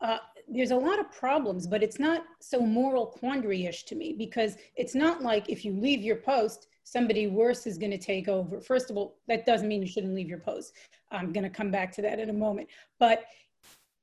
uh, 0.00 0.18
there's 0.46 0.70
a 0.70 0.76
lot 0.88 1.00
of 1.00 1.10
problems, 1.10 1.66
but 1.66 1.82
it's 1.82 1.98
not 1.98 2.22
so 2.40 2.60
moral 2.60 3.06
quandary-ish 3.06 3.82
to 3.90 3.96
me 3.96 4.14
because 4.16 4.52
it's 4.76 4.94
not 4.94 5.22
like 5.30 5.44
if 5.48 5.64
you 5.64 5.72
leave 5.72 6.02
your 6.02 6.20
post, 6.32 6.68
somebody 6.84 7.26
worse 7.26 7.66
is 7.66 7.78
going 7.78 7.90
to 7.90 7.98
take 7.98 8.28
over. 8.28 8.60
First 8.60 8.88
of 8.90 8.96
all, 8.96 9.16
that 9.26 9.44
doesn't 9.44 9.66
mean 9.66 9.82
you 9.82 9.88
shouldn't 9.88 10.14
leave 10.14 10.28
your 10.28 10.38
post. 10.38 10.72
I'm 11.10 11.32
going 11.32 11.42
to 11.42 11.50
come 11.50 11.72
back 11.72 11.90
to 11.96 12.02
that 12.02 12.20
in 12.20 12.30
a 12.30 12.38
moment. 12.46 12.68
But 13.00 13.24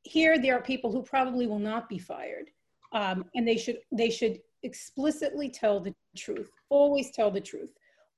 here, 0.03 0.37
there 0.37 0.57
are 0.57 0.61
people 0.61 0.91
who 0.91 1.01
probably 1.01 1.47
will 1.47 1.59
not 1.59 1.87
be 1.87 1.97
fired, 1.97 2.49
um, 2.91 3.23
and 3.35 3.47
they 3.47 3.55
should 3.55 3.77
they 3.93 4.09
should 4.09 4.39
explicitly 4.63 5.47
tell 5.47 5.79
the 5.79 5.95
truth. 6.17 6.51
Always 6.69 7.11
tell 7.11 7.31
the 7.31 7.39
truth. 7.39 7.71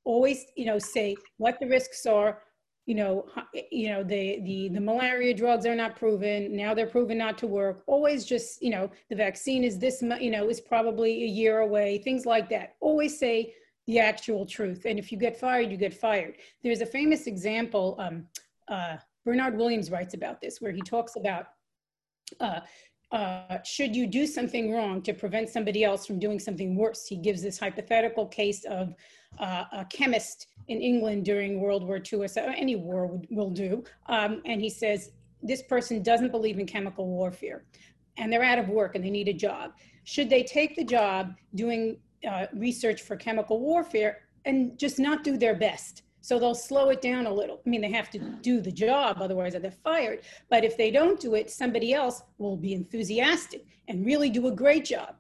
Always, 0.04 0.46
you 0.56 0.66
know, 0.66 0.80
say 0.80 1.16
what 1.38 1.60
the 1.60 1.68
risks 1.68 2.08
are, 2.08 2.42
you 2.86 2.94
know, 2.94 3.26
you 3.72 3.90
know, 3.90 4.04
the, 4.04 4.42
the, 4.44 4.70
the 4.70 4.80
malaria 4.80 5.34
drugs 5.34 5.66
are 5.66 5.76
not 5.76 5.96
proven. 5.96 6.56
Now 6.56 6.74
they're 6.74 6.86
proven 6.86 7.18
not 7.18 7.38
to 7.40 7.48
work. 7.48 7.84
Always 7.88 8.26
just, 8.26 8.62
you 8.62 8.70
know, 8.70 8.92
the 9.10 9.16
vaccine 9.16 9.64
is 9.64 9.80
this, 9.80 10.04
you 10.22 10.30
know, 10.30 10.50
is 10.50 10.62
probably 10.62 11.24
a 11.24 11.28
year 11.28 11.60
away, 11.60 11.98
things 11.98 12.26
like 12.26 12.48
that. 12.50 12.76
Always 12.82 13.18
say 13.18 13.54
the 13.88 14.00
actual 14.00 14.46
truth. 14.46 14.86
And 14.86 15.00
if 15.00 15.12
you 15.12 15.18
get 15.18 15.40
fired, 15.40 15.72
you 15.72 15.78
get 15.78 15.94
fired. 15.94 16.36
There's 16.64 16.82
a 16.82 16.86
famous 16.86 17.26
example, 17.26 17.96
um, 18.00 18.28
uh, 18.68 18.98
Bernard 19.26 19.58
Williams 19.58 19.90
writes 19.90 20.14
about 20.14 20.40
this, 20.40 20.62
where 20.62 20.72
he 20.72 20.82
talks 20.82 21.16
about 21.16 21.48
uh, 22.40 22.60
uh, 23.12 23.62
should 23.64 23.96
you 23.96 24.08
do 24.08 24.26
something 24.26 24.74
wrong 24.74 25.02
to 25.04 25.14
prevent 25.14 25.50
somebody 25.50 25.84
else 25.84 26.06
from 26.06 26.20
doing 26.20 26.40
something 26.40 26.76
worse? 26.76 27.06
He 27.08 27.16
gives 27.16 27.42
this 27.42 27.60
hypothetical 27.60 28.26
case 28.28 28.66
of 28.66 28.94
uh, 29.40 29.66
a 29.72 29.86
chemist 29.86 30.48
in 30.68 30.82
England 30.82 31.26
during 31.26 31.62
World 31.62 31.84
War 31.84 31.98
II, 31.98 32.20
or 32.20 32.28
so, 32.28 32.44
any 32.44 32.76
war 32.76 33.06
would, 33.08 33.28
will 33.30 33.52
do. 33.52 33.84
Um, 34.08 34.42
and 34.46 34.62
he 34.62 34.70
says, 34.70 35.12
this 35.44 35.62
person 35.62 36.02
doesn't 36.02 36.32
believe 36.32 36.58
in 36.58 36.66
chemical 36.66 37.08
warfare 37.08 37.64
and 38.18 38.32
they're 38.32 38.44
out 38.44 38.60
of 38.60 38.70
work 38.70 38.96
and 38.96 39.04
they 39.04 39.10
need 39.10 39.28
a 39.28 39.34
job. 39.34 39.72
Should 40.04 40.30
they 40.30 40.44
take 40.44 40.76
the 40.76 40.84
job 40.84 41.36
doing 41.54 41.98
uh, 42.28 42.48
research 42.54 43.02
for 43.02 43.16
chemical 43.16 43.60
warfare 43.60 44.20
and 44.46 44.78
just 44.78 45.00
not 45.00 45.24
do 45.24 45.38
their 45.38 45.56
best? 45.56 46.04
So 46.26 46.40
they'll 46.40 46.56
slow 46.56 46.90
it 46.90 47.04
down 47.04 47.28
a 47.28 47.32
little. 47.32 47.62
I 47.64 47.70
mean, 47.70 47.82
they 47.82 47.92
have 47.92 48.10
to 48.10 48.18
do 48.18 48.60
the 48.60 48.72
job, 48.72 49.18
otherwise 49.20 49.54
they're 49.54 49.70
fired. 49.70 50.22
But 50.50 50.64
if 50.64 50.76
they 50.76 50.90
don't 50.90 51.20
do 51.20 51.36
it, 51.36 51.52
somebody 51.52 51.94
else 51.94 52.24
will 52.40 52.58
be 52.58 52.74
enthusiastic 52.74 53.64
and 53.88 54.04
really 54.04 54.32
do 54.32 54.48
a 54.48 54.52
great 54.52 54.86
job. 54.86 55.18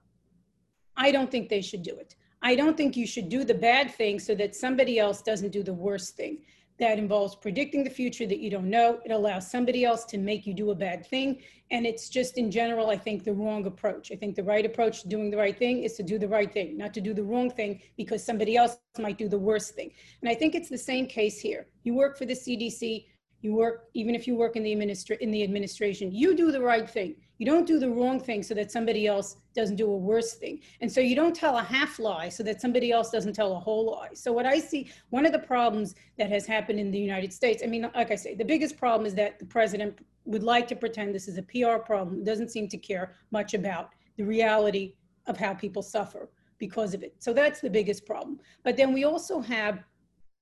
I 0.97 1.11
don't 1.11 1.29
think 1.29 1.47
they 1.47 1.61
should 1.61 1.83
do 1.83 1.95
it. 1.95 2.15
I 2.41 2.55
don't 2.55 2.75
think 2.75 2.97
you 2.97 3.05
should 3.05 3.29
do 3.29 3.43
the 3.43 3.53
bad 3.53 3.91
thing 3.91 4.17
so 4.17 4.33
that 4.33 4.55
somebody 4.55 4.97
else 4.97 5.21
doesn't 5.21 5.51
do 5.51 5.61
the 5.61 5.75
worst 5.75 6.15
thing 6.15 6.39
that 6.77 6.99
involves 6.99 7.35
predicting 7.35 7.83
the 7.83 7.89
future 7.89 8.27
that 8.27 8.39
you 8.39 8.49
don't 8.49 8.69
know. 8.69 8.99
It 9.05 9.11
allows 9.11 9.49
somebody 9.49 9.85
else 9.85 10.03
to 10.05 10.17
make 10.17 10.45
you 10.45 10.53
do 10.53 10.71
a 10.71 10.75
bad 10.75 11.05
thing. 11.05 11.41
And 11.71 11.85
it's 11.85 12.09
just 12.09 12.37
in 12.37 12.51
general, 12.51 12.89
I 12.89 12.97
think, 12.97 13.23
the 13.23 13.33
wrong 13.33 13.65
approach. 13.65 14.11
I 14.11 14.15
think 14.15 14.35
the 14.35 14.43
right 14.43 14.65
approach 14.65 15.01
to 15.01 15.07
doing 15.07 15.31
the 15.31 15.37
right 15.37 15.57
thing 15.57 15.83
is 15.83 15.93
to 15.93 16.03
do 16.03 16.19
the 16.19 16.27
right 16.27 16.51
thing, 16.51 16.77
not 16.77 16.93
to 16.95 17.01
do 17.01 17.13
the 17.13 17.23
wrong 17.23 17.49
thing 17.49 17.81
because 17.95 18.23
somebody 18.23 18.57
else 18.57 18.77
might 18.99 19.17
do 19.17 19.29
the 19.29 19.39
worst 19.39 19.73
thing. 19.73 19.91
And 20.21 20.29
I 20.29 20.35
think 20.35 20.53
it's 20.53 20.69
the 20.69 20.77
same 20.77 21.07
case 21.07 21.39
here. 21.39 21.67
You 21.83 21.95
work 21.95 22.17
for 22.17 22.25
the 22.25 22.33
CDC, 22.33 23.05
you 23.41 23.53
work, 23.53 23.85
even 23.93 24.13
if 24.13 24.27
you 24.27 24.35
work 24.35 24.55
in 24.55 24.63
the, 24.63 24.75
administra- 24.75 25.19
in 25.19 25.31
the 25.31 25.43
administration, 25.43 26.11
you 26.11 26.35
do 26.35 26.51
the 26.51 26.61
right 26.61 26.89
thing. 26.89 27.15
You 27.37 27.45
don't 27.45 27.67
do 27.67 27.79
the 27.79 27.89
wrong 27.89 28.19
thing 28.19 28.43
so 28.43 28.53
that 28.53 28.71
somebody 28.71 29.07
else 29.07 29.37
doesn't 29.53 29.75
do 29.75 29.91
a 29.91 29.97
worse 29.97 30.33
thing. 30.33 30.61
And 30.81 30.91
so 30.91 31.01
you 31.01 31.15
don't 31.15 31.35
tell 31.35 31.57
a 31.57 31.63
half 31.63 31.99
lie 31.99 32.29
so 32.29 32.43
that 32.43 32.61
somebody 32.61 32.91
else 32.91 33.09
doesn't 33.09 33.33
tell 33.33 33.55
a 33.55 33.59
whole 33.59 33.91
lie. 33.91 34.09
So 34.13 34.31
what 34.31 34.45
I 34.45 34.59
see, 34.59 34.89
one 35.09 35.25
of 35.25 35.33
the 35.33 35.39
problems 35.39 35.95
that 36.17 36.29
has 36.29 36.45
happened 36.45 36.79
in 36.79 36.91
the 36.91 36.99
United 36.99 37.33
States, 37.33 37.61
I 37.63 37.67
mean, 37.67 37.89
like 37.93 38.11
I 38.11 38.15
say, 38.15 38.35
the 38.35 38.45
biggest 38.45 38.77
problem 38.77 39.05
is 39.05 39.15
that 39.15 39.39
the 39.39 39.45
president 39.45 39.99
would 40.25 40.43
like 40.43 40.67
to 40.69 40.75
pretend 40.75 41.13
this 41.13 41.27
is 41.27 41.37
a 41.37 41.43
PR 41.43 41.77
problem, 41.77 42.23
doesn't 42.23 42.51
seem 42.51 42.67
to 42.69 42.77
care 42.77 43.15
much 43.31 43.53
about 43.53 43.89
the 44.17 44.23
reality 44.23 44.95
of 45.27 45.37
how 45.37 45.53
people 45.53 45.81
suffer 45.81 46.29
because 46.57 46.93
of 46.93 47.03
it. 47.03 47.15
So 47.19 47.33
that's 47.33 47.59
the 47.59 47.69
biggest 47.69 48.05
problem. 48.05 48.39
But 48.63 48.77
then 48.77 48.93
we 48.93 49.03
also 49.03 49.39
have 49.41 49.83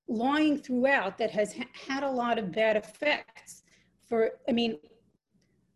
lying 0.07 0.57
throughout 0.57 1.17
that 1.17 1.31
has 1.31 1.53
ha- 1.55 1.63
had 1.73 2.03
a 2.03 2.09
lot 2.09 2.37
of 2.37 2.51
bad 2.51 2.77
effects 2.77 3.63
for, 4.07 4.31
I 4.47 4.51
mean, 4.51 4.77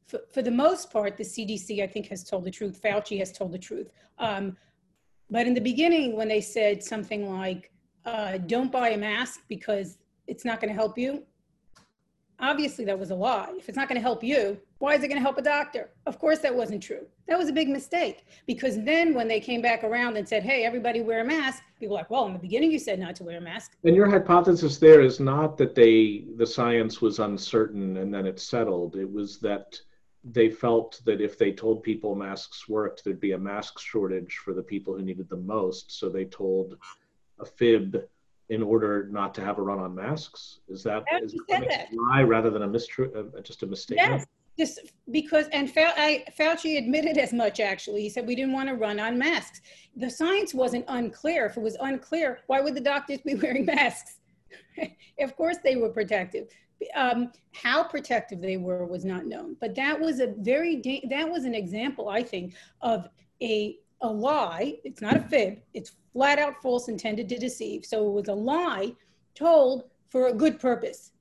for, 0.08 0.22
for 0.32 0.42
the 0.42 0.52
most 0.52 0.92
part, 0.92 1.18
the 1.18 1.24
CDC, 1.24 1.84
I 1.84 1.88
think, 1.88 2.08
has 2.08 2.24
told 2.24 2.46
the 2.46 2.52
truth. 2.52 2.82
Fauci 2.82 3.20
has 3.20 3.32
told 3.32 3.52
the 3.52 3.60
truth. 3.60 3.92
Um, 4.18 4.56
but 5.30 5.46
in 5.46 5.54
the 5.54 5.62
beginning, 5.62 6.16
when 6.16 6.28
they 6.28 6.42
said 6.42 6.82
something 6.82 7.30
like, 7.30 7.72
uh, 8.06 8.38
don't 8.38 8.72
buy 8.72 8.90
a 8.90 8.98
mask 8.98 9.42
because 9.50 9.98
it's 10.28 10.46
not 10.46 10.62
going 10.62 10.70
to 10.70 10.76
help 10.76 10.98
you, 10.98 11.24
obviously 12.40 12.86
that 12.86 12.98
was 12.98 13.12
a 13.12 13.16
lie. 13.16 13.54
If 13.58 13.68
it's 13.68 13.76
not 13.76 13.90
going 13.90 13.98
to 13.98 14.02
help 14.02 14.24
you, 14.24 14.58
why 14.80 14.94
is 14.94 15.04
it 15.04 15.08
going 15.08 15.18
to 15.18 15.24
help 15.24 15.38
a 15.38 15.42
doctor? 15.42 15.90
Of 16.06 16.20
course, 16.20 16.40
that 16.40 16.56
wasn't 16.56 16.84
true. 16.84 17.06
That 17.28 17.38
was 17.38 17.50
a 17.50 17.54
big 17.54 17.68
mistake 17.68 18.26
because 18.46 18.82
then 18.84 19.14
when 19.14 19.28
they 19.28 19.40
came 19.40 19.62
back 19.62 19.84
around 19.84 20.16
and 20.16 20.28
said, 20.28 20.44
hey, 20.44 20.64
everybody 20.64 21.02
wear 21.02 21.22
a 21.22 21.26
mask, 21.26 21.64
people 21.80 21.96
were 21.96 22.02
like, 22.02 22.10
well, 22.10 22.28
in 22.28 22.34
the 22.34 22.40
beginning 22.40 22.72
you 22.72 22.80
said 22.80 23.00
not 23.00 23.16
to 23.16 23.24
wear 23.24 23.38
a 23.38 23.42
mask. 23.42 23.76
And 23.84 23.96
your 23.96 24.10
hypothesis 24.10 24.78
there 24.78 25.02
is 25.02 25.20
not 25.20 25.58
that 25.58 25.76
they 25.76 26.26
the 26.38 26.46
science 26.46 27.02
was 27.02 27.20
uncertain 27.20 27.98
and 27.98 28.14
then 28.14 28.26
it 28.26 28.40
settled. 28.40 28.96
It 28.96 29.12
was 29.12 29.40
that 29.40 29.80
they 30.24 30.50
felt 30.50 31.02
that 31.06 31.22
if 31.22 31.38
they 31.38 31.52
told 31.52 31.84
people 31.84 32.16
masks 32.16 32.68
worked, 32.68 33.04
there'd 33.04 33.20
be 33.20 33.32
a 33.32 33.38
mask 33.38 33.80
shortage 33.80 34.40
for 34.44 34.54
the 34.54 34.62
people 34.62 34.96
who 34.96 35.02
needed 35.02 35.30
them 35.30 35.46
most. 35.46 35.98
So 36.00 36.10
they 36.10 36.26
told 36.26 36.78
a 37.40 37.46
fib 37.46 38.04
in 38.50 38.64
order 38.64 39.08
not 39.12 39.34
to 39.36 39.42
have 39.42 39.58
a 39.58 39.62
run 39.62 39.80
on 39.80 39.94
masks. 39.94 40.60
Is 40.70 40.84
that, 40.84 41.04
is 41.22 41.34
that 41.50 41.68
that. 41.68 41.92
a 41.92 41.96
lie 41.96 42.24
rather 42.24 42.50
than 42.50 42.64
a 42.64 42.68
mistru- 42.68 43.16
uh, 43.16 43.42
just 43.42 43.64
a 43.64 43.68
mistake? 43.68 43.98
Yes, 43.98 44.26
just 44.58 44.80
because, 45.12 45.48
and 45.50 45.70
Fau- 45.70 45.94
I- 45.96 46.26
Fauci 46.38 46.78
admitted 46.78 47.18
as 47.18 47.34
much, 47.34 47.60
actually. 47.60 48.02
He 48.02 48.10
said 48.10 48.26
we 48.26 48.36
didn't 48.36 48.54
want 48.54 48.70
to 48.70 48.76
run 48.76 49.00
on 49.00 49.18
masks. 49.18 49.62
The 49.96 50.10
science 50.10 50.54
wasn't 50.54 50.86
unclear. 50.88 51.46
If 51.46 51.58
it 51.58 51.62
was 51.62 51.78
unclear, 51.80 52.40
why 52.48 52.62
would 52.62 52.74
the 52.74 52.82
doctors 52.82 53.20
be 53.20 53.36
wearing 53.42 53.66
masks? 53.66 54.20
of 55.20 55.36
course 55.36 55.58
they 55.64 55.76
were 55.76 55.90
protective. 55.90 56.48
Um, 56.96 57.32
how 57.54 57.84
protective 57.84 58.42
they 58.42 58.58
were 58.58 58.86
was 58.86 59.04
not 59.04 59.26
known. 59.26 59.56
But 59.60 59.76
that 59.76 60.00
was 60.00 60.20
a 60.20 60.34
very, 60.38 60.82
that 61.10 61.30
was 61.30 61.46
an 61.46 61.56
example, 61.56 62.10
I 62.10 62.24
think, 62.24 62.54
of 62.82 63.08
a, 63.42 63.78
a 64.02 64.08
lie. 64.08 64.78
It's 64.84 65.02
not 65.02 65.18
a 65.18 65.22
fib. 65.22 65.60
It's 65.74 65.94
flat 66.14 66.40
out 66.40 66.62
false 66.62 66.88
intended 66.88 67.30
to 67.30 67.38
deceive. 67.38 67.86
So 67.86 68.08
it 68.08 68.14
was 68.14 68.28
a 68.28 68.34
lie 68.34 68.94
told 69.36 69.86
for 70.10 70.28
a 70.28 70.34
good 70.34 70.60
purpose. 70.60 71.12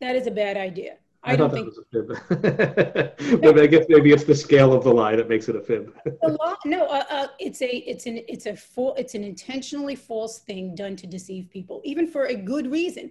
That 0.00 0.16
is 0.16 0.26
a 0.26 0.30
bad 0.30 0.56
idea. 0.56 0.96
I, 1.22 1.36
don't 1.36 1.50
think 1.50 1.66
was 1.66 1.78
a 1.78 1.84
fib. 1.92 3.40
but 3.42 3.58
I 3.58 3.66
guess 3.66 3.86
maybe 3.88 4.12
it's 4.12 4.24
the 4.24 4.34
scale 4.34 4.72
of 4.72 4.84
the 4.84 4.92
lie 4.92 5.16
that 5.16 5.28
makes 5.28 5.48
it 5.48 5.56
a 5.56 5.60
fib. 5.60 5.92
a 6.22 6.28
lot 6.28 6.58
no 6.64 6.86
uh, 6.86 7.02
uh, 7.10 7.26
it's 7.38 7.60
a 7.60 7.68
it's 7.68 8.06
an 8.06 8.20
it's 8.28 8.46
a 8.46 8.56
full 8.56 8.94
it's 8.94 9.14
an 9.14 9.24
intentionally 9.24 9.96
false 9.96 10.38
thing 10.38 10.74
done 10.74 10.94
to 10.96 11.06
deceive 11.06 11.50
people 11.50 11.82
even 11.84 12.06
for 12.06 12.26
a 12.26 12.34
good 12.34 12.70
reason 12.70 13.10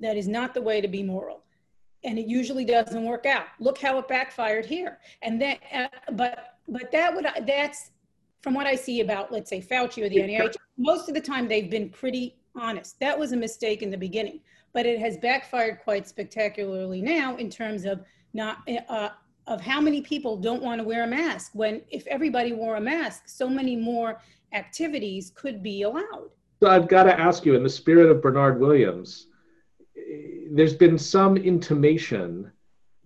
that 0.00 0.16
is 0.16 0.28
not 0.28 0.54
the 0.54 0.62
way 0.62 0.80
to 0.80 0.88
be 0.88 1.02
moral. 1.02 1.42
And 2.04 2.18
it 2.18 2.26
usually 2.26 2.64
doesn't 2.64 3.04
work 3.04 3.24
out. 3.26 3.46
Look 3.60 3.78
how 3.78 3.98
it 3.98 4.08
backfired 4.08 4.66
here. 4.66 4.98
And 5.22 5.40
then 5.40 5.56
uh, 5.72 5.88
but 6.12 6.58
but 6.68 6.90
that 6.92 7.14
would 7.14 7.26
that's 7.46 7.90
from 8.40 8.54
what 8.54 8.66
i 8.66 8.74
see 8.74 9.00
about 9.00 9.32
let's 9.32 9.48
say 9.48 9.60
fauci 9.60 10.04
or 10.04 10.08
the 10.08 10.16
nih 10.16 10.54
most 10.76 11.08
of 11.08 11.14
the 11.14 11.20
time 11.20 11.48
they've 11.48 11.70
been 11.70 11.88
pretty 11.88 12.36
honest. 12.56 12.98
That 13.00 13.18
was 13.18 13.32
a 13.32 13.36
mistake 13.36 13.82
in 13.82 13.90
the 13.90 13.96
beginning. 13.96 14.40
But 14.72 14.86
it 14.86 14.98
has 15.00 15.16
backfired 15.18 15.80
quite 15.82 16.08
spectacularly 16.08 17.00
now 17.00 17.36
in 17.36 17.48
terms 17.48 17.84
of 17.84 18.02
not 18.32 18.58
uh, 18.88 19.10
of 19.46 19.60
how 19.60 19.80
many 19.80 20.00
people 20.00 20.36
don't 20.36 20.62
want 20.62 20.80
to 20.80 20.84
wear 20.84 21.04
a 21.04 21.06
mask 21.06 21.50
when 21.54 21.82
if 21.90 22.06
everybody 22.06 22.52
wore 22.52 22.76
a 22.76 22.80
mask 22.80 23.24
so 23.26 23.48
many 23.48 23.76
more 23.76 24.20
activities 24.52 25.32
could 25.34 25.62
be 25.62 25.82
allowed. 25.82 26.30
So 26.62 26.68
I've 26.70 26.88
got 26.88 27.04
to 27.04 27.18
ask 27.18 27.44
you, 27.44 27.54
in 27.54 27.62
the 27.62 27.68
spirit 27.68 28.10
of 28.10 28.22
Bernard 28.22 28.58
Williams, 28.58 29.26
there's 30.50 30.74
been 30.74 30.98
some 30.98 31.36
intimation 31.36 32.50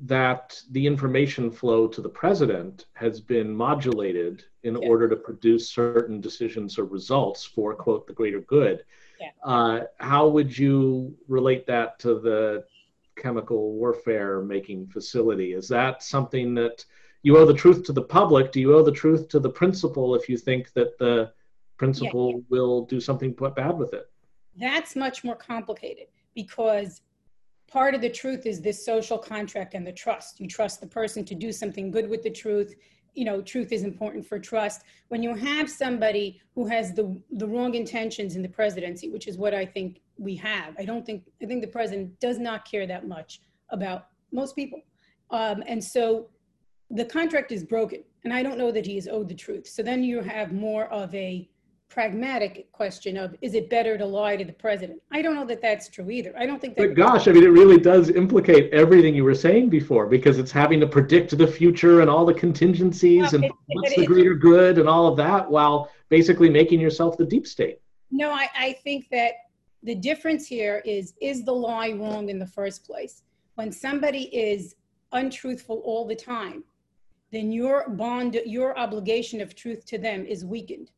that 0.01 0.61
the 0.71 0.87
information 0.87 1.51
flow 1.51 1.89
to 1.89 2.01
the 2.01 2.09
president 2.09 2.87
has 2.95 3.21
been 3.21 3.53
modulated 3.53 4.45
in 4.63 4.77
Yeah. 4.77 4.89
order 4.89 5.09
to 5.09 5.17
produce 5.17 5.71
certain 5.71 6.21
decisions 6.21 6.79
or 6.79 6.85
results 6.85 7.45
for, 7.45 7.75
quote, 7.75 8.07
the 8.07 8.13
greater 8.13 8.41
good. 8.41 8.85
Yeah. 9.21 9.31
Uh, 9.43 9.85
how 9.99 10.29
would 10.29 10.57
you 10.57 11.17
relate 11.27 11.67
that 11.67 11.99
to 12.01 12.21
the 12.21 12.65
chemical 13.17 13.73
warfare 13.73 14.41
making 14.43 14.87
facility? 14.87 15.53
Is 15.55 15.67
that 15.69 16.03
something 16.05 16.55
that 16.55 16.85
you 17.25 17.37
owe 17.37 17.45
the 17.45 17.55
truth 17.55 17.83
to 17.85 17.93
the 17.93 18.03
public? 18.03 18.53
Do 18.53 18.61
you 18.61 18.77
owe 18.77 18.85
the 18.85 18.93
truth 18.93 19.29
to 19.31 19.41
the 19.41 19.51
principal 19.51 20.15
if 20.15 20.29
you 20.29 20.37
think 20.37 20.73
that 20.75 20.97
the 20.99 21.33
principal 21.77 22.45
will 22.49 22.85
do 22.87 23.01
something 23.01 23.33
bad 23.33 23.77
with 23.79 23.95
it? 23.95 24.09
that's 24.61 24.97
much 24.97 25.23
more 25.23 25.37
complicated 25.37 26.09
because 26.43 27.03
part 27.67 27.97
of 27.97 28.01
the 28.01 28.09
truth 28.09 28.47
is 28.47 28.61
this 28.61 28.85
social 28.85 29.19
contract 29.19 29.75
and 29.75 29.85
the 29.85 29.97
trust. 30.05 30.39
You 30.39 30.47
trust 30.47 30.81
the 30.81 30.87
person 30.87 31.25
to 31.25 31.35
do 31.35 31.51
something 31.51 31.91
good 31.91 32.09
with 32.09 32.23
the 32.23 32.31
truth. 32.31 32.77
You 33.15 33.25
know 33.25 33.43
truth 33.43 33.73
is 33.73 33.83
important 33.83 34.25
for 34.25 34.39
trust. 34.39 34.85
When 35.09 35.21
you 35.21 35.35
have 35.35 35.69
somebody 35.69 36.41
who 36.55 36.65
has 36.75 36.87
the 36.99 37.07
the 37.43 37.49
wrong 37.53 37.75
intentions 37.75 38.37
in 38.37 38.43
the 38.47 38.55
presidency 38.61 39.07
which 39.15 39.27
is 39.31 39.37
what 39.43 39.53
i 39.63 39.65
think 39.75 39.91
we 40.27 40.35
have 40.51 40.71
i 40.83 40.85
don't 40.91 41.05
think 41.09 41.21
i 41.43 41.47
think 41.49 41.61
the 41.67 41.75
president 41.79 42.07
does 42.27 42.39
not 42.49 42.59
care 42.71 42.87
that 42.87 43.05
much 43.17 43.31
about 43.79 44.01
most 44.41 44.55
people. 44.61 44.81
Um, 45.39 45.59
and 45.73 45.83
so 45.95 46.03
the 47.01 47.07
contract 47.17 47.51
is 47.57 47.63
broken 47.75 48.01
and 48.25 48.33
i 48.39 48.41
don't 48.45 48.59
know 48.63 48.73
that 48.77 48.87
he 48.91 48.97
is 49.01 49.07
owed 49.15 49.29
the 49.33 49.41
truth. 49.47 49.67
So 49.77 49.81
then 49.91 50.01
you 50.11 50.17
have 50.35 50.49
more 50.69 50.85
of 51.03 51.09
a 51.29 51.31
pragmatic 51.89 52.71
question 52.73 53.17
of 53.17 53.35
is 53.41 53.55
it 53.55 53.71
better 53.71 53.97
to 53.97 54.05
lie 54.05 54.37
to 54.37 54.45
the 54.45 54.53
president 54.53 55.01
i 55.11 55.23
don't 55.23 55.35
know 55.35 55.45
that 55.45 55.63
that's 55.63 55.89
true 55.89 56.11
either 56.11 56.35
i 56.39 56.45
don't 56.45 56.61
think 56.61 56.77
that 56.77 56.89
But 56.89 56.95
gosh, 56.97 57.29
I 57.29 57.33
mean, 57.33 57.45
it 57.45 57.49
really 57.49 57.79
does 57.79 58.11
implicate 58.11 58.73
everything 58.75 59.15
you 59.15 59.25
were 59.25 59.35
saying 59.35 59.71
before 59.71 60.07
because 60.07 60.39
it's 60.39 60.53
having 60.53 60.81
to 60.81 60.87
predict 60.87 61.37
the 61.37 61.47
future 61.47 62.01
and 62.03 62.11
all 62.11 62.27
the 62.27 62.35
contingencies 62.35 63.23
Well, 63.33 63.37
and 63.37 63.45
it- 63.47 63.53
what's 63.69 63.93
it- 63.93 64.01
the 64.01 64.07
greater 64.07 64.35
good 64.35 64.79
and 64.79 64.89
all 64.89 65.07
of 65.07 65.17
that 65.17 65.51
while 65.51 65.91
basically 66.11 66.51
making 66.51 66.79
yourself 66.81 67.17
the 67.17 67.25
deep 67.25 67.47
state. 67.47 67.81
No, 68.11 68.31
I, 68.31 68.49
I 68.57 68.73
think 68.85 69.09
that 69.11 69.33
the 69.83 69.95
difference 69.95 70.47
here 70.47 70.83
is 70.85 71.15
is 71.21 71.45
the 71.45 71.53
lie 71.53 71.93
wrong 71.93 72.29
in 72.29 72.39
the 72.39 72.47
first 72.47 72.85
place? 72.85 73.23
When 73.55 73.73
somebody 73.73 74.25
is 74.35 74.77
untruthful 75.13 75.79
all 75.85 76.07
the 76.07 76.17
time, 76.17 76.65
then 77.33 77.51
your 77.53 77.89
bond, 77.91 78.41
your 78.47 78.79
obligation 78.79 79.41
of 79.41 79.55
truth 79.55 79.85
to 79.87 79.99
them 79.99 80.25
is 80.27 80.45
weakened 80.45 80.91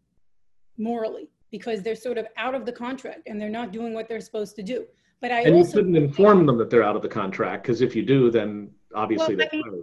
morally 0.81 1.29
because 1.51 1.83
they're 1.83 1.95
sort 1.95 2.19
of 2.19 2.27
out 2.37 2.55
of 2.55 2.65
the 2.65 2.73
contract 2.73 3.23
and 3.27 3.41
they're 3.41 3.49
not 3.49 3.73
doing 3.73 3.93
what 3.93 4.09
they're 4.09 4.21
supposed 4.21 4.57
to 4.57 4.63
do. 4.63 4.87
But 5.21 5.33
I 5.33 5.41
And 5.41 5.49
you 5.49 5.57
also 5.57 5.79
shouldn't 5.79 5.97
inform 5.97 6.47
them 6.47 6.57
that 6.59 6.71
they're 6.71 6.83
out 6.83 6.97
of 6.97 7.03
the 7.03 7.09
contract 7.09 7.63
because 7.63 7.83
if 7.83 7.95
you 7.95 8.03
do, 8.03 8.31
then 8.31 8.71
obviously 8.95 9.37
Well, 9.37 9.47
I 9.47 9.49
they're 9.53 9.83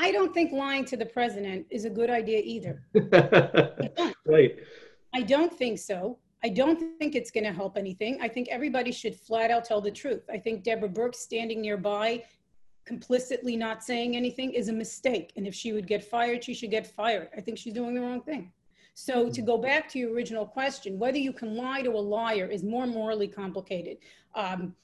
I 0.00 0.12
don't 0.12 0.32
think 0.32 0.52
lying 0.52 0.84
to 0.86 0.96
the 0.96 1.06
president 1.06 1.66
is 1.70 1.84
a 1.84 1.90
good 1.90 2.08
idea 2.08 2.40
either. 2.44 2.84
right. 4.26 4.56
I 5.12 5.22
don't 5.22 5.52
think 5.52 5.80
so. 5.80 6.18
I 6.44 6.50
don't 6.50 6.78
think 6.98 7.16
it's 7.16 7.32
going 7.32 7.44
to 7.44 7.52
help 7.52 7.76
anything. 7.76 8.20
I 8.20 8.28
think 8.28 8.46
everybody 8.48 8.92
should 8.92 9.16
flat 9.16 9.50
out 9.50 9.64
tell 9.64 9.80
the 9.80 9.90
truth. 9.90 10.22
I 10.30 10.38
think 10.38 10.62
Deborah 10.62 10.88
Birx 10.88 11.16
standing 11.16 11.60
nearby, 11.60 12.22
complicitly 12.84 13.56
not 13.56 13.82
saying 13.82 14.16
anything, 14.16 14.52
is 14.52 14.68
a 14.68 14.72
mistake. 14.72 15.32
And 15.36 15.48
if 15.48 15.54
she 15.54 15.72
would 15.72 15.88
get 15.88 16.04
fired, 16.04 16.44
she 16.44 16.54
should 16.54 16.70
get 16.70 16.86
fired. 16.86 17.30
I 17.36 17.40
think 17.40 17.58
she's 17.58 17.74
doing 17.74 17.94
the 17.94 18.00
wrong 18.00 18.22
thing. 18.22 18.52
So 19.00 19.30
to 19.30 19.42
go 19.42 19.56
back 19.56 19.88
to 19.90 19.98
your 20.00 20.12
original 20.12 20.44
question, 20.44 20.98
whether 20.98 21.18
you 21.18 21.32
can 21.32 21.54
lie 21.54 21.82
to 21.82 21.90
a 21.90 22.04
liar 22.16 22.46
is 22.46 22.64
more 22.64 22.84
morally 22.84 23.28
complicated. 23.28 23.98
Um, 24.34 24.74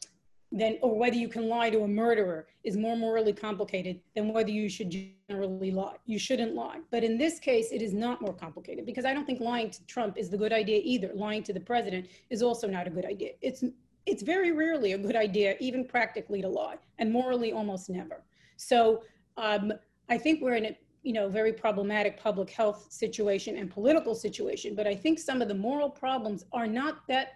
than, 0.53 0.79
or 0.83 0.97
whether 0.97 1.17
you 1.17 1.27
can 1.27 1.49
lie 1.49 1.69
to 1.69 1.81
a 1.81 1.89
murderer 1.89 2.47
is 2.63 2.77
more 2.77 2.97
morally 2.97 3.33
complicated 3.33 3.99
than 4.15 4.33
whether 4.33 4.53
you 4.53 4.69
should 4.69 4.89
generally 5.29 5.73
lie. 5.73 5.97
You 6.07 6.21
shouldn't 6.21 6.55
lie. 6.55 6.79
But 6.93 7.03
in 7.03 7.19
this 7.19 7.41
case, 7.41 7.73
it 7.73 7.83
is 7.83 7.93
not 7.93 8.23
more 8.23 8.33
complicated 8.33 8.87
because 8.87 9.05
I 9.05 9.13
don't 9.13 9.25
think 9.25 9.41
lying 9.41 9.71
to 9.71 9.85
Trump 9.87 10.17
is 10.17 10.31
the 10.31 10.39
good 10.39 10.53
idea 10.53 10.81
either. 10.85 11.11
Lying 11.13 11.43
to 11.43 11.53
the 11.53 11.59
president 11.59 12.07
is 12.31 12.41
also 12.41 12.69
not 12.69 12.87
a 12.87 12.91
good 12.91 13.05
idea. 13.05 13.33
It's 13.43 13.65
it's 14.07 14.23
very 14.23 14.53
rarely 14.53 14.93
a 14.93 14.99
good 14.99 15.17
idea, 15.17 15.57
even 15.59 15.85
practically, 15.85 16.41
to 16.43 16.49
lie, 16.49 16.77
and 17.01 17.11
morally 17.11 17.53
almost 17.53 17.91
never. 17.91 18.23
So 18.57 19.03
um, 19.37 19.73
I 20.09 20.19
think 20.19 20.41
we're 20.41 20.55
in 20.55 20.67
a 20.67 20.77
you 21.05 21.13
know 21.13 21.29
very 21.29 21.53
problematic 21.53 22.19
public 22.19 22.51
health 22.51 22.87
situation 22.91 23.57
and 23.59 23.71
political 23.71 24.15
situation. 24.15 24.75
But 24.75 24.87
I 24.87 24.95
think 24.97 25.19
some 25.19 25.41
of 25.43 25.49
the 25.49 25.55
moral 25.55 25.91
problems 25.91 26.45
are 26.53 26.67
not 26.67 27.07
that 27.09 27.29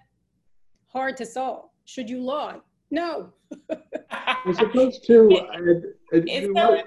hard 0.89 1.17
to 1.19 1.27
solve. 1.27 1.69
Should 1.85 2.09
you 2.11 2.21
lie? 2.21 2.57
No. 2.91 3.31
As 4.11 4.59
opposed 4.59 5.05
to, 5.07 5.31
uh, 5.37 6.17
uh, 6.17 6.21
you 6.25 6.47
so- 6.47 6.53
know, 6.53 6.83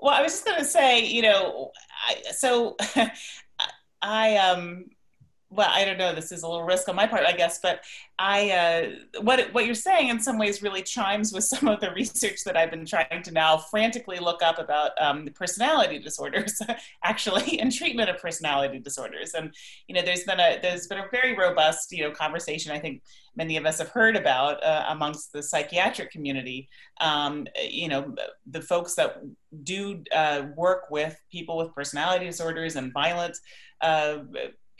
Well, 0.00 0.14
I 0.14 0.22
was 0.22 0.32
just 0.32 0.44
going 0.44 0.58
to 0.58 0.64
say, 0.64 1.04
you 1.06 1.22
know, 1.22 1.70
I, 2.08 2.30
so 2.32 2.76
I 4.02 4.36
um 4.36 4.84
well, 5.52 5.68
I 5.72 5.84
don't 5.84 5.98
know. 5.98 6.14
This 6.14 6.30
is 6.30 6.44
a 6.44 6.48
little 6.48 6.64
risk 6.64 6.88
on 6.88 6.94
my 6.94 7.08
part, 7.08 7.26
I 7.26 7.32
guess, 7.32 7.58
but 7.60 7.80
I 8.20 8.50
uh, 8.50 9.20
what 9.22 9.52
what 9.52 9.66
you're 9.66 9.74
saying 9.74 10.08
in 10.08 10.20
some 10.20 10.38
ways 10.38 10.62
really 10.62 10.82
chimes 10.82 11.32
with 11.32 11.44
some 11.52 11.66
of 11.66 11.80
the 11.80 11.90
research 11.92 12.44
that 12.44 12.56
I've 12.56 12.70
been 12.70 12.86
trying 12.86 13.22
to 13.24 13.32
now 13.32 13.56
frantically 13.56 14.20
look 14.20 14.42
up 14.44 14.60
about 14.60 14.92
um, 15.00 15.24
the 15.24 15.32
personality 15.32 15.98
disorders, 15.98 16.62
actually, 17.04 17.58
and 17.58 17.72
treatment 17.72 18.08
of 18.08 18.18
personality 18.18 18.78
disorders. 18.78 19.34
And 19.34 19.52
you 19.88 19.94
know, 19.94 20.02
there's 20.02 20.22
been 20.22 20.38
a 20.38 20.60
there's 20.62 20.86
been 20.86 20.98
a 20.98 21.08
very 21.10 21.36
robust 21.36 21.90
you 21.90 22.04
know 22.04 22.12
conversation. 22.12 22.70
I 22.70 22.78
think 22.78 23.02
many 23.34 23.56
of 23.56 23.66
us 23.66 23.78
have 23.78 23.88
heard 23.88 24.14
about 24.14 24.62
uh, 24.62 24.84
amongst 24.88 25.32
the 25.32 25.42
psychiatric 25.42 26.12
community. 26.12 26.68
Um, 27.00 27.48
you 27.60 27.88
know, 27.88 28.14
the 28.46 28.62
folks 28.62 28.94
that 28.94 29.16
do 29.64 30.04
uh, 30.14 30.42
work 30.56 30.90
with 30.90 31.20
people 31.32 31.56
with 31.56 31.74
personality 31.74 32.26
disorders 32.26 32.76
and 32.76 32.92
violence 32.92 33.40
uh, 33.80 34.18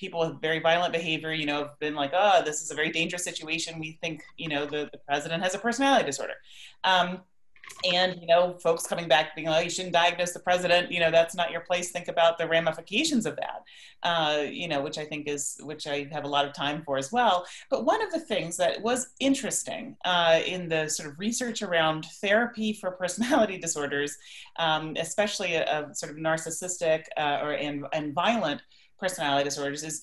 people 0.00 0.20
with 0.20 0.40
very 0.40 0.58
violent 0.58 0.94
behavior, 0.94 1.32
you 1.32 1.44
know, 1.44 1.58
have 1.58 1.78
been 1.78 1.94
like, 1.94 2.12
oh, 2.14 2.42
this 2.42 2.62
is 2.62 2.70
a 2.70 2.74
very 2.74 2.90
dangerous 2.90 3.22
situation. 3.22 3.78
We 3.78 3.98
think, 4.00 4.22
you 4.38 4.48
know, 4.48 4.64
the, 4.64 4.88
the 4.90 4.98
president 5.06 5.42
has 5.42 5.54
a 5.54 5.58
personality 5.58 6.06
disorder. 6.06 6.34
Um, 6.82 7.20
and, 7.92 8.20
you 8.20 8.26
know, 8.26 8.58
folks 8.62 8.86
coming 8.86 9.08
back 9.08 9.36
being 9.36 9.46
like, 9.46 9.60
oh, 9.60 9.62
you 9.62 9.70
shouldn't 9.70 9.94
diagnose 9.94 10.32
the 10.32 10.40
president, 10.40 10.90
you 10.90 11.00
know, 11.00 11.10
that's 11.10 11.34
not 11.34 11.50
your 11.50 11.60
place. 11.60 11.92
Think 11.92 12.08
about 12.08 12.36
the 12.36 12.48
ramifications 12.48 13.26
of 13.26 13.36
that, 13.36 13.62
uh, 14.02 14.42
you 14.42 14.68
know, 14.68 14.82
which 14.82 14.98
I 14.98 15.04
think 15.04 15.28
is, 15.28 15.56
which 15.62 15.86
I 15.86 16.08
have 16.12 16.24
a 16.24 16.28
lot 16.28 16.44
of 16.44 16.52
time 16.52 16.82
for 16.82 16.98
as 16.98 17.12
well. 17.12 17.46
But 17.70 17.84
one 17.84 18.02
of 18.02 18.10
the 18.10 18.20
things 18.20 18.56
that 18.56 18.82
was 18.82 19.08
interesting 19.20 19.96
uh, 20.04 20.40
in 20.44 20.68
the 20.68 20.88
sort 20.88 21.10
of 21.10 21.18
research 21.18 21.62
around 21.62 22.06
therapy 22.20 22.72
for 22.72 22.90
personality 22.90 23.58
disorders, 23.66 24.16
um, 24.58 24.96
especially 24.98 25.54
a, 25.54 25.64
a 25.64 25.94
sort 25.94 26.10
of 26.10 26.18
narcissistic 26.18 27.04
uh, 27.16 27.38
or 27.42 27.52
and, 27.52 27.86
and 27.92 28.14
violent 28.14 28.62
personality 29.00 29.44
disorders 29.44 29.82
is 29.82 30.00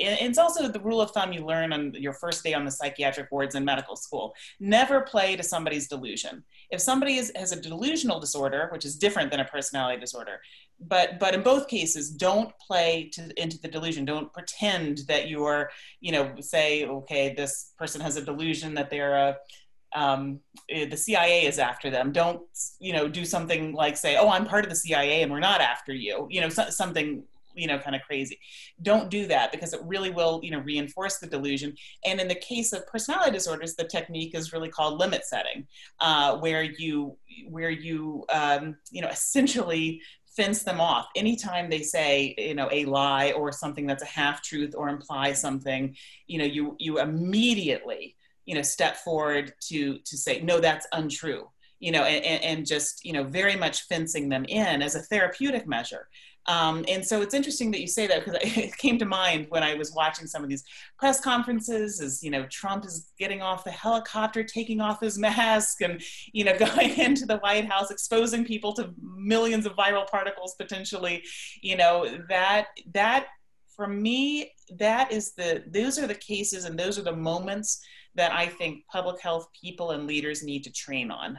it's 0.00 0.38
also 0.38 0.68
the 0.68 0.80
rule 0.80 1.00
of 1.00 1.10
thumb 1.10 1.32
you 1.32 1.44
learn 1.44 1.72
on 1.72 1.92
your 1.94 2.12
first 2.12 2.42
day 2.42 2.54
on 2.54 2.64
the 2.64 2.70
psychiatric 2.70 3.30
wards 3.30 3.54
in 3.54 3.64
medical 3.64 3.96
school 3.96 4.34
never 4.58 5.02
play 5.02 5.36
to 5.36 5.42
somebody's 5.42 5.88
delusion 5.88 6.42
if 6.70 6.80
somebody 6.80 7.16
is, 7.16 7.30
has 7.36 7.52
a 7.52 7.60
delusional 7.60 8.18
disorder 8.18 8.68
which 8.72 8.84
is 8.84 8.96
different 8.96 9.30
than 9.30 9.40
a 9.40 9.44
personality 9.44 10.00
disorder 10.00 10.40
but 10.80 11.18
but 11.18 11.34
in 11.34 11.42
both 11.42 11.68
cases 11.68 12.10
don't 12.10 12.52
play 12.58 13.10
to, 13.12 13.30
into 13.42 13.58
the 13.60 13.68
delusion 13.68 14.04
don't 14.04 14.32
pretend 14.32 14.98
that 15.08 15.28
you're 15.28 15.70
you 16.00 16.12
know 16.12 16.32
say 16.40 16.86
okay 16.86 17.34
this 17.36 17.72
person 17.76 18.00
has 18.00 18.16
a 18.16 18.24
delusion 18.24 18.74
that 18.74 18.88
they're 18.90 19.16
a 19.16 19.36
um, 19.94 20.40
the 20.68 20.96
CIA 20.96 21.46
is 21.46 21.58
after 21.58 21.90
them. 21.90 22.12
Don't 22.12 22.42
you 22.78 22.92
know 22.92 23.08
do 23.08 23.24
something 23.24 23.72
like 23.72 23.96
say, 23.96 24.16
"Oh, 24.16 24.28
I'm 24.28 24.44
part 24.44 24.64
of 24.64 24.70
the 24.70 24.76
CIA 24.76 25.22
and 25.22 25.32
we're 25.32 25.40
not 25.40 25.60
after 25.60 25.94
you." 25.94 26.26
You 26.30 26.42
know, 26.42 26.48
so, 26.48 26.68
something 26.68 27.24
you 27.58 27.66
know 27.66 27.78
kind 27.78 27.96
of 27.96 28.02
crazy. 28.02 28.38
Don't 28.82 29.10
do 29.10 29.26
that 29.26 29.52
because 29.52 29.72
it 29.72 29.80
really 29.84 30.10
will 30.10 30.40
you 30.42 30.50
know 30.50 30.60
reinforce 30.60 31.18
the 31.18 31.26
delusion. 31.26 31.74
And 32.04 32.20
in 32.20 32.28
the 32.28 32.34
case 32.34 32.72
of 32.72 32.86
personality 32.86 33.32
disorders 33.32 33.74
the 33.74 33.84
technique 33.84 34.34
is 34.34 34.52
really 34.52 34.68
called 34.68 34.98
limit 34.98 35.24
setting 35.24 35.66
uh, 36.00 36.38
where 36.38 36.62
you 36.62 37.16
where 37.48 37.70
you 37.70 38.24
um, 38.32 38.76
you 38.90 39.02
know 39.02 39.08
essentially 39.08 40.00
fence 40.38 40.62
them 40.62 40.80
off. 40.80 41.08
Anytime 41.16 41.68
they 41.68 41.82
say 41.82 42.34
you 42.38 42.54
know 42.54 42.68
a 42.70 42.84
lie 42.84 43.32
or 43.32 43.50
something 43.52 43.86
that's 43.86 44.02
a 44.02 44.06
half 44.06 44.42
truth 44.42 44.74
or 44.76 44.88
imply 44.88 45.32
something 45.32 45.96
you 46.26 46.38
know 46.38 46.44
you 46.44 46.76
you 46.78 47.00
immediately 47.00 48.14
you 48.46 48.54
know 48.54 48.62
step 48.62 48.96
forward 48.96 49.52
to 49.68 49.98
to 49.98 50.16
say 50.16 50.40
no 50.40 50.60
that's 50.60 50.86
untrue. 50.92 51.48
You 51.80 51.92
know 51.92 52.02
and, 52.02 52.42
and 52.42 52.66
just 52.66 53.04
you 53.04 53.12
know 53.12 53.24
very 53.24 53.56
much 53.56 53.82
fencing 53.82 54.28
them 54.28 54.44
in 54.48 54.82
as 54.82 54.94
a 54.94 55.00
therapeutic 55.00 55.66
measure 55.66 56.08
um, 56.48 56.82
and 56.88 57.04
so 57.04 57.20
it's 57.20 57.34
interesting 57.34 57.70
that 57.72 57.80
you 57.80 57.86
say 57.86 58.06
that 58.06 58.24
because 58.24 58.40
it 58.56 58.76
came 58.78 58.98
to 58.98 59.04
mind 59.04 59.46
when 59.50 59.62
I 59.62 59.74
was 59.74 59.92
watching 59.92 60.26
some 60.26 60.42
of 60.42 60.48
these 60.48 60.64
press 60.98 61.20
conferences 61.20 62.00
as, 62.00 62.24
you 62.24 62.30
know, 62.30 62.46
Trump 62.46 62.86
is 62.86 63.12
getting 63.18 63.42
off 63.42 63.64
the 63.64 63.70
helicopter, 63.70 64.42
taking 64.42 64.80
off 64.80 65.00
his 65.00 65.18
mask 65.18 65.82
and, 65.82 66.02
you 66.32 66.44
know, 66.44 66.58
going 66.74 66.98
into 66.98 67.26
the 67.26 67.36
White 67.38 67.66
House, 67.66 67.90
exposing 67.90 68.46
people 68.46 68.72
to 68.72 68.94
millions 69.00 69.66
of 69.66 69.76
viral 69.76 70.08
particles 70.08 70.54
potentially, 70.58 71.22
you 71.60 71.76
know, 71.76 72.18
that, 72.30 72.68
that 72.94 73.26
for 73.76 73.86
me, 73.86 74.50
that 74.78 75.12
is 75.12 75.34
the, 75.34 75.62
those 75.68 75.98
are 75.98 76.06
the 76.06 76.14
cases 76.14 76.64
and 76.64 76.78
those 76.78 76.98
are 76.98 77.02
the 77.02 77.14
moments 77.14 77.80
that 78.14 78.32
I 78.32 78.46
think 78.46 78.84
public 78.90 79.20
health 79.20 79.48
people 79.60 79.90
and 79.90 80.06
leaders 80.06 80.42
need 80.42 80.64
to 80.64 80.72
train 80.72 81.10
on, 81.10 81.38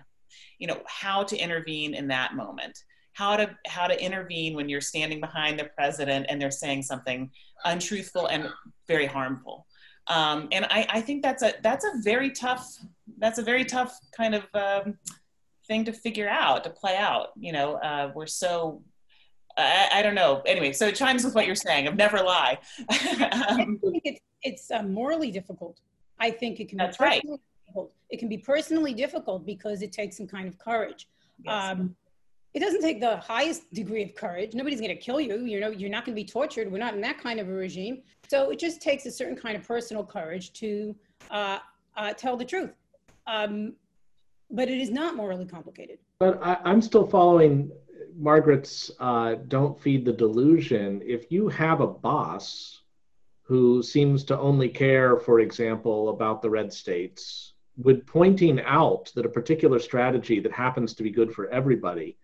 you 0.60 0.68
know, 0.68 0.82
how 0.86 1.24
to 1.24 1.36
intervene 1.36 1.96
in 1.96 2.08
that 2.10 2.36
moment 2.36 2.78
how 3.20 3.36
to 3.36 3.50
how 3.68 3.86
to 3.86 4.02
intervene 4.02 4.54
when 4.56 4.70
you're 4.70 4.80
standing 4.80 5.20
behind 5.20 5.60
the 5.60 5.66
president 5.66 6.26
and 6.30 6.42
they're 6.42 6.50
saying 6.50 6.82
something 6.82 7.30
untruthful 7.66 8.28
and 8.28 8.48
very 8.88 9.06
harmful. 9.06 9.66
Um, 10.08 10.48
and 10.54 10.66
I, 10.70 10.88
I, 10.90 11.02
think 11.02 11.22
that's 11.22 11.44
a 11.44 11.54
that's 11.62 11.84
a 11.84 11.92
very 12.02 12.32
tough 12.32 12.66
that's 13.18 13.38
a 13.38 13.44
very 13.44 13.66
tough 13.66 14.00
kind 14.16 14.36
of 14.36 14.44
um, 14.54 14.98
thing 15.68 15.84
to 15.84 15.92
figure 15.92 16.30
out 16.30 16.64
to 16.64 16.70
play 16.70 16.96
out. 16.96 17.28
You 17.38 17.52
know, 17.52 17.74
uh, 17.76 18.14
we're 18.16 18.26
so 18.26 18.82
I, 19.58 19.90
I, 19.96 20.02
don't 20.02 20.16
know. 20.16 20.42
Anyway, 20.46 20.72
so 20.72 20.88
it 20.88 20.96
chimes 20.96 21.26
with 21.26 21.36
what 21.36 21.46
you're 21.46 21.56
saying 21.56 21.88
of 21.88 21.98
never 21.98 22.20
lie. 22.20 22.58
um, 22.80 22.88
I 22.90 23.90
think 23.92 24.02
it's 24.06 24.22
it's 24.44 24.72
uh, 24.72 24.84
morally 24.84 25.30
difficult. 25.30 25.82
I 26.22 26.32
think 26.32 26.62
it 26.62 26.70
can 26.70 26.78
be 26.78 26.86
that's 26.86 27.02
right. 27.02 27.22
Difficult. 27.22 27.92
It 28.10 28.18
can 28.18 28.30
be 28.30 28.38
personally 28.38 28.94
difficult 28.94 29.46
because 29.46 29.82
it 29.82 29.92
takes 29.92 30.16
some 30.16 30.28
kind 30.28 30.48
of 30.48 30.58
courage. 30.58 31.10
Yes. 31.44 31.54
Um, 31.54 31.96
it 32.54 32.60
doesn't 32.60 32.82
take 32.82 33.00
the 33.00 33.18
highest 33.18 33.72
degree 33.74 34.04
of 34.04 34.16
courage. 34.16 34.54
Nobody's 34.54 34.80
going 34.80 34.96
to 34.96 35.02
kill 35.02 35.22
you. 35.22 35.46
You 35.46 35.60
know, 35.60 35.70
you're 35.70 35.90
not 35.90 36.06
going 36.06 36.16
to 36.16 36.22
be 36.22 36.28
tortured. 36.28 36.72
We're 36.72 36.80
not 36.80 36.96
in 36.96 37.02
that 37.02 37.20
kind 37.20 37.40
of 37.40 37.48
a 37.48 37.54
regime. 37.54 38.02
So 38.28 38.50
it 38.50 38.60
just 38.60 38.82
takes 38.82 39.06
a 39.06 39.12
certain 39.12 39.36
kind 39.36 39.56
of 39.56 39.64
personal 39.68 40.04
courage 40.04 40.52
to 40.54 40.96
uh, 41.30 41.60
uh, 41.96 42.14
tell 42.14 42.38
the 42.38 42.46
truth. 42.46 42.72
Um, 43.28 43.74
but 44.50 44.68
it 44.68 44.80
is 44.80 44.90
not 44.90 45.16
morally 45.16 45.46
complicated. 45.46 46.00
But 46.20 46.44
I, 46.44 46.58
I'm 46.64 46.82
still 46.82 47.06
following 47.06 47.72
Margaret's 48.18 48.90
uh, 49.00 49.36
don't 49.48 49.80
feed 49.80 50.04
the 50.04 50.14
delusion. 50.14 51.02
If 51.06 51.32
you 51.32 51.50
have 51.50 51.82
a 51.82 51.88
boss 51.88 52.82
who 53.44 53.84
seems 53.84 54.24
to 54.26 54.40
only 54.40 54.70
care, 54.70 55.18
for 55.18 55.40
example, 55.40 56.10
about 56.10 56.42
the 56.42 56.50
red 56.50 56.74
states, 56.74 57.54
would 57.78 58.06
pointing 58.08 58.60
out 58.62 59.12
that 59.16 59.26
a 59.26 59.30
particular 59.30 59.80
strategy 59.80 60.40
that 60.40 60.52
happens 60.52 60.94
to 60.96 61.04
be 61.04 61.12
good 61.12 61.34
for 61.34 61.48
everybody 61.50 62.18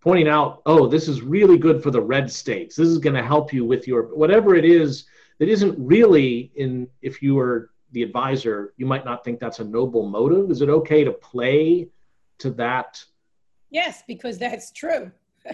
pointing 0.00 0.28
out, 0.28 0.62
oh, 0.66 0.86
this 0.86 1.08
is 1.08 1.22
really 1.22 1.58
good 1.58 1.82
for 1.82 1.90
the 1.90 2.00
red 2.00 2.30
states. 2.30 2.76
This 2.76 2.88
is 2.88 2.98
going 2.98 3.16
to 3.16 3.22
help 3.22 3.52
you 3.52 3.64
with 3.64 3.86
your 3.88 4.14
whatever 4.14 4.54
it 4.54 4.64
is 4.64 5.06
that 5.38 5.48
isn't 5.48 5.74
really 5.78 6.52
in, 6.56 6.88
if 7.02 7.22
you 7.22 7.38
are 7.38 7.70
the 7.92 8.02
advisor, 8.02 8.74
you 8.76 8.86
might 8.86 9.04
not 9.04 9.24
think 9.24 9.40
that's 9.40 9.60
a 9.60 9.64
noble 9.64 10.06
motive. 10.06 10.50
Is 10.50 10.60
it 10.60 10.68
okay 10.68 11.04
to 11.04 11.12
play 11.12 11.88
to 12.38 12.50
that? 12.52 13.02
Yes, 13.70 14.02
because 14.06 14.38
that's 14.38 14.70
true. 14.70 15.10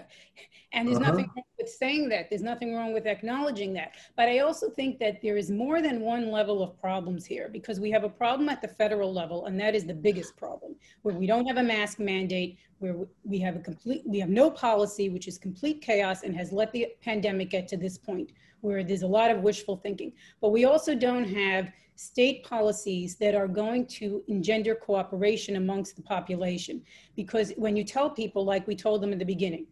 and 0.74 0.86
there's 0.86 0.98
Uh-huh. 0.98 1.12
nothing 1.12 1.30
wrong 1.34 1.44
with 1.58 1.68
saying 1.68 2.08
that. 2.10 2.28
There's 2.28 2.42
nothing 2.42 2.74
wrong 2.74 2.92
with 2.92 3.06
acknowledging 3.06 3.72
that. 3.74 3.92
But 4.16 4.28
I 4.28 4.40
also 4.40 4.68
think 4.68 4.98
that 4.98 5.22
there 5.22 5.36
is 5.36 5.50
more 5.50 5.80
than 5.80 6.00
one 6.00 6.30
level 6.30 6.62
of 6.62 6.78
problems 6.78 7.24
here 7.24 7.48
because 7.48 7.80
we 7.80 7.90
have 7.92 8.04
a 8.04 8.08
problem 8.08 8.48
at 8.48 8.60
the 8.60 8.68
federal 8.68 9.12
level, 9.12 9.46
and 9.46 9.58
that 9.60 9.74
is 9.74 9.84
the 9.86 9.94
biggest 9.94 10.36
problem, 10.36 10.74
where 11.02 11.14
we 11.14 11.26
don't 11.26 11.46
have 11.46 11.56
a 11.56 11.62
mask 11.62 11.98
mandate, 11.98 12.58
where 12.80 12.96
we 13.24 13.38
have 13.38 13.56
a 13.56 13.60
complete, 13.60 14.02
we 14.04 14.18
have 14.18 14.28
no 14.28 14.50
policy, 14.50 15.08
which 15.08 15.28
is 15.28 15.38
complete 15.38 15.80
chaos 15.80 16.22
and 16.24 16.36
has 16.36 16.52
let 16.52 16.72
the 16.72 16.88
pandemic 17.00 17.50
get 17.50 17.68
to 17.68 17.76
this 17.76 17.96
point, 17.96 18.32
where 18.60 18.82
there's 18.82 19.02
a 19.02 19.06
lot 19.06 19.30
of 19.30 19.38
wishful 19.42 19.76
thinking. 19.76 20.12
But 20.40 20.50
we 20.50 20.64
also 20.64 20.94
don't 20.94 21.24
have 21.24 21.70
state 21.96 22.42
policies 22.42 23.14
that 23.16 23.36
are 23.36 23.46
going 23.46 23.86
to 23.86 24.24
engender 24.26 24.74
cooperation 24.74 25.54
amongst 25.56 25.94
the 25.94 26.02
population. 26.02 26.82
Because 27.14 27.52
when 27.56 27.76
you 27.76 27.84
tell 27.84 28.10
people, 28.10 28.44
like 28.44 28.66
we 28.66 28.74
told 28.74 29.00
them 29.00 29.12
in 29.12 29.18
the 29.18 29.24
beginning, 29.24 29.66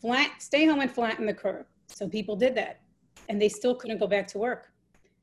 flat, 0.00 0.30
stay 0.38 0.66
home 0.66 0.80
and 0.80 0.90
flatten 0.90 1.26
the 1.26 1.34
curve. 1.34 1.66
So 1.88 2.08
people 2.08 2.36
did 2.36 2.54
that. 2.56 2.80
and 3.28 3.40
they 3.40 3.48
still 3.48 3.74
couldn't 3.76 3.98
go 3.98 4.08
back 4.08 4.26
to 4.28 4.38
work. 4.38 4.72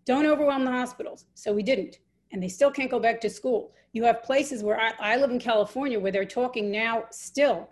Don't 0.05 0.25
overwhelm 0.25 0.63
the 0.63 0.71
hospitals. 0.71 1.25
So 1.34 1.51
we 1.51 1.61
didn't. 1.61 1.99
And 2.32 2.41
they 2.41 2.47
still 2.47 2.71
can't 2.71 2.89
go 2.89 2.99
back 2.99 3.19
to 3.21 3.30
school. 3.30 3.73
You 3.91 4.03
have 4.05 4.23
places 4.23 4.63
where 4.63 4.80
I, 4.80 4.93
I 4.99 5.17
live 5.17 5.32
in 5.32 5.39
California 5.39 5.99
where 5.99 6.11
they're 6.11 6.25
talking 6.25 6.71
now 6.71 7.05
still 7.11 7.69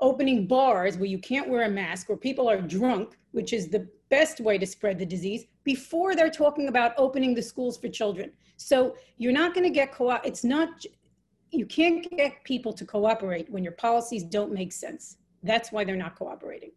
opening 0.00 0.46
bars 0.46 0.96
where 0.96 1.06
you 1.06 1.18
can't 1.18 1.48
wear 1.48 1.62
a 1.62 1.70
mask, 1.70 2.08
where 2.08 2.18
people 2.18 2.50
are 2.50 2.60
drunk, 2.60 3.16
which 3.30 3.52
is 3.52 3.68
the 3.68 3.88
best 4.10 4.40
way 4.40 4.58
to 4.58 4.66
spread 4.66 4.98
the 4.98 5.06
disease, 5.06 5.46
before 5.64 6.14
they're 6.14 6.28
talking 6.30 6.68
about 6.68 6.92
opening 6.98 7.34
the 7.34 7.42
schools 7.42 7.78
for 7.78 7.88
children. 7.88 8.30
So 8.56 8.96
you're 9.16 9.32
not 9.32 9.54
going 9.54 9.64
to 9.64 9.70
get 9.70 9.92
co 9.92 10.10
It's 10.24 10.44
not, 10.44 10.84
you 11.50 11.64
can't 11.64 12.10
get 12.10 12.44
people 12.44 12.72
to 12.74 12.84
cooperate 12.84 13.48
when 13.48 13.62
your 13.62 13.72
policies 13.74 14.24
don't 14.24 14.52
make 14.52 14.72
sense. 14.72 15.16
That's 15.42 15.72
why 15.72 15.84
they're 15.84 15.96
not 15.96 16.16
cooperating. 16.16 16.70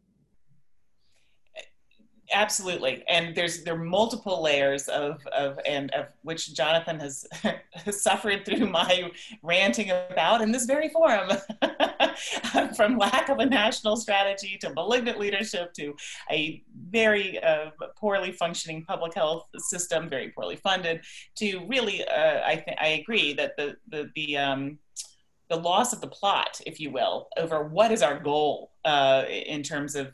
Absolutely. 2.33 3.03
And 3.07 3.35
there's 3.35 3.63
there 3.63 3.75
are 3.75 3.83
multiple 3.83 4.41
layers 4.41 4.87
of 4.87 5.25
of 5.27 5.59
and 5.65 5.91
of 5.91 6.07
which 6.23 6.55
jonathan 6.55 6.99
has, 6.99 7.25
suffered 7.91 8.45
through 8.45 8.67
my 8.67 9.11
ranting 9.43 9.91
about 9.91 10.41
in 10.41 10.51
this 10.51 10.65
very 10.65 10.89
forum. 10.89 11.29
From 12.75 12.97
lack 12.97 13.29
of 13.29 13.39
a 13.39 13.45
national 13.45 13.97
strategy 13.97 14.57
to 14.61 14.73
malignant 14.73 15.19
leadership 15.19 15.73
to 15.73 15.93
a 16.31 16.63
very 16.89 17.41
uh, 17.43 17.71
poorly 17.97 18.31
functioning 18.31 18.83
public 18.85 19.13
health 19.13 19.47
system 19.57 20.09
very 20.09 20.29
poorly 20.29 20.55
funded 20.55 21.01
to 21.35 21.65
really 21.67 22.05
uh, 22.07 22.41
i 22.45 22.55
think 22.55 22.77
i 22.79 22.87
agree 22.87 23.33
that 23.33 23.55
the 23.57 23.75
the 23.89 24.09
the 24.15 24.37
um, 24.37 24.79
the 25.49 25.55
loss 25.55 25.93
of 25.93 26.01
the 26.01 26.07
plot, 26.07 26.59
if 26.65 26.79
you 26.79 26.91
will, 26.91 27.27
over 27.37 27.63
what 27.63 27.91
is 27.91 28.01
our 28.01 28.19
goal 28.19 28.71
uh, 28.83 29.23
in 29.29 29.61
terms 29.63 29.95
of 29.95 30.11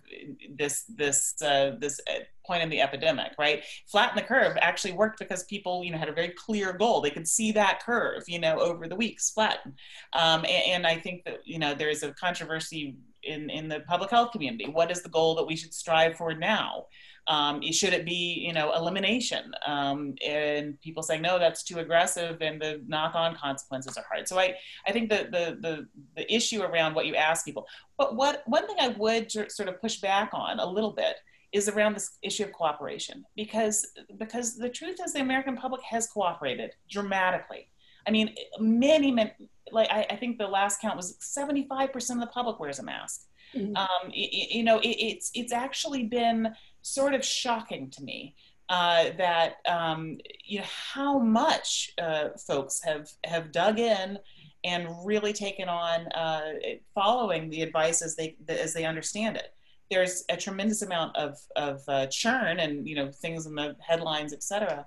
this 0.49 0.83
this 0.89 1.41
uh, 1.41 1.71
this 1.79 1.99
uh, 2.09 2.19
point 2.45 2.63
in 2.63 2.69
the 2.69 2.81
epidemic, 2.81 3.31
right? 3.39 3.63
Flatten 3.87 4.15
the 4.15 4.21
curve 4.21 4.57
actually 4.61 4.93
worked 4.93 5.19
because 5.19 5.43
people, 5.43 5.83
you 5.83 5.91
know, 5.91 5.97
had 5.97 6.09
a 6.09 6.13
very 6.13 6.29
clear 6.29 6.73
goal. 6.73 7.01
They 7.01 7.11
could 7.11 7.27
see 7.27 7.51
that 7.53 7.81
curve, 7.83 8.23
you 8.27 8.39
know, 8.39 8.59
over 8.59 8.87
the 8.87 8.95
weeks 8.95 9.29
flatten. 9.29 9.73
Um, 10.13 10.45
and, 10.45 10.63
and 10.67 10.87
I 10.87 10.97
think 10.97 11.23
that 11.25 11.39
you 11.45 11.59
know 11.59 11.73
there 11.73 11.89
is 11.89 12.03
a 12.03 12.11
controversy 12.13 12.97
in 13.23 13.49
in 13.49 13.67
the 13.67 13.81
public 13.81 14.09
health 14.09 14.31
community. 14.31 14.67
What 14.69 14.91
is 14.91 15.01
the 15.01 15.09
goal 15.09 15.35
that 15.35 15.45
we 15.45 15.55
should 15.55 15.73
strive 15.73 16.15
for 16.15 16.33
now? 16.33 16.85
Um, 17.27 17.61
should 17.71 17.93
it 17.93 18.03
be, 18.03 18.43
you 18.45 18.51
know, 18.51 18.73
elimination? 18.73 19.53
Um, 19.65 20.15
and 20.25 20.81
people 20.81 21.03
saying, 21.03 21.21
no, 21.21 21.37
that's 21.37 21.63
too 21.63 21.77
aggressive 21.77 22.41
and 22.41 22.59
the 22.59 22.81
knock-on 22.87 23.35
consequences 23.35 23.95
are 23.95 24.03
hard. 24.09 24.27
So 24.27 24.39
I, 24.39 24.55
I 24.87 24.91
think 24.91 25.09
the, 25.09 25.27
the, 25.31 25.57
the, 25.61 25.87
the 26.15 26.33
issue 26.33 26.63
around 26.63 26.95
what 26.95 27.05
you 27.05 27.15
ask 27.15 27.45
people, 27.45 27.67
but 27.97 28.15
what, 28.15 28.41
one 28.47 28.65
thing 28.65 28.77
I 28.79 28.89
would 28.89 29.31
sort 29.31 29.69
of 29.69 29.79
push 29.79 29.97
back 30.01 30.31
on 30.33 30.59
a 30.59 30.65
little 30.65 30.93
bit 30.93 31.17
is 31.51 31.69
around 31.69 31.95
this 31.95 32.17
issue 32.23 32.43
of 32.43 32.53
cooperation 32.53 33.23
because, 33.35 33.85
because 34.17 34.57
the 34.57 34.69
truth 34.69 34.97
is 35.05 35.13
the 35.13 35.21
American 35.21 35.55
public 35.55 35.83
has 35.83 36.07
cooperated 36.07 36.71
dramatically. 36.89 37.69
I 38.07 38.11
mean, 38.11 38.35
many, 38.59 39.11
many 39.11 39.31
like 39.71 39.89
I, 39.89 40.05
I 40.09 40.15
think 40.15 40.37
the 40.37 40.47
last 40.47 40.81
count 40.81 40.97
was 40.97 41.17
75% 41.17 41.95
of 42.11 42.19
the 42.19 42.27
public 42.27 42.59
wears 42.59 42.79
a 42.79 42.83
mask. 42.83 43.27
Mm-hmm. 43.55 43.75
Um, 43.75 44.11
it, 44.13 44.53
you 44.53 44.63
know, 44.63 44.79
it, 44.79 44.87
it's, 44.87 45.31
it's 45.33 45.53
actually 45.53 46.03
been, 46.03 46.55
sort 46.81 47.13
of 47.13 47.23
shocking 47.23 47.89
to 47.91 48.03
me 48.03 48.35
uh, 48.69 49.11
that 49.17 49.57
um, 49.67 50.17
you 50.45 50.59
know 50.59 50.65
how 50.93 51.19
much 51.19 51.91
uh, 52.01 52.29
folks 52.47 52.81
have 52.83 53.09
have 53.23 53.51
dug 53.51 53.79
in 53.79 54.17
and 54.63 54.87
really 55.03 55.33
taken 55.33 55.67
on 55.67 56.07
uh, 56.13 56.53
following 56.93 57.49
the 57.49 57.61
advice 57.61 58.01
as 58.01 58.15
they 58.15 58.35
as 58.47 58.73
they 58.73 58.85
understand 58.85 59.35
it. 59.35 59.53
There's 59.89 60.23
a 60.29 60.37
tremendous 60.37 60.81
amount 60.81 61.15
of 61.17 61.37
of 61.55 61.81
uh, 61.87 62.07
churn 62.07 62.59
and 62.59 62.87
you 62.87 62.95
know 62.95 63.11
things 63.11 63.45
in 63.45 63.55
the 63.55 63.75
headlines, 63.79 64.33
etc. 64.33 64.85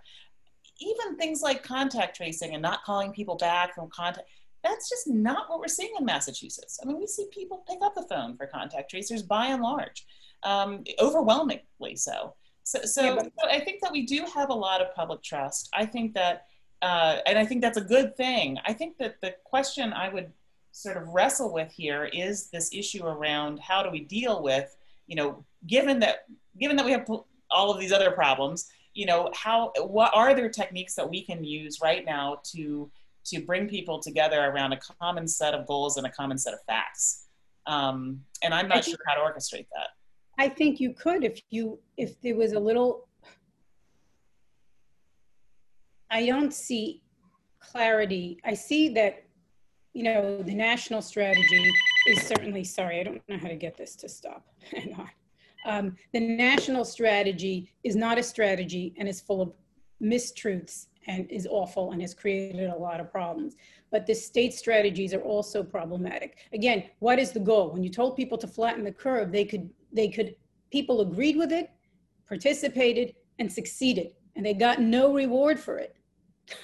Even 0.85 1.16
things 1.16 1.43
like 1.43 1.62
contact 1.62 2.16
tracing 2.16 2.53
and 2.53 2.62
not 2.62 2.85
calling 2.85 3.12
people 3.12 3.37
back 3.37 3.74
from 3.74 3.89
contact. 3.91 4.28
That's 4.62 4.89
just 4.89 5.09
not 5.09 5.49
what 5.49 5.61
we're 5.61 5.68
seeing 5.68 5.93
in 5.99 6.05
Massachusetts. 6.05 6.78
I 6.82 6.87
mean, 6.87 6.99
we 6.99 7.07
see 7.07 7.26
people 7.32 7.64
pick 7.68 7.78
up 7.82 7.95
the 7.95 8.07
phone 8.09 8.37
for 8.37 8.47
contact 8.47 8.91
tracers 8.91 9.22
by 9.22 9.47
and 9.47 9.62
large 9.62 10.07
um, 10.45 10.85
overwhelmingly 11.01 11.97
so. 11.97 12.35
So, 12.62 12.80
so, 12.85 13.03
yeah, 13.03 13.14
but- 13.16 13.32
so, 13.41 13.49
I 13.51 13.61
think 13.61 13.82
that 13.82 13.93
we 13.93 14.07
do 14.07 14.24
have 14.35 14.51
a 14.51 14.55
lot 14.55 14.80
of 14.80 14.95
public 14.95 15.22
trust. 15.22 15.68
I 15.74 15.85
think 15.85 16.14
that, 16.14 16.47
uh, 16.82 17.18
and 17.26 17.39
I 17.39 17.45
think 17.45 17.61
that's 17.61 17.78
a 17.78 17.82
good 17.82 18.16
thing. 18.16 18.59
I 18.64 18.72
think 18.72 18.97
that 18.99 19.20
the 19.20 19.35
question 19.45 19.93
I 19.93 20.09
would 20.09 20.32
sort 20.72 20.97
of 20.97 21.09
wrestle 21.09 21.53
with 21.53 21.70
here 21.70 22.07
is 22.07 22.49
this 22.51 22.72
issue 22.72 23.05
around 23.05 23.61
how 23.61 23.82
do 23.82 23.91
we 23.91 24.01
deal 24.01 24.43
with, 24.43 24.76
you 25.07 25.16
know, 25.16 25.45
given 25.66 26.01
that 26.01 26.24
given 26.59 26.76
that 26.76 26.87
we 26.87 26.93
have 26.93 27.09
all 27.51 27.70
of 27.70 27.80
these 27.80 27.93
other 27.93 28.11
problems, 28.11 28.70
you 28.95 29.07
know, 29.07 29.31
how 29.35 29.73
what 29.79 30.13
are 30.15 30.35
there 30.35 30.49
techniques 30.49 30.95
that 30.95 31.09
we 31.09 31.25
can 31.25 31.45
use 31.45 31.81
right 31.83 32.05
now 32.05 32.39
to 32.53 32.91
to 33.27 33.41
bring 33.41 33.69
people 33.69 33.99
together 33.99 34.45
around 34.45 34.73
a 34.73 34.79
common 35.01 35.27
set 35.27 35.55
of 35.55 35.67
goals 35.67 35.97
and 35.97 36.07
a 36.07 36.11
common 36.11 36.39
set 36.39 36.55
of 36.55 36.61
facts? 36.67 37.27
Um, 37.67 38.21
and 38.43 38.55
I'm 38.55 38.69
not 38.69 38.85
sure 38.85 38.99
how 39.07 39.15
to 39.15 39.21
orchestrate 39.21 39.67
that. 39.75 39.89
I 40.39 40.49
think 40.49 40.81
you 40.81 40.95
could 40.95 41.25
if 41.25 41.41
you 41.51 41.79
if 41.97 42.21
there 42.21 42.37
was 42.37 42.53
a 42.53 42.61
little 42.61 43.09
I 46.11 46.27
don't 46.27 46.55
see 46.55 47.03
clarity. 47.59 48.39
I 48.45 48.55
see 48.55 48.89
that 48.91 49.25
you 49.93 50.05
know 50.05 50.43
the 50.43 50.55
national 50.55 51.03
strategy 51.03 51.73
is 52.09 52.23
certainly 52.23 52.65
sorry, 52.65 53.01
I 53.01 53.03
don't 53.03 53.29
know 53.29 53.39
how 53.39 53.49
to 53.49 53.57
get 53.57 53.77
this 53.77 53.97
to 53.97 54.09
stop. 54.09 54.47
Hang 54.71 54.95
on. 54.95 55.11
Um, 55.65 55.97
the 56.12 56.21
national 56.21 56.85
strategy 56.85 57.73
is 57.85 57.97
not 57.97 58.19
a 58.19 58.23
strategy 58.23 58.95
and 58.99 59.09
is 59.09 59.21
full 59.21 59.41
of 59.41 59.53
mistruths 60.03 60.87
and 61.07 61.31
is 61.31 61.47
awful 61.51 61.93
and 61.93 62.01
has 62.01 62.15
created 62.15 62.71
a 62.71 62.77
lot 62.77 63.01
of 63.01 63.11
problems. 63.11 63.57
But 63.91 64.07
the 64.07 64.15
state 64.15 64.55
strategies 64.55 65.15
are 65.15 65.21
also 65.23 65.62
problematic. 65.62 66.39
Again, 66.53 66.85
what 66.99 67.19
is 67.19 67.33
the 67.33 67.41
goal? 67.41 67.71
When 67.71 67.83
you 67.83 67.91
told 67.91 68.17
people 68.17 68.39
to 68.39 68.47
flatten 68.47 68.85
the 68.85 68.93
curve, 68.93 69.33
they 69.33 69.45
could 69.45 69.71
they 69.93 70.09
could 70.09 70.35
people 70.71 71.01
agreed 71.01 71.37
with 71.37 71.53
it 71.53 71.71
participated 72.27 73.15
and 73.39 73.51
succeeded 73.51 74.09
and 74.35 74.45
they 74.45 74.55
got 74.55 74.81
no 74.81 75.12
reward 75.12 75.59
for 75.59 75.79
it 75.79 75.97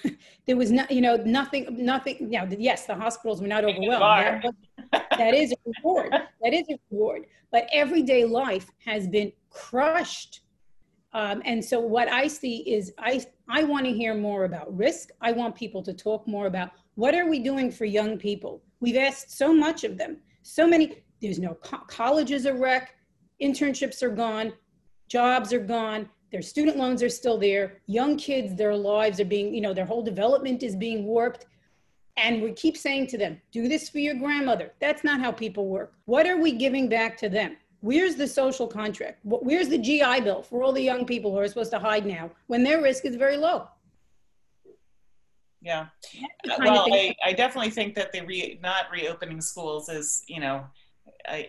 there 0.46 0.56
was 0.56 0.70
not 0.70 0.90
you 0.90 1.00
know 1.00 1.16
nothing 1.16 1.64
nothing 1.70 2.16
you 2.20 2.38
know 2.38 2.46
yes 2.58 2.86
the 2.86 2.94
hospitals 2.94 3.40
were 3.40 3.46
not 3.46 3.64
overwhelmed 3.64 4.44
that, 4.92 5.34
is 5.34 5.52
a 5.52 5.56
reward. 5.66 6.12
That 6.42 6.52
is 6.52 6.64
a 6.70 6.78
reward. 6.90 7.26
But 7.52 7.66
everyday 7.72 8.24
life 8.24 8.70
has 8.84 9.06
been 9.06 9.32
crushed. 9.50 10.42
Um, 11.12 11.42
and 11.44 11.64
so 11.64 11.80
what 11.80 12.08
i 12.08 12.28
see 12.28 12.58
is 12.72 12.92
i 13.00 13.20
i 13.48 13.64
want 13.64 13.84
to 13.84 13.92
hear 13.92 14.14
more 14.14 14.44
about 14.44 14.74
risk. 14.76 15.08
I 15.20 15.32
want 15.32 15.56
people 15.56 15.82
to 15.82 15.92
talk 15.92 16.26
more 16.28 16.46
about 16.46 16.70
what 16.94 17.16
are 17.16 17.28
we 17.28 17.40
doing 17.40 17.72
for 17.72 17.84
young 17.84 18.16
people? 18.16 18.62
We've 18.78 18.96
asked 18.96 19.36
so 19.36 19.52
much 19.52 19.82
of 19.82 19.98
them. 19.98 20.18
So 20.42 20.68
many 20.68 21.02
there's 21.20 21.40
no 21.40 21.54
co- 21.54 21.84
college 21.88 22.30
is 22.30 22.46
a 22.46 22.54
wreck 22.54 22.94
internships 23.42 24.02
are 24.02 24.10
gone, 24.10 24.52
jobs 25.08 25.52
are 25.52 25.60
gone, 25.60 26.08
their 26.30 26.42
student 26.42 26.76
loans 26.76 27.02
are 27.02 27.08
still 27.08 27.38
there. 27.38 27.80
Young 27.86 28.16
kids, 28.16 28.54
their 28.54 28.76
lives 28.76 29.18
are 29.18 29.24
being, 29.24 29.52
you 29.52 29.60
know, 29.60 29.74
their 29.74 29.84
whole 29.84 30.02
development 30.02 30.62
is 30.62 30.76
being 30.76 31.04
warped. 31.04 31.46
And 32.22 32.42
we 32.42 32.52
keep 32.52 32.76
saying 32.76 33.06
to 33.08 33.18
them, 33.18 33.40
do 33.52 33.68
this 33.68 33.88
for 33.88 33.98
your 33.98 34.14
grandmother. 34.14 34.72
That's 34.80 35.04
not 35.04 35.20
how 35.20 35.32
people 35.32 35.66
work. 35.66 35.94
What 36.04 36.26
are 36.26 36.36
we 36.36 36.52
giving 36.52 36.88
back 36.88 37.16
to 37.18 37.28
them? 37.28 37.56
Where's 37.80 38.16
the 38.16 38.26
social 38.26 38.66
contract? 38.66 39.20
Where's 39.24 39.68
the 39.68 39.78
GI 39.78 40.20
Bill 40.20 40.42
for 40.42 40.62
all 40.62 40.72
the 40.72 40.82
young 40.82 41.06
people 41.06 41.30
who 41.30 41.38
are 41.38 41.48
supposed 41.48 41.70
to 41.70 41.78
hide 41.78 42.04
now 42.04 42.30
when 42.46 42.62
their 42.62 42.82
risk 42.82 43.06
is 43.06 43.16
very 43.16 43.38
low? 43.38 43.68
Yeah. 45.62 45.86
Well, 46.58 46.86
I, 46.92 47.14
I 47.24 47.32
definitely 47.32 47.70
think 47.70 47.94
that 47.94 48.12
the 48.12 48.22
re, 48.22 48.58
not 48.62 48.86
reopening 48.92 49.40
schools 49.40 49.88
is, 49.88 50.22
you 50.26 50.40
know, 50.40 50.64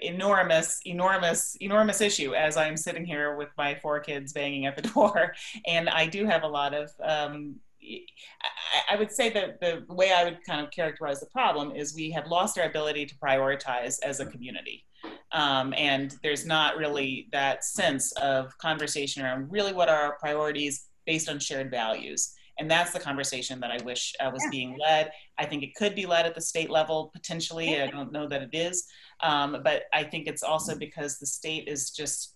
enormous, 0.02 0.82
enormous, 0.86 1.56
enormous 1.60 2.02
issue 2.02 2.34
as 2.34 2.58
I'm 2.58 2.78
sitting 2.78 3.06
here 3.06 3.36
with 3.36 3.50
my 3.58 3.76
four 3.76 4.00
kids 4.00 4.34
banging 4.34 4.66
at 4.66 4.76
the 4.76 4.82
door. 4.94 5.34
And 5.66 5.90
I 5.90 6.08
do 6.08 6.26
have 6.26 6.44
a 6.44 6.48
lot 6.48 6.74
of, 6.74 6.92
um, 7.04 7.56
I, 7.82 8.96
I 8.96 9.00
would 9.00 9.12
say 9.12 9.30
that 9.30 9.60
the 9.60 9.86
way 9.90 10.12
I 10.12 10.24
would 10.24 10.40
kind 10.46 10.66
of 10.66 10.72
characterize 10.72 11.20
the 11.20 11.28
problem 11.28 11.76
is 11.76 11.96
we 11.96 12.12
have 12.12 12.28
lost 12.28 12.58
our 12.58 12.66
ability 12.66 13.06
to 13.08 13.16
prioritize 13.16 13.98
as 14.04 14.20
a 14.20 14.26
community. 14.26 14.86
Um, 15.32 15.74
and 15.78 16.16
there's 16.24 16.46
not 16.46 16.78
really 16.78 17.28
that 17.32 17.64
sense 17.64 18.12
of 18.14 18.56
conversation 18.58 19.24
around 19.24 19.52
really 19.52 19.74
what 19.74 19.90
are 19.90 20.02
our 20.02 20.18
priorities 20.20 20.88
based 21.06 21.30
on 21.30 21.40
shared 21.40 21.72
values. 21.72 22.34
And 22.60 22.70
that's 22.70 22.92
the 22.92 23.00
conversation 23.00 23.60
that 23.62 23.72
I 23.72 23.84
wish 23.84 24.14
uh, 24.20 24.30
was 24.32 24.44
yeah. 24.46 24.52
being 24.52 24.78
led. 24.78 25.12
I 25.38 25.46
think 25.46 25.64
it 25.64 25.74
could 25.76 25.96
be 25.96 26.06
led 26.06 26.26
at 26.26 26.36
the 26.36 26.42
state 26.42 26.70
level 26.70 27.10
potentially. 27.14 27.82
I 27.82 27.88
don't 27.88 28.12
know 28.12 28.28
that 28.28 28.42
it 28.44 28.54
is. 28.54 28.86
Um, 29.22 29.58
but 29.64 29.84
I 29.94 30.04
think 30.04 30.28
it's 30.28 30.44
also 30.44 30.76
because 30.76 31.18
the 31.18 31.26
state 31.26 31.68
is 31.68 31.90
just 31.90 32.36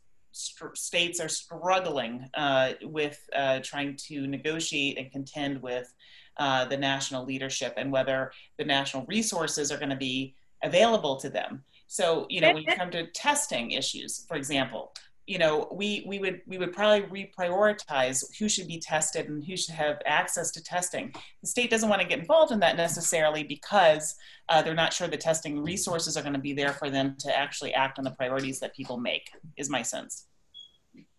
states 0.74 1.20
are 1.20 1.30
struggling 1.30 2.30
uh, 2.36 2.74
with 2.84 3.20
uh, 3.36 3.60
trying 3.64 3.98
to 4.08 4.28
negotiate 4.28 4.98
and 4.98 5.12
contend 5.12 5.62
with 5.62 5.94
uh, 6.38 6.66
the 6.66 6.78
national 6.78 7.26
leadership 7.26 7.74
and 7.78 7.92
whether 7.92 8.32
the 8.58 8.66
national 8.66 9.06
resources 9.06 9.72
are 9.72 9.78
going 9.78 9.90
to 9.90 9.96
be 9.96 10.36
available 10.64 11.16
to 11.18 11.30
them. 11.30 11.64
So, 11.88 12.26
you 12.30 12.42
know, 12.42 12.54
when 12.54 12.64
you 12.64 12.76
come 12.76 12.92
to 12.92 13.08
testing 13.12 13.72
issues, 13.72 14.26
for 14.28 14.36
example, 14.36 14.94
you 15.28 15.40
know, 15.40 15.68
we, 15.72 16.04
we 16.08 16.20
would 16.20 16.42
we 16.46 16.58
would 16.58 16.72
probably 16.72 17.26
reprioritize 17.26 18.24
who 18.38 18.48
should 18.48 18.68
be 18.68 18.80
tested 18.80 19.28
and 19.28 19.44
who 19.44 19.58
should 19.58 19.74
have 19.74 20.00
access 20.06 20.52
to 20.52 20.64
testing. 20.64 21.14
The 21.42 21.48
state 21.48 21.72
doesn't 21.72 21.90
want 21.90 22.02
to 22.02 22.08
get 22.08 22.20
involved 22.20 22.52
in 22.52 22.60
that 22.60 22.78
necessarily 22.78 23.44
because 23.44 24.16
uh, 24.50 24.62
they're 24.62 24.76
not 24.76 24.94
sure 24.94 25.08
the 25.08 25.18
testing 25.18 25.64
resources 25.64 26.16
are 26.16 26.22
going 26.22 26.34
to 26.34 26.40
be 26.40 26.54
there 26.54 26.74
for 26.74 26.90
them 26.92 27.16
to 27.20 27.36
actually 27.36 27.74
act 27.74 27.98
on 27.98 28.04
the 28.04 28.12
priorities 28.12 28.60
that 28.60 28.76
people 28.76 28.98
make. 28.98 29.32
Is 29.58 29.70
my 29.70 29.82
sense. 29.82 30.28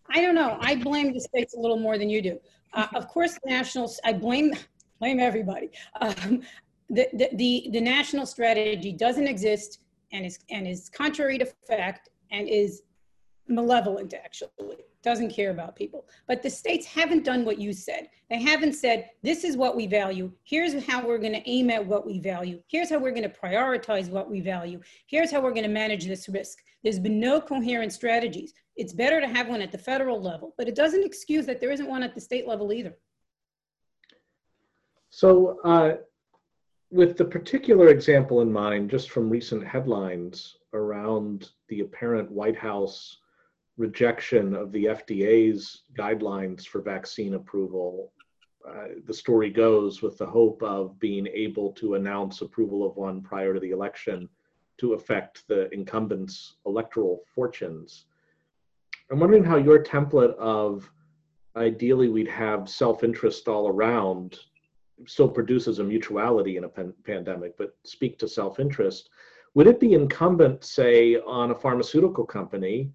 I 0.08 0.20
don't 0.20 0.36
know. 0.36 0.56
I 0.60 0.76
blame 0.76 1.12
the 1.12 1.20
states 1.20 1.54
a 1.54 1.58
little 1.58 1.78
more 1.78 1.98
than 1.98 2.08
you 2.08 2.22
do. 2.22 2.38
Uh, 2.74 2.86
of 2.94 3.08
course, 3.08 3.38
national 3.44 3.92
I 4.04 4.12
blame 4.12 4.54
blame 5.00 5.18
everybody. 5.18 5.70
Um, 6.00 6.42
the, 6.90 7.08
the 7.12 7.28
the 7.32 7.68
the 7.72 7.80
national 7.80 8.26
strategy 8.26 8.92
doesn't 8.92 9.26
exist 9.26 9.80
and 10.12 10.24
is 10.24 10.38
and 10.50 10.68
is 10.68 10.88
contrary 10.88 11.38
to 11.38 11.46
fact 11.66 12.10
and 12.30 12.48
is 12.48 12.82
malevolent 13.48 14.14
actually. 14.14 14.76
Doesn't 15.02 15.30
care 15.30 15.50
about 15.50 15.76
people. 15.76 16.06
But 16.26 16.42
the 16.42 16.50
states 16.50 16.84
haven't 16.86 17.24
done 17.24 17.44
what 17.44 17.58
you 17.58 17.72
said. 17.72 18.08
They 18.28 18.40
haven't 18.42 18.72
said 18.72 19.10
this 19.22 19.44
is 19.44 19.56
what 19.56 19.76
we 19.76 19.86
value. 19.86 20.32
Here's 20.42 20.84
how 20.84 21.06
we're 21.06 21.18
going 21.18 21.34
to 21.34 21.48
aim 21.48 21.70
at 21.70 21.86
what 21.86 22.06
we 22.06 22.18
value. 22.18 22.60
Here's 22.66 22.90
how 22.90 22.98
we're 22.98 23.12
going 23.12 23.22
to 23.22 23.28
prioritize 23.28 24.10
what 24.10 24.28
we 24.28 24.40
value. 24.40 24.80
Here's 25.06 25.30
how 25.30 25.40
we're 25.40 25.52
going 25.52 25.62
to 25.62 25.68
manage 25.68 26.06
this 26.06 26.28
risk. 26.28 26.58
There's 26.82 26.98
been 26.98 27.20
no 27.20 27.40
coherent 27.40 27.92
strategies. 27.92 28.52
It's 28.74 28.92
better 28.92 29.20
to 29.20 29.28
have 29.28 29.48
one 29.48 29.62
at 29.62 29.72
the 29.72 29.78
federal 29.78 30.20
level 30.20 30.36
but 30.56 30.68
it 30.68 30.74
doesn't 30.74 31.04
excuse 31.04 31.46
that 31.46 31.60
there 31.60 31.70
isn't 31.70 31.88
one 31.88 32.02
at 32.02 32.14
the 32.14 32.20
state 32.20 32.46
level 32.46 32.72
either. 32.72 32.96
So 35.10 35.58
uh, 35.64 35.96
with 36.90 37.16
the 37.16 37.24
particular 37.24 37.88
example 37.88 38.40
in 38.42 38.52
mind 38.52 38.90
just 38.90 39.10
from 39.10 39.30
recent 39.30 39.66
headlines 39.66 40.56
around 40.72 41.50
the 41.68 41.80
apparent 41.80 42.30
white 42.30 42.56
house 42.56 43.18
rejection 43.76 44.54
of 44.54 44.72
the 44.72 44.86
FDA's 44.86 45.82
guidelines 45.98 46.66
for 46.66 46.80
vaccine 46.80 47.34
approval. 47.34 48.12
Uh, 48.68 48.88
the 49.06 49.14
story 49.14 49.50
goes 49.50 50.02
with 50.02 50.16
the 50.18 50.26
hope 50.26 50.62
of 50.62 50.98
being 50.98 51.26
able 51.26 51.72
to 51.72 51.94
announce 51.94 52.40
approval 52.40 52.86
of 52.86 52.96
one 52.96 53.22
prior 53.22 53.54
to 53.54 53.60
the 53.60 53.70
election 53.70 54.28
to 54.78 54.94
affect 54.94 55.46
the 55.48 55.72
incumbent's 55.72 56.56
electoral 56.66 57.22
fortunes. 57.34 58.06
I'm 59.10 59.20
wondering 59.20 59.44
how 59.44 59.56
your 59.56 59.82
template 59.82 60.34
of 60.36 60.90
ideally 61.54 62.08
we'd 62.08 62.28
have 62.28 62.68
self 62.68 63.04
interest 63.04 63.48
all 63.48 63.68
around 63.68 64.38
still 65.06 65.28
produces 65.28 65.78
a 65.78 65.84
mutuality 65.84 66.56
in 66.56 66.64
a 66.64 66.68
pan- 66.68 66.94
pandemic, 67.04 67.56
but 67.56 67.76
speak 67.84 68.18
to 68.18 68.28
self 68.28 68.58
interest. 68.58 69.10
Would 69.54 69.66
it 69.66 69.80
be 69.80 69.94
incumbent, 69.94 70.64
say, 70.64 71.16
on 71.16 71.50
a 71.50 71.54
pharmaceutical 71.54 72.24
company 72.24 72.90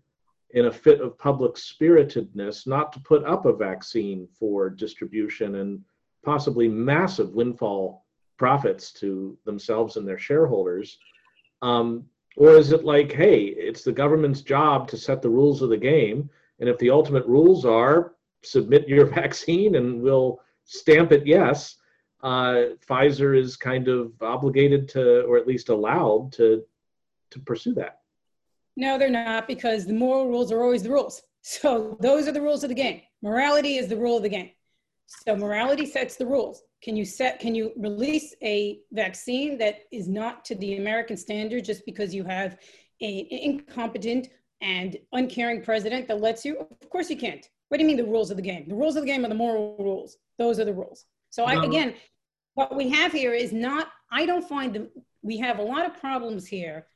in 0.54 0.66
a 0.66 0.72
fit 0.72 1.02
of 1.02 1.18
public 1.18 1.58
spiritedness 1.58 2.68
not 2.68 2.92
to 2.94 3.00
put 3.00 3.24
up 3.26 3.46
a 3.46 3.54
vaccine 3.54 4.28
for 4.38 4.70
distribution 4.70 5.56
and 5.56 5.82
possibly 6.24 6.68
massive 6.68 7.34
windfall 7.34 8.06
profits 8.38 8.92
to 8.92 9.38
themselves 9.46 9.98
and 9.98 10.08
their 10.08 10.20
shareholders? 10.20 10.98
Um, 11.62 12.06
or 12.38 12.56
is 12.56 12.72
it 12.72 12.86
like, 12.86 13.12
hey, 13.12 13.44
it's 13.46 13.84
the 13.84 13.92
government's 13.92 14.42
job 14.42 14.88
to 14.90 14.98
set 14.98 15.22
the 15.22 15.30
rules 15.30 15.62
of 15.62 15.70
the 15.70 15.78
game, 15.78 16.30
and 16.60 16.70
if 16.70 16.78
the 16.78 16.90
ultimate 16.90 17.26
rules 17.26 17.66
are 17.66 18.14
submit 18.44 18.88
your 18.88 19.06
vaccine 19.22 19.76
and 19.76 20.02
we'll 20.02 20.40
stamp 20.66 21.12
it 21.12 21.26
yes, 21.26 21.78
uh, 22.24 22.76
Pfizer 22.88 23.38
is 23.38 23.58
kind 23.58 23.88
of 23.88 24.14
obligated 24.22 24.88
to, 24.90 25.22
or 25.24 25.38
at 25.38 25.48
least 25.48 25.70
allowed 25.70 26.32
to, 26.34 26.64
to 27.32 27.40
pursue 27.40 27.74
that. 27.74 28.01
No, 28.78 28.98
they're 28.98 29.10
not 29.10 29.48
because 29.48 29.86
the 29.86 29.94
moral 29.94 30.28
rules 30.28 30.52
are 30.52 30.62
always 30.62 30.84
the 30.84 30.92
rules. 30.92 31.22
So 31.44 31.98
those 32.02 32.28
are 32.28 32.32
the 32.32 32.42
rules 32.42 32.64
of 32.64 32.70
the 32.70 32.76
game. 32.76 33.02
Morality 33.24 33.78
is 33.78 33.88
the 33.88 33.98
rule 33.98 34.18
of 34.18 34.24
the 34.24 34.30
game. 34.30 34.52
So 35.26 35.36
morality 35.36 35.88
sets 35.88 36.16
the 36.16 36.26
rules. 36.26 36.62
Can 36.84 36.96
you 36.96 37.04
set 37.04 37.40
can 37.40 37.56
you 37.56 37.72
release 37.78 38.36
a 38.44 38.80
vaccine 38.92 39.58
that 39.58 39.80
is 39.92 40.08
not 40.08 40.46
to 40.46 40.56
the 40.56 40.78
American 40.78 41.18
standard 41.18 41.66
just 41.66 41.86
because 41.86 42.14
you 42.14 42.24
have 42.24 42.58
an 43.02 43.26
incompetent 43.30 44.30
and 44.62 44.98
uncaring 45.14 45.64
president 45.64 46.08
that 46.08 46.22
lets 46.22 46.46
you? 46.46 46.60
Of 46.60 46.90
course 46.90 47.10
you 47.10 47.18
can't. 47.18 47.48
What 47.70 47.78
do 47.78 47.84
you 47.84 47.88
mean 47.88 47.98
the 47.98 48.12
rules 48.12 48.32
of 48.32 48.38
the 48.38 48.44
game? 48.44 48.68
The 48.68 48.76
rules 48.76 48.96
of 48.96 49.04
the 49.04 49.08
game 49.08 49.26
are 49.26 49.30
the 49.30 49.36
moral 49.36 49.78
rules. 49.80 50.18
Those 50.38 50.60
are 50.60 50.66
the 50.66 50.74
rules. 50.74 51.06
So 51.30 51.46
I, 51.46 51.64
again, 51.64 51.94
what 52.56 52.76
we 52.76 52.90
have 52.90 53.14
here 53.14 53.34
is 53.34 53.54
not, 53.54 53.88
I 54.12 54.26
don't 54.26 54.48
find 54.48 54.74
the, 54.74 54.92
we 55.22 55.38
have 55.38 55.60
a 55.60 55.64
lot 55.64 55.86
of 55.86 55.98
problems 55.98 56.46
here 56.46 56.88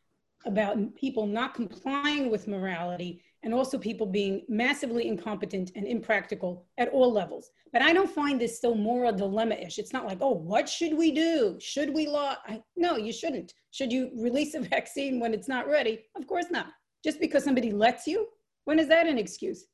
about 0.46 0.96
people 0.96 1.26
not 1.26 1.54
complying 1.54 2.30
with 2.30 2.48
morality 2.48 3.22
and 3.44 3.54
also 3.54 3.78
people 3.78 4.08
being 4.08 4.44
massively 4.50 5.08
incompetent 5.08 5.72
and 5.76 5.86
impractical 5.86 6.66
at 6.78 6.90
all 6.90 7.12
levels. 7.12 7.52
But 7.72 7.82
I 7.82 7.94
don't 7.94 8.10
find 8.10 8.42
this 8.42 8.58
still 8.58 8.76
moral 8.76 9.12
dilemma-ish. 9.12 9.78
It's 9.78 9.94
not 9.94 10.06
like, 10.06 10.18
oh, 10.22 10.32
what 10.32 10.68
should 10.68 10.98
we 10.98 11.12
do? 11.12 11.58
Should 11.60 11.94
we 11.94 12.08
law? 12.08 12.36
I, 12.48 12.62
no, 12.76 12.98
you 12.98 13.14
shouldn't. 13.14 13.54
Should 13.72 13.92
you 13.92 14.10
release 14.16 14.56
a 14.56 14.60
vaccine 14.76 15.20
when 15.20 15.34
it's 15.34 15.48
not 15.48 15.68
ready? 15.68 16.06
Of 16.16 16.26
course 16.26 16.48
not. 16.50 16.68
Just 17.04 17.20
because 17.20 17.44
somebody 17.44 17.72
lets 17.72 18.08
you, 18.08 18.28
when 18.64 18.80
is 18.80 18.88
that 18.88 19.06
an 19.06 19.20
excuse? 19.20 19.68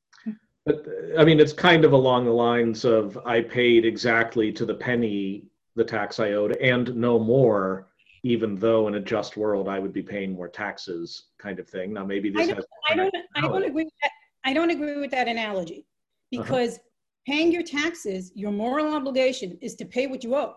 But 0.65 0.86
I 1.17 1.24
mean, 1.24 1.39
it's 1.39 1.53
kind 1.53 1.86
of 1.86 1.93
along 1.93 2.26
the 2.26 2.32
lines 2.32 2.86
of 2.86 3.17
I 3.26 3.41
paid 3.41 3.86
exactly 3.86 4.51
to 4.51 4.65
the 4.65 4.76
penny 4.76 5.45
the 5.76 5.84
tax 5.84 6.19
I 6.19 6.32
owed 6.32 6.57
and 6.57 6.93
no 6.95 7.17
more 7.17 7.88
even 8.24 8.55
though 8.55 8.88
in 8.88 8.95
a 8.95 8.99
just 8.99 9.38
world 9.38 9.67
I 9.67 9.80
would 9.80 9.93
be 9.93 10.03
paying 10.03 10.34
more 10.34 10.47
taxes, 10.47 11.26
kind 11.39 11.59
of 11.59 11.67
thing. 11.67 11.93
Now 11.93 12.05
maybe 12.05 12.30
this 12.30 12.43
I 12.43 12.45
don't, 12.47 12.55
has. 12.55 12.65
I 12.89 12.95
don't, 12.95 13.15
I 13.36 13.41
don't 13.41 13.63
agree. 13.63 13.86
With 13.86 13.93
that. 14.01 14.11
I 14.43 14.53
don't 14.53 14.69
agree 14.69 14.97
with 14.97 15.11
that 15.11 15.28
analogy 15.28 15.86
uh-huh. 16.34 16.43
because 16.43 16.76
uh-huh. 16.76 16.84
paying 17.28 17.51
your 17.51 17.63
taxes, 17.63 18.32
your 18.36 18.51
moral 18.51 18.93
obligation 18.93 19.57
is 19.61 19.76
to 19.76 19.86
pay 19.86 20.07
what 20.07 20.24
you 20.24 20.36
owe. 20.36 20.55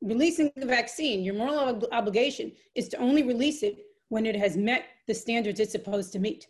Releasing 0.00 0.50
the 0.56 0.66
vaccine, 0.66 1.22
your 1.22 1.34
moral 1.34 1.58
ob- 1.60 1.86
obligation 1.92 2.50
is 2.74 2.88
to 2.88 2.96
only 2.96 3.22
release 3.22 3.62
it 3.62 3.84
when 4.08 4.26
it 4.26 4.34
has 4.34 4.56
met 4.56 4.86
the 5.06 5.14
standards 5.14 5.60
it's 5.60 5.70
supposed 5.70 6.12
to 6.12 6.18
meet. 6.18 6.48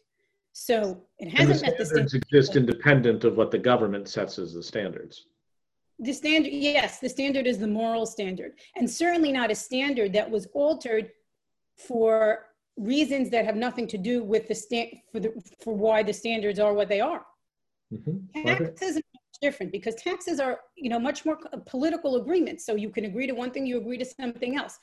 So 0.55 1.03
it 1.18 1.28
hasn't 1.28 1.61
the 1.61 1.66
met 1.66 1.78
the 1.78 1.85
standards. 1.85 2.14
Exist 2.14 2.57
independent 2.57 3.24
of 3.24 3.37
what 3.37 3.51
the 3.51 3.59
government 3.59 4.09
sets 4.09 4.39
as 4.39 4.55
the 4.55 4.62
standards 4.62 5.26
the 6.03 6.12
standard 6.12 6.53
yes 6.53 6.98
the 6.98 7.09
standard 7.09 7.46
is 7.46 7.59
the 7.59 7.66
moral 7.66 8.05
standard 8.05 8.53
and 8.76 8.90
certainly 8.90 9.32
not 9.32 9.50
a 9.50 9.55
standard 9.55 10.12
that 10.12 10.28
was 10.28 10.46
altered 10.53 11.11
for 11.76 12.46
reasons 12.76 13.30
that 13.30 13.44
have 13.44 13.57
nothing 13.57 13.86
to 13.86 13.98
do 13.98 14.24
with 14.24 14.48
the 14.48 14.55
stand 14.55 14.88
for 15.11 15.20
the 15.20 15.32
for 15.62 15.74
why 15.74 16.03
the 16.03 16.12
standards 16.12 16.59
are 16.59 16.72
what 16.74 16.88
they 16.88 17.00
are 17.00 17.24
mm-hmm. 17.92 18.42
taxes 18.42 18.96
are 18.96 19.03
different 19.40 19.70
because 19.72 19.94
taxes 19.94 20.40
are 20.40 20.61
you 20.76 20.88
know 20.88 20.98
much 20.98 21.24
more 21.24 21.38
political 21.66 22.16
agreements 22.16 22.64
so 22.66 22.74
you 22.74 22.90
can 22.90 23.05
agree 23.05 23.26
to 23.26 23.32
one 23.32 23.50
thing 23.50 23.66
you 23.66 23.78
agree 23.78 23.98
to 23.98 24.05
something 24.05 24.57
else 24.57 24.78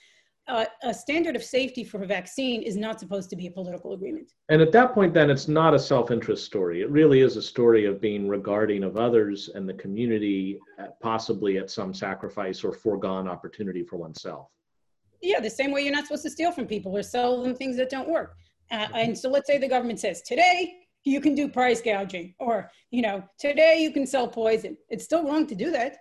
uh, 0.49 0.65
a 0.83 0.93
standard 0.93 1.35
of 1.35 1.43
safety 1.43 1.83
for 1.83 2.01
a 2.01 2.07
vaccine 2.07 2.61
is 2.63 2.75
not 2.75 2.99
supposed 2.99 3.29
to 3.29 3.35
be 3.35 3.47
a 3.47 3.51
political 3.51 3.93
agreement. 3.93 4.33
And 4.49 4.61
at 4.61 4.71
that 4.71 4.93
point, 4.93 5.13
then 5.13 5.29
it's 5.29 5.47
not 5.47 5.73
a 5.73 5.79
self 5.79 6.11
interest 6.11 6.43
story. 6.43 6.81
It 6.81 6.89
really 6.89 7.21
is 7.21 7.37
a 7.37 7.41
story 7.41 7.85
of 7.85 8.01
being 8.01 8.27
regarding 8.27 8.83
of 8.83 8.97
others 8.97 9.49
and 9.53 9.69
the 9.69 9.75
community, 9.75 10.59
at 10.79 10.99
possibly 10.99 11.57
at 11.57 11.69
some 11.69 11.93
sacrifice 11.93 12.63
or 12.63 12.73
foregone 12.73 13.27
opportunity 13.27 13.83
for 13.83 13.97
oneself. 13.97 14.47
Yeah, 15.21 15.39
the 15.39 15.49
same 15.49 15.71
way 15.71 15.81
you're 15.81 15.93
not 15.93 16.05
supposed 16.05 16.23
to 16.23 16.29
steal 16.29 16.51
from 16.51 16.65
people 16.65 16.97
or 16.97 17.03
sell 17.03 17.43
them 17.43 17.55
things 17.55 17.77
that 17.77 17.89
don't 17.89 18.09
work. 18.09 18.35
Uh, 18.71 18.87
and 18.93 19.17
so 19.17 19.29
let's 19.29 19.47
say 19.47 19.57
the 19.57 19.67
government 19.67 19.99
says, 19.99 20.21
today 20.21 20.73
you 21.03 21.21
can 21.21 21.35
do 21.35 21.47
price 21.47 21.81
gouging, 21.81 22.33
or, 22.39 22.71
you 22.91 23.01
know, 23.01 23.23
today 23.39 23.79
you 23.81 23.91
can 23.91 24.05
sell 24.05 24.27
poison. 24.27 24.77
It's 24.89 25.03
still 25.03 25.23
wrong 25.23 25.45
to 25.47 25.55
do 25.55 25.71
that. 25.71 25.97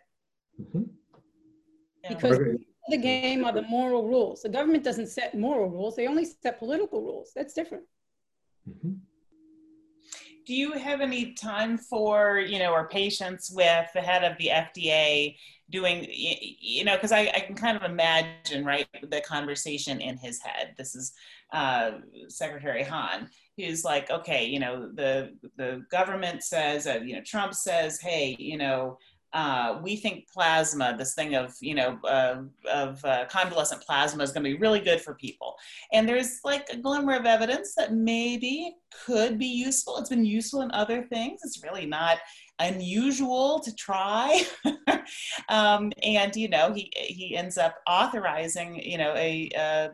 Mm-hmm. 0.61 0.83
Because 2.09 2.39
the 2.91 2.97
game 2.97 3.45
are 3.45 3.53
the 3.53 3.63
moral 3.63 4.07
rules. 4.07 4.43
The 4.43 4.49
government 4.49 4.85
doesn't 4.85 5.09
set 5.09 5.37
moral 5.37 5.71
rules, 5.71 5.97
they 5.97 6.07
only 6.07 6.25
set 6.25 6.59
political 6.59 7.03
rules. 7.03 7.33
That's 7.35 7.55
different. 7.55 7.85
Mm-hmm. 8.69 8.95
Do 10.47 10.55
you 10.55 10.73
have 10.73 11.03
any 11.03 11.35
time 11.35 11.77
for, 11.77 12.39
you 12.39 12.59
know, 12.59 12.73
or 12.73 12.89
patience 12.89 13.51
with 13.55 13.87
the 13.93 14.01
head 14.01 14.25
of 14.25 14.39
the 14.39 14.49
FDA 14.49 15.37
doing, 15.71 16.07
you 16.11 16.85
know, 16.85 16.97
because 16.97 17.13
I, 17.13 17.31
I, 17.35 17.41
can 17.41 17.55
kind 17.55 17.77
of 17.77 17.83
imagine, 17.83 18.65
right, 18.65 18.87
the 19.03 19.21
conversation 19.21 20.01
in 20.01 20.17
his 20.17 20.41
head. 20.41 20.75
This 20.79 20.95
is 20.95 21.13
uh, 21.53 21.99
Secretary 22.29 22.83
Hahn, 22.83 23.29
who's 23.57 23.85
like, 23.85 24.11
okay, 24.11 24.47
you 24.47 24.61
know, 24.61 24.91
the 24.95 25.37
the 25.57 25.85
government 25.91 26.43
says, 26.43 26.87
uh, 26.87 27.01
you 27.05 27.17
know, 27.17 27.23
Trump 27.25 27.55
says, 27.55 28.01
hey, 28.01 28.35
you 28.39 28.57
know, 28.57 28.99
uh, 29.33 29.79
we 29.83 29.97
think 29.97 30.27
plasma, 30.33 30.95
this 30.97 31.15
thing 31.15 31.35
of 31.35 31.55
you 31.61 31.75
know 31.75 31.99
uh, 32.05 32.43
of 32.71 33.05
uh, 33.05 33.27
convalescent 33.27 33.83
plasma, 33.83 34.23
is 34.23 34.33
going 34.33 34.45
to 34.45 34.51
be 34.51 34.59
really 34.59 34.81
good 34.81 35.01
for 35.01 35.15
people. 35.15 35.57
And 35.93 36.09
there's 36.09 36.41
like 36.45 36.67
a 36.71 36.77
glimmer 36.77 37.15
of 37.15 37.27
evidence 37.27 37.75
that 37.77 37.95
maybe 37.95 38.75
could 39.05 39.39
be 39.39 39.47
useful. 39.47 39.99
It's 39.99 40.09
been 40.09 40.25
useful 40.25 40.63
in 40.63 40.71
other 40.73 41.03
things. 41.05 41.41
It's 41.45 41.63
really 41.63 41.87
not 41.87 42.19
unusual 42.59 43.61
to 43.61 43.75
try. 43.75 44.43
Um, 45.49 45.93
and 46.03 46.35
you 46.37 46.49
know, 46.49 46.73
he 46.73 46.93
he 46.95 47.37
ends 47.37 47.57
up 47.57 47.77
authorizing, 47.87 48.81
you 48.83 48.99
know, 48.99 49.15
a 49.17 49.49
uh, 49.59 49.89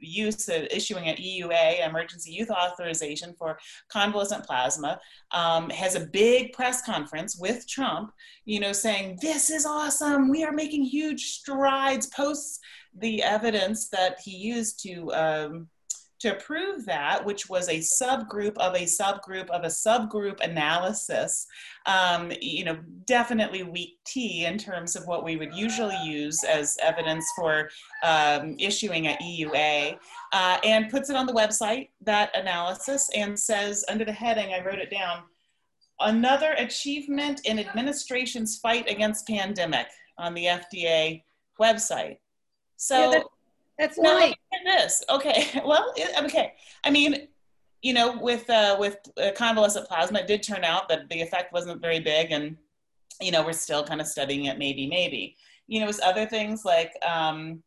use 0.00 0.48
of 0.48 0.66
issuing 0.70 1.08
an 1.08 1.16
EUA, 1.16 1.86
emergency 1.86 2.32
use 2.32 2.50
authorization 2.50 3.34
for 3.38 3.58
convalescent 3.88 4.44
plasma. 4.44 4.98
Um, 5.32 5.70
has 5.70 5.94
a 5.94 6.06
big 6.06 6.52
press 6.52 6.82
conference 6.82 7.36
with 7.38 7.68
Trump, 7.68 8.10
you 8.44 8.60
know, 8.60 8.72
saying 8.72 9.18
this 9.22 9.50
is 9.50 9.66
awesome. 9.66 10.30
We 10.30 10.44
are 10.44 10.52
making 10.52 10.84
huge 10.84 11.24
strides. 11.24 12.06
Posts 12.08 12.60
the 12.98 13.22
evidence 13.22 13.88
that 13.88 14.18
he 14.24 14.36
used 14.36 14.82
to. 14.82 15.12
Um, 15.12 15.68
to 16.26 16.34
prove 16.34 16.84
that, 16.86 17.24
which 17.24 17.48
was 17.48 17.68
a 17.68 17.78
subgroup 17.78 18.56
of 18.58 18.74
a 18.74 18.84
subgroup 18.84 19.48
of 19.50 19.64
a 19.64 19.68
subgroup 19.68 20.40
analysis, 20.40 21.46
um, 21.86 22.32
you 22.40 22.64
know, 22.64 22.78
definitely 23.04 23.62
weak 23.62 23.98
tea 24.04 24.44
in 24.44 24.58
terms 24.58 24.96
of 24.96 25.06
what 25.06 25.24
we 25.24 25.36
would 25.36 25.54
usually 25.54 25.96
use 26.04 26.42
as 26.44 26.76
evidence 26.82 27.24
for 27.36 27.70
um, 28.02 28.56
issuing 28.58 29.06
an 29.06 29.16
EUA, 29.22 29.96
uh, 30.32 30.58
and 30.64 30.90
puts 30.90 31.10
it 31.10 31.16
on 31.16 31.26
the 31.26 31.32
website, 31.32 31.90
that 32.00 32.36
analysis, 32.36 33.08
and 33.14 33.38
says 33.38 33.84
under 33.88 34.04
the 34.04 34.12
heading, 34.12 34.52
I 34.52 34.64
wrote 34.64 34.78
it 34.78 34.90
down, 34.90 35.22
another 36.00 36.52
achievement 36.58 37.40
in 37.44 37.58
administration's 37.58 38.58
fight 38.58 38.90
against 38.90 39.26
pandemic 39.26 39.86
on 40.18 40.34
the 40.34 40.44
FDA 40.44 41.22
website. 41.60 42.18
So 42.76 43.12
Yeah, 43.12 43.20
That's 43.78 43.98
now 43.98 44.14
nice. 44.14 44.30
look 44.30 44.38
at 44.54 44.78
this. 44.78 45.04
Okay, 45.10 45.60
well, 45.64 45.92
it, 45.96 46.24
okay. 46.24 46.54
I 46.84 46.90
mean, 46.90 47.28
you 47.82 47.92
know, 47.92 48.18
with 48.18 48.48
uh, 48.48 48.76
with 48.78 48.98
uh, 49.22 49.30
convalescent 49.36 49.88
plasma, 49.88 50.20
it 50.20 50.26
did 50.26 50.42
turn 50.42 50.64
out 50.64 50.88
that 50.88 51.08
the 51.08 51.20
effect 51.20 51.52
wasn't 51.52 51.80
very 51.80 52.00
big, 52.00 52.32
and 52.32 52.56
you 53.20 53.30
know, 53.30 53.44
we're 53.44 53.52
still 53.52 53.84
kind 53.84 54.00
of 54.00 54.06
studying 54.06 54.46
it. 54.46 54.58
Maybe, 54.58 54.86
maybe. 54.86 55.36
You 55.66 55.80
know, 55.80 55.88
it's 55.88 56.00
other 56.00 56.26
things 56.26 56.64
like 56.64 56.92
um, 57.06 57.62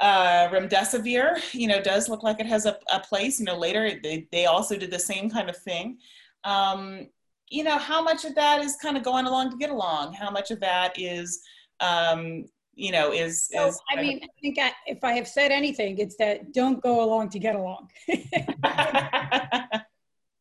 uh, 0.00 0.48
remdesivir. 0.48 1.54
You 1.54 1.68
know, 1.68 1.80
does 1.80 2.08
look 2.08 2.22
like 2.22 2.40
it 2.40 2.46
has 2.46 2.66
a, 2.66 2.76
a 2.92 3.00
place. 3.00 3.38
You 3.38 3.46
know, 3.46 3.56
later 3.56 3.98
they 4.02 4.26
they 4.32 4.46
also 4.46 4.76
did 4.76 4.90
the 4.90 4.98
same 4.98 5.30
kind 5.30 5.48
of 5.48 5.56
thing. 5.56 5.98
Um, 6.44 7.08
you 7.48 7.62
know, 7.62 7.78
how 7.78 8.02
much 8.02 8.24
of 8.24 8.34
that 8.34 8.62
is 8.62 8.76
kind 8.76 8.96
of 8.96 9.02
going 9.02 9.26
along 9.26 9.50
to 9.50 9.56
get 9.56 9.70
along? 9.70 10.14
How 10.14 10.30
much 10.30 10.50
of 10.50 10.60
that 10.60 10.98
is 10.98 11.40
um, 11.80 12.46
you 12.76 12.92
know, 12.92 13.12
is 13.12 13.48
So, 13.52 13.68
is 13.68 13.80
I 13.90 14.00
mean, 14.00 14.20
I 14.22 14.28
think 14.40 14.58
I, 14.58 14.72
if 14.86 15.02
I 15.02 15.12
have 15.12 15.28
said 15.28 15.50
anything, 15.50 15.98
it's 15.98 16.16
that 16.16 16.52
don't 16.52 16.82
go 16.82 17.04
along 17.04 17.30
to 17.30 17.38
get 17.38 17.54
along. 17.54 17.88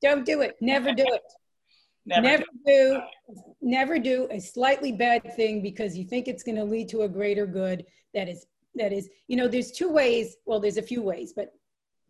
don't 0.02 0.26
do 0.26 0.42
it. 0.42 0.56
Never 0.62 0.94
do 0.94 1.06
it. 1.08 1.22
Never, 2.06 2.22
Never 2.22 2.44
do, 2.66 3.02
never 3.62 3.98
do 4.00 4.28
a 4.30 4.40
slightly 4.40 4.92
bad 4.92 5.36
thing 5.36 5.62
because 5.62 5.98
you 5.98 6.04
think 6.04 6.28
it's 6.28 6.44
going 6.44 6.58
to 6.58 6.64
lead 6.66 6.90
to 6.90 7.04
a 7.04 7.10
greater 7.10 7.46
good. 7.46 7.86
That 8.14 8.28
is, 8.28 8.46
that 8.76 8.92
is, 8.92 9.10
you 9.28 9.38
know, 9.38 9.48
there's 9.48 9.72
two 9.72 9.90
ways. 9.90 10.36
Well, 10.46 10.60
there's 10.60 10.78
a 10.78 10.82
few 10.82 11.02
ways, 11.02 11.32
but 11.34 11.54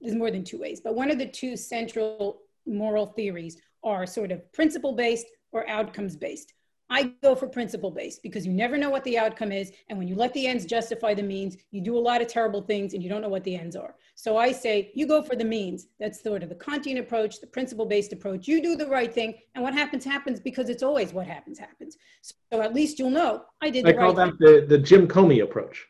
there's 0.01 0.15
more 0.15 0.31
than 0.31 0.43
two 0.43 0.59
ways. 0.59 0.81
But 0.83 0.95
one 0.95 1.11
of 1.11 1.19
the 1.19 1.27
two 1.27 1.55
central 1.55 2.41
moral 2.65 3.07
theories 3.07 3.61
are 3.83 4.07
sort 4.07 4.31
of 4.31 4.51
principle 4.51 4.93
based 4.93 5.27
or 5.51 5.69
outcomes 5.69 6.15
based. 6.15 6.53
I 6.89 7.13
go 7.21 7.33
for 7.33 7.47
principle 7.47 7.91
based 7.91 8.21
because 8.21 8.45
you 8.45 8.53
never 8.53 8.77
know 8.77 8.89
what 8.89 9.03
the 9.03 9.17
outcome 9.17 9.51
is. 9.51 9.71
And 9.89 9.97
when 9.97 10.07
you 10.07 10.15
let 10.15 10.33
the 10.33 10.45
ends 10.45 10.65
justify 10.65 11.13
the 11.13 11.23
means, 11.23 11.57
you 11.71 11.81
do 11.81 11.97
a 11.97 11.99
lot 11.99 12.21
of 12.21 12.27
terrible 12.27 12.61
things 12.61 12.93
and 12.93 13.01
you 13.01 13.09
don't 13.09 13.21
know 13.21 13.29
what 13.29 13.43
the 13.43 13.55
ends 13.55 13.75
are. 13.75 13.95
So 14.15 14.37
I 14.37 14.51
say, 14.51 14.91
you 14.93 15.07
go 15.07 15.23
for 15.23 15.35
the 15.35 15.45
means. 15.45 15.87
That's 15.99 16.21
sort 16.21 16.43
of 16.43 16.49
the 16.49 16.55
Kantian 16.55 16.99
approach, 16.99 17.39
the 17.41 17.47
principle 17.47 17.85
based 17.85 18.13
approach. 18.13 18.47
You 18.47 18.61
do 18.61 18.75
the 18.75 18.87
right 18.87 19.11
thing. 19.13 19.35
And 19.55 19.63
what 19.63 19.73
happens, 19.73 20.05
happens 20.05 20.39
because 20.39 20.69
it's 20.69 20.83
always 20.83 21.13
what 21.13 21.25
happens, 21.25 21.57
happens. 21.57 21.97
So 22.21 22.61
at 22.61 22.73
least 22.73 22.99
you'll 22.99 23.09
know 23.09 23.43
I 23.61 23.69
did 23.69 23.85
I 23.87 23.91
the 23.91 23.97
call 23.97 24.13
right 24.13 24.27
thing. 24.27 24.37
that 24.39 24.67
the, 24.67 24.77
the 24.77 24.83
Jim 24.83 25.07
Comey 25.07 25.41
approach. 25.41 25.87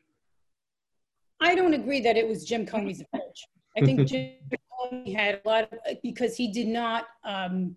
I 1.39 1.56
don't 1.56 1.74
agree 1.74 2.00
that 2.02 2.16
it 2.16 2.28
was 2.28 2.46
Jim 2.46 2.66
Comey's 2.66 3.02
approach. 3.02 3.44
I 3.78 3.82
think 3.82 4.08
Jim 4.08 4.32
Comey 4.72 5.16
had 5.16 5.41
a 5.44 5.50
lot 5.50 5.64
of, 5.74 5.80
because 6.02 6.38
he 6.38 6.52
did 6.52 6.68
not, 6.68 7.06
um, 7.26 7.76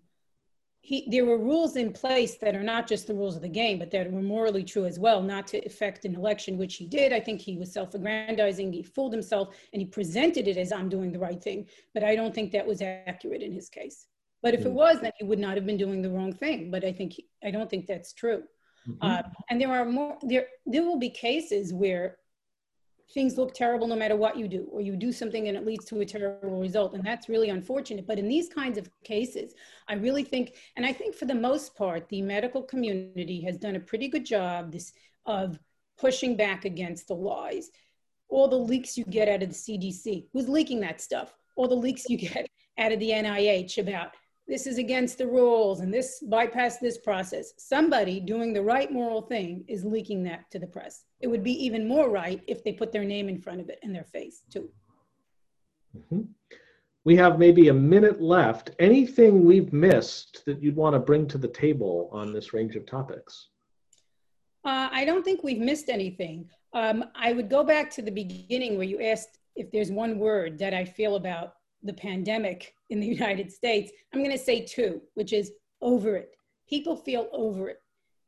he, 0.89 1.05
there 1.13 1.25
were 1.25 1.37
rules 1.37 1.75
in 1.75 1.91
place 1.91 2.35
that 2.37 2.55
are 2.55 2.63
not 2.63 2.87
just 2.87 3.07
the 3.07 3.13
rules 3.21 3.35
of 3.35 3.41
the 3.41 3.55
game, 3.61 3.77
but 3.77 3.91
that 3.91 4.09
were 4.09 4.21
morally 4.21 4.63
true 4.63 4.85
as 4.85 4.97
well, 4.97 5.21
not 5.21 5.45
to 5.47 5.57
affect 5.65 6.05
an 6.05 6.15
election, 6.15 6.57
which 6.57 6.75
he 6.77 6.85
did. 6.87 7.11
I 7.11 7.19
think 7.19 7.41
he 7.41 7.57
was 7.57 7.73
self-aggrandizing, 7.73 8.71
he 8.71 8.83
fooled 8.83 9.11
himself, 9.11 9.45
and 9.73 9.81
he 9.81 9.85
presented 9.85 10.47
it 10.47 10.55
as 10.55 10.71
I'm 10.71 10.87
doing 10.87 11.11
the 11.11 11.19
right 11.19 11.41
thing. 11.47 11.67
But 11.93 12.05
I 12.05 12.15
don't 12.15 12.33
think 12.33 12.53
that 12.53 12.65
was 12.65 12.81
accurate 12.81 13.41
in 13.41 13.51
his 13.51 13.67
case. 13.67 14.07
But 14.41 14.53
if 14.53 14.61
it 14.61 14.69
Hmm. 14.69 14.75
was, 14.75 15.01
then 15.01 15.11
he 15.19 15.25
would 15.25 15.39
not 15.39 15.55
have 15.57 15.65
been 15.65 15.75
doing 15.85 16.01
the 16.01 16.09
wrong 16.15 16.31
thing. 16.31 16.71
But 16.71 16.85
I 16.85 16.93
think, 16.93 17.09
he, 17.17 17.27
I 17.43 17.51
don't 17.51 17.69
think 17.69 17.85
that's 17.85 18.13
true. 18.13 18.43
Mhm. 18.87 18.97
Uh, 19.01 19.23
and 19.49 19.59
there 19.59 19.73
are 19.77 19.83
more, 19.83 20.17
there, 20.21 20.47
there 20.65 20.83
will 20.87 20.99
be 21.07 21.09
cases 21.09 21.73
where 21.73 22.05
things 23.13 23.37
look 23.37 23.53
terrible 23.53 23.87
no 23.87 23.95
matter 23.95 24.15
what 24.15 24.37
you 24.37 24.47
do, 24.47 24.67
or 24.71 24.81
you 24.81 24.95
do 24.95 25.11
something 25.11 25.47
and 25.47 25.57
it 25.57 25.65
leads 25.65 25.85
to 25.85 25.99
a 26.01 26.05
terrible 26.05 26.59
result. 26.59 26.93
And 26.93 27.03
that's 27.03 27.29
really 27.29 27.49
unfortunate. 27.49 28.05
But 28.05 28.19
in 28.19 28.27
these 28.27 28.49
kinds 28.49 28.77
of 28.77 28.89
cases, 29.03 29.53
I 29.87 29.93
really 29.93 30.23
think, 30.23 30.55
and 30.75 30.85
I 30.85 30.93
think 30.93 31.15
for 31.15 31.25
the 31.25 31.35
most 31.35 31.75
part, 31.75 32.09
the 32.09 32.21
medical 32.21 32.61
community 32.61 33.41
has 33.41 33.57
done 33.57 33.75
a 33.75 33.79
pretty 33.79 34.07
good 34.09 34.25
job 34.25 34.71
this, 34.71 34.91
of 35.25 35.57
pushing 35.97 36.35
back 36.35 36.65
against 36.65 37.07
the 37.07 37.15
lies. 37.15 37.69
All 38.29 38.47
the 38.47 38.57
leaks 38.57 38.97
you 38.97 39.05
get 39.05 39.29
out 39.29 39.41
of 39.41 39.49
the 39.49 39.55
CDC, 39.55 40.27
who's 40.33 40.49
leaking 40.49 40.81
that 40.81 40.99
stuff? 40.99 41.33
All 41.55 41.67
the 41.67 41.75
leaks 41.75 42.09
you 42.09 42.17
get 42.17 42.47
out 42.77 42.91
of 42.91 42.99
the 42.99 43.11
NIH 43.11 43.77
about 43.77 44.11
this 44.47 44.67
is 44.67 44.77
against 44.77 45.17
the 45.17 45.27
rules 45.27 45.79
and 45.81 45.93
this 45.93 46.23
bypass 46.27 46.77
this 46.77 46.97
process. 46.97 47.53
Somebody 47.57 48.19
doing 48.19 48.53
the 48.53 48.61
right 48.61 48.91
moral 48.91 49.21
thing 49.21 49.65
is 49.67 49.83
leaking 49.83 50.23
that 50.23 50.49
to 50.51 50.59
the 50.59 50.67
press. 50.67 51.03
It 51.19 51.27
would 51.27 51.43
be 51.43 51.53
even 51.65 51.87
more 51.87 52.09
right 52.09 52.41
if 52.47 52.63
they 52.63 52.73
put 52.73 52.91
their 52.91 53.03
name 53.03 53.29
in 53.29 53.39
front 53.39 53.61
of 53.61 53.69
it 53.69 53.79
and 53.83 53.93
their 53.93 54.03
face 54.03 54.43
too. 54.49 54.69
Mhm. 55.95 56.27
We 57.03 57.15
have 57.15 57.39
maybe 57.39 57.69
a 57.69 57.73
minute 57.73 58.21
left. 58.21 58.71
Anything 58.79 59.45
we've 59.45 59.71
missed 59.71 60.43
that 60.45 60.61
you'd 60.61 60.75
want 60.75 60.93
to 60.93 60.99
bring 60.99 61.27
to 61.29 61.37
the 61.37 61.47
table 61.47 62.09
on 62.11 62.33
this 62.33 62.53
range 62.53 62.75
of 62.75 62.85
topics? 62.85 63.49
Uh, 64.65 64.89
I 64.91 65.05
don't 65.05 65.23
think 65.23 65.43
we've 65.43 65.61
missed 65.61 65.89
anything. 65.89 66.49
Um, 66.73 67.05
I 67.15 67.31
would 67.31 67.49
go 67.49 67.63
back 67.63 67.89
to 67.91 68.01
the 68.01 68.11
beginning 68.11 68.75
where 68.75 68.85
you 68.85 69.01
asked 69.01 69.39
if 69.55 69.71
there's 69.71 69.91
one 69.91 70.19
word 70.19 70.59
that 70.59 70.73
I 70.73 70.83
feel 70.83 71.15
about 71.15 71.53
the 71.81 71.93
pandemic 71.93 72.75
in 72.89 72.99
the 72.99 73.07
United 73.19 73.51
States. 73.51 73.91
I'm 74.13 74.19
going 74.19 74.37
to 74.37 74.43
say 74.43 74.65
two, 74.65 75.01
which 75.13 75.31
is 75.31 75.53
over 75.81 76.17
it. 76.17 76.35
People 76.67 76.97
feel 76.97 77.29
over 77.31 77.69
it. 77.69 77.81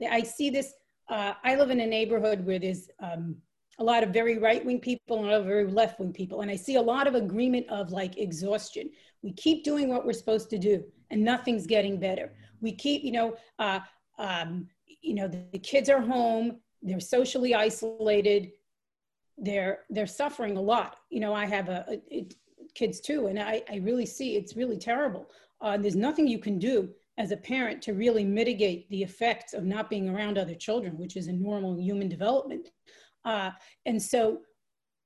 I 0.09 0.23
see 0.23 0.49
this. 0.49 0.73
Uh, 1.09 1.33
I 1.43 1.55
live 1.55 1.71
in 1.71 1.79
a 1.79 1.87
neighborhood 1.87 2.45
where 2.45 2.59
there's 2.59 2.89
um, 2.99 3.35
a 3.79 3.83
lot 3.83 4.03
of 4.03 4.09
very 4.09 4.37
right 4.37 4.63
wing 4.63 4.79
people 4.79 5.17
and 5.17 5.27
a 5.27 5.31
lot 5.31 5.41
of 5.41 5.47
very 5.47 5.65
left 5.65 5.99
wing 5.99 6.13
people. 6.13 6.41
And 6.41 6.51
I 6.51 6.55
see 6.55 6.75
a 6.75 6.81
lot 6.81 7.07
of 7.07 7.15
agreement 7.15 7.67
of 7.69 7.91
like 7.91 8.17
exhaustion. 8.17 8.89
We 9.23 9.33
keep 9.33 9.63
doing 9.63 9.89
what 9.89 10.05
we're 10.05 10.13
supposed 10.13 10.49
to 10.51 10.59
do 10.59 10.83
and 11.09 11.23
nothing's 11.23 11.65
getting 11.65 11.99
better. 11.99 12.33
We 12.61 12.73
keep, 12.73 13.03
you 13.03 13.11
know, 13.11 13.35
uh, 13.57 13.79
um, 14.19 14.67
you 15.01 15.15
know, 15.15 15.27
the, 15.27 15.43
the 15.53 15.59
kids 15.59 15.89
are 15.89 16.01
home, 16.01 16.59
they're 16.83 16.99
socially 16.99 17.55
isolated, 17.55 18.51
they're, 19.37 19.79
they're 19.89 20.05
suffering 20.07 20.57
a 20.57 20.61
lot. 20.61 20.97
You 21.09 21.21
know, 21.21 21.33
I 21.33 21.45
have 21.45 21.69
a, 21.69 21.85
a 21.87 22.01
it, 22.09 22.35
kids 22.75 22.99
too, 22.99 23.27
and 23.27 23.39
I, 23.39 23.63
I 23.71 23.77
really 23.77 24.05
see 24.05 24.35
it's 24.35 24.55
really 24.55 24.77
terrible. 24.77 25.29
Uh, 25.61 25.77
there's 25.77 25.95
nothing 25.95 26.27
you 26.27 26.39
can 26.39 26.59
do 26.59 26.89
as 27.19 27.31
a 27.31 27.37
parent 27.37 27.81
to 27.81 27.93
really 27.93 28.23
mitigate 28.23 28.89
the 28.89 29.03
effects 29.03 29.53
of 29.53 29.65
not 29.65 29.89
being 29.89 30.09
around 30.09 30.37
other 30.37 30.55
children, 30.55 30.97
which 30.97 31.17
is 31.17 31.27
a 31.27 31.33
normal 31.33 31.77
human 31.79 32.07
development. 32.07 32.69
Uh, 33.25 33.51
and 33.85 34.01
so, 34.01 34.39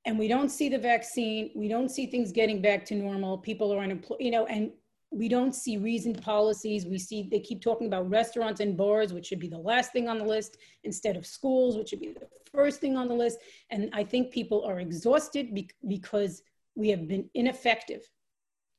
and 0.05 0.19
we 0.19 0.27
don't 0.27 0.49
see 0.49 0.69
the 0.69 0.77
vaccine, 0.77 1.49
we 1.55 1.67
don't 1.67 1.89
see 1.89 2.05
things 2.05 2.31
getting 2.31 2.61
back 2.61 2.85
to 2.85 2.93
normal. 2.93 3.39
People 3.39 3.73
are 3.73 3.79
unemployed, 3.79 4.19
you 4.21 4.29
know, 4.29 4.45
and 4.45 4.71
we 5.11 5.27
don't 5.27 5.55
see 5.55 5.77
reasoned 5.77 6.21
policies. 6.21 6.85
We 6.85 6.99
see 6.99 7.27
they 7.31 7.39
keep 7.39 7.61
talking 7.61 7.87
about 7.87 8.09
restaurants 8.09 8.59
and 8.61 8.77
bars, 8.77 9.11
which 9.11 9.25
should 9.25 9.39
be 9.39 9.47
the 9.47 9.57
last 9.57 9.91
thing 9.91 10.07
on 10.07 10.19
the 10.19 10.25
list, 10.25 10.57
instead 10.83 11.17
of 11.17 11.25
schools, 11.25 11.77
which 11.77 11.89
should 11.89 11.99
be 11.99 12.13
the 12.13 12.27
first 12.51 12.79
thing 12.79 12.95
on 12.95 13.07
the 13.07 13.13
list. 13.15 13.39
And 13.71 13.89
I 13.93 14.03
think 14.03 14.31
people 14.31 14.63
are 14.65 14.79
exhausted 14.79 15.53
be- 15.53 15.69
because 15.87 16.43
we 16.75 16.89
have 16.89 17.07
been 17.07 17.27
ineffective. 17.33 18.07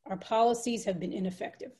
Our 0.07 0.19
policies 0.19 0.85
have 0.85 1.01
been 1.01 1.13
ineffective. 1.13 1.73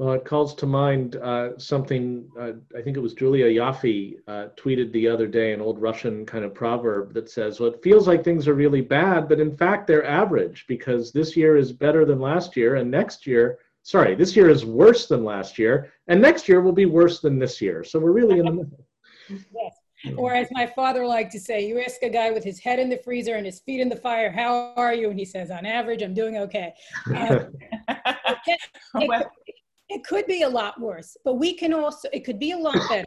Well, 0.00 0.14
it 0.14 0.24
calls 0.24 0.54
to 0.54 0.64
mind 0.64 1.16
uh, 1.16 1.58
something, 1.58 2.26
uh, 2.40 2.52
I 2.74 2.80
think 2.80 2.96
it 2.96 3.00
was 3.00 3.12
Julia 3.12 3.44
Ioffe 3.60 4.16
uh, 4.26 4.46
tweeted 4.56 4.92
the 4.92 5.06
other 5.06 5.26
day, 5.26 5.52
an 5.52 5.60
old 5.60 5.78
Russian 5.78 6.24
kind 6.24 6.42
of 6.42 6.54
proverb 6.54 7.12
that 7.12 7.28
says, 7.28 7.60
well, 7.60 7.68
it 7.68 7.82
feels 7.82 8.08
like 8.08 8.24
things 8.24 8.48
are 8.48 8.54
really 8.54 8.80
bad, 8.80 9.28
but 9.28 9.40
in 9.40 9.54
fact, 9.54 9.86
they're 9.86 10.06
average 10.06 10.64
because 10.68 11.12
this 11.12 11.36
year 11.36 11.58
is 11.58 11.70
better 11.70 12.06
than 12.06 12.18
last 12.18 12.56
year, 12.56 12.76
and 12.76 12.90
next 12.90 13.26
year, 13.26 13.58
sorry, 13.82 14.14
this 14.14 14.34
year 14.34 14.48
is 14.48 14.64
worse 14.64 15.06
than 15.06 15.22
last 15.22 15.58
year, 15.58 15.92
and 16.08 16.18
next 16.18 16.48
year 16.48 16.62
will 16.62 16.72
be 16.72 16.86
worse 16.86 17.20
than 17.20 17.38
this 17.38 17.60
year. 17.60 17.84
So 17.84 17.98
we're 17.98 18.12
really 18.12 18.38
in 18.38 18.46
the 18.46 18.52
middle. 18.52 18.86
Yes. 19.28 19.74
Or 20.16 20.32
as 20.32 20.48
my 20.52 20.66
father 20.66 21.06
liked 21.06 21.32
to 21.32 21.38
say, 21.38 21.68
you 21.68 21.78
ask 21.78 22.02
a 22.02 22.08
guy 22.08 22.30
with 22.30 22.42
his 22.42 22.58
head 22.58 22.78
in 22.78 22.88
the 22.88 22.96
freezer 23.04 23.34
and 23.34 23.44
his 23.44 23.60
feet 23.60 23.82
in 23.82 23.90
the 23.90 23.96
fire, 23.96 24.32
how 24.32 24.72
are 24.78 24.94
you? 24.94 25.10
And 25.10 25.18
he 25.18 25.26
says, 25.26 25.50
on 25.50 25.66
average, 25.66 26.00
I'm 26.00 26.14
doing 26.14 26.38
okay. 26.38 26.72
Um, 27.14 27.52
Well, 28.94 29.06
could, 29.08 29.28
it 29.90 30.04
could 30.04 30.26
be 30.26 30.42
a 30.42 30.48
lot 30.48 30.80
worse, 30.80 31.16
but 31.24 31.34
we 31.34 31.54
can 31.54 31.72
also, 31.74 32.08
it 32.12 32.20
could 32.24 32.38
be 32.38 32.52
a 32.52 32.56
lot 32.58 32.76
better. 32.88 33.04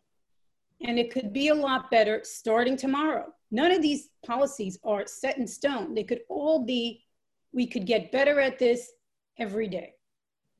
and 0.85 0.99
it 0.99 1.11
could 1.11 1.31
be 1.31 1.47
a 1.47 1.55
lot 1.55 1.89
better 1.89 2.19
starting 2.23 2.75
tomorrow. 2.75 3.25
None 3.51 3.71
of 3.71 3.81
these 3.81 4.09
policies 4.25 4.77
are 4.83 5.05
set 5.07 5.37
in 5.37 5.47
stone. 5.47 5.93
They 5.93 6.03
could 6.03 6.21
all 6.29 6.65
be, 6.65 7.05
we 7.53 7.65
could 7.67 7.85
get 7.85 8.11
better 8.11 8.39
at 8.41 8.59
this 8.59 8.91
every 9.39 9.67
day. 9.67 9.93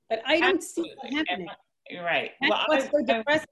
But 0.10 0.22
I 0.26 0.40
don't 0.40 0.64
see 0.64 0.84
it 0.84 1.14
happening. 1.14 1.48
You're 1.90 2.04
right. 2.06 2.32
That's 2.40 2.50
Well, 2.52 2.66
what's 2.68 2.90
so 2.92 3.04
depressing. 3.06 3.48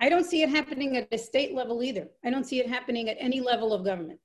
I 0.00 0.10
don't 0.10 0.26
see 0.26 0.42
it 0.42 0.50
happening 0.50 0.98
at 0.98 1.10
the 1.10 1.16
state 1.16 1.54
level 1.54 1.82
either. 1.82 2.08
I 2.24 2.28
don't 2.30 2.44
see 2.44 2.58
it 2.60 2.68
happening 2.68 3.08
at 3.08 3.16
any 3.18 3.40
level 3.40 3.72
of 3.72 3.82
government. 3.84 4.20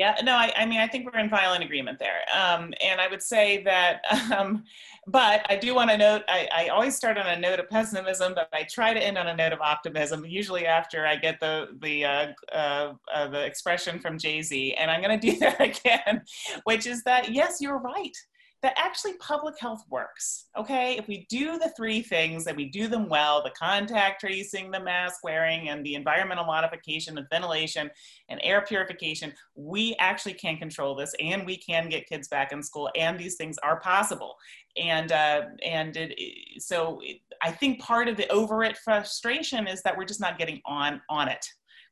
Yeah, 0.00 0.16
no, 0.24 0.32
I, 0.32 0.50
I 0.56 0.64
mean, 0.64 0.80
I 0.80 0.86
think 0.86 1.04
we're 1.04 1.20
in 1.20 1.28
violent 1.28 1.62
agreement 1.62 1.98
there. 1.98 2.22
Um, 2.34 2.72
and 2.82 3.02
I 3.02 3.06
would 3.06 3.22
say 3.22 3.62
that, 3.64 4.00
um, 4.34 4.64
but 5.06 5.44
I 5.50 5.56
do 5.56 5.74
want 5.74 5.90
to 5.90 5.98
note, 5.98 6.22
I, 6.26 6.48
I 6.56 6.68
always 6.68 6.96
start 6.96 7.18
on 7.18 7.26
a 7.26 7.38
note 7.38 7.60
of 7.60 7.68
pessimism, 7.68 8.32
but 8.34 8.48
I 8.54 8.62
try 8.62 8.94
to 8.94 8.98
end 8.98 9.18
on 9.18 9.26
a 9.26 9.36
note 9.36 9.52
of 9.52 9.60
optimism, 9.60 10.24
usually 10.24 10.64
after 10.64 11.06
I 11.06 11.16
get 11.16 11.38
the, 11.38 11.76
the, 11.82 12.06
uh, 12.06 12.26
uh, 12.50 12.94
uh, 13.14 13.28
the 13.28 13.44
expression 13.44 13.98
from 13.98 14.16
Jay-Z. 14.16 14.72
And 14.72 14.90
I'm 14.90 15.02
going 15.02 15.20
to 15.20 15.30
do 15.32 15.38
that 15.40 15.60
again, 15.60 16.22
which 16.64 16.86
is 16.86 17.02
that, 17.02 17.30
yes, 17.30 17.58
you're 17.60 17.76
right. 17.76 18.16
That 18.62 18.74
actually 18.76 19.14
public 19.14 19.58
health 19.58 19.84
works. 19.88 20.46
Okay. 20.56 20.96
If 20.98 21.08
we 21.08 21.26
do 21.30 21.58
the 21.58 21.72
three 21.76 22.02
things 22.02 22.46
and 22.46 22.56
we 22.56 22.68
do 22.68 22.88
them 22.88 23.08
well, 23.08 23.42
the 23.42 23.50
contact 23.50 24.20
tracing, 24.20 24.70
the 24.70 24.80
mask 24.80 25.24
wearing, 25.24 25.70
and 25.70 25.84
the 25.84 25.94
environmental 25.94 26.44
modification, 26.44 27.14
the 27.14 27.26
ventilation, 27.30 27.90
and 28.28 28.38
air 28.42 28.60
purification, 28.60 29.32
we 29.54 29.96
actually 29.98 30.34
can 30.34 30.58
control 30.58 30.94
this 30.94 31.14
and 31.20 31.46
we 31.46 31.56
can 31.56 31.88
get 31.88 32.06
kids 32.06 32.28
back 32.28 32.52
in 32.52 32.62
school 32.62 32.90
and 32.96 33.18
these 33.18 33.36
things 33.36 33.56
are 33.62 33.80
possible 33.80 34.36
and 34.76 35.12
uh, 35.12 35.42
and 35.64 35.96
it, 35.96 36.14
so 36.58 37.00
it, 37.02 37.18
i 37.42 37.50
think 37.50 37.80
part 37.80 38.08
of 38.08 38.16
the 38.16 38.30
over 38.30 38.62
it 38.62 38.76
frustration 38.78 39.66
is 39.66 39.82
that 39.82 39.96
we're 39.96 40.04
just 40.04 40.20
not 40.20 40.38
getting 40.38 40.60
on 40.66 41.00
on 41.08 41.28
it 41.28 41.44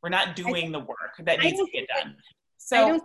we're 0.03 0.09
not 0.09 0.37
doing 0.37 0.71
the 0.71 0.79
work 0.79 1.15
that 1.25 1.41
needs 1.41 1.59
to 1.59 1.67
get 1.73 1.87
done 1.89 2.15
so 2.59 3.01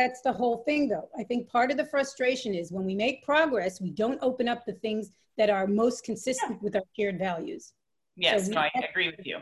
that's 0.00 0.22
the 0.22 0.32
whole 0.32 0.58
thing, 0.64 0.88
though. 0.88 1.10
I 1.18 1.24
think 1.24 1.48
part 1.48 1.70
of 1.70 1.76
the 1.76 1.84
frustration 1.84 2.54
is 2.54 2.72
when 2.72 2.86
we 2.86 2.94
make 2.94 3.22
progress, 3.22 3.80
we 3.80 3.90
don't 3.90 4.18
open 4.22 4.48
up 4.48 4.64
the 4.64 4.72
things 4.72 5.12
that 5.36 5.50
are 5.50 5.66
most 5.66 6.04
consistent 6.04 6.62
with 6.62 6.74
our 6.74 6.82
shared 6.98 7.18
values. 7.18 7.72
yes 8.16 8.48
we 8.48 8.54
no 8.54 8.60
i 8.60 8.70
agree 8.90 9.08
with 9.16 9.26
you 9.26 9.36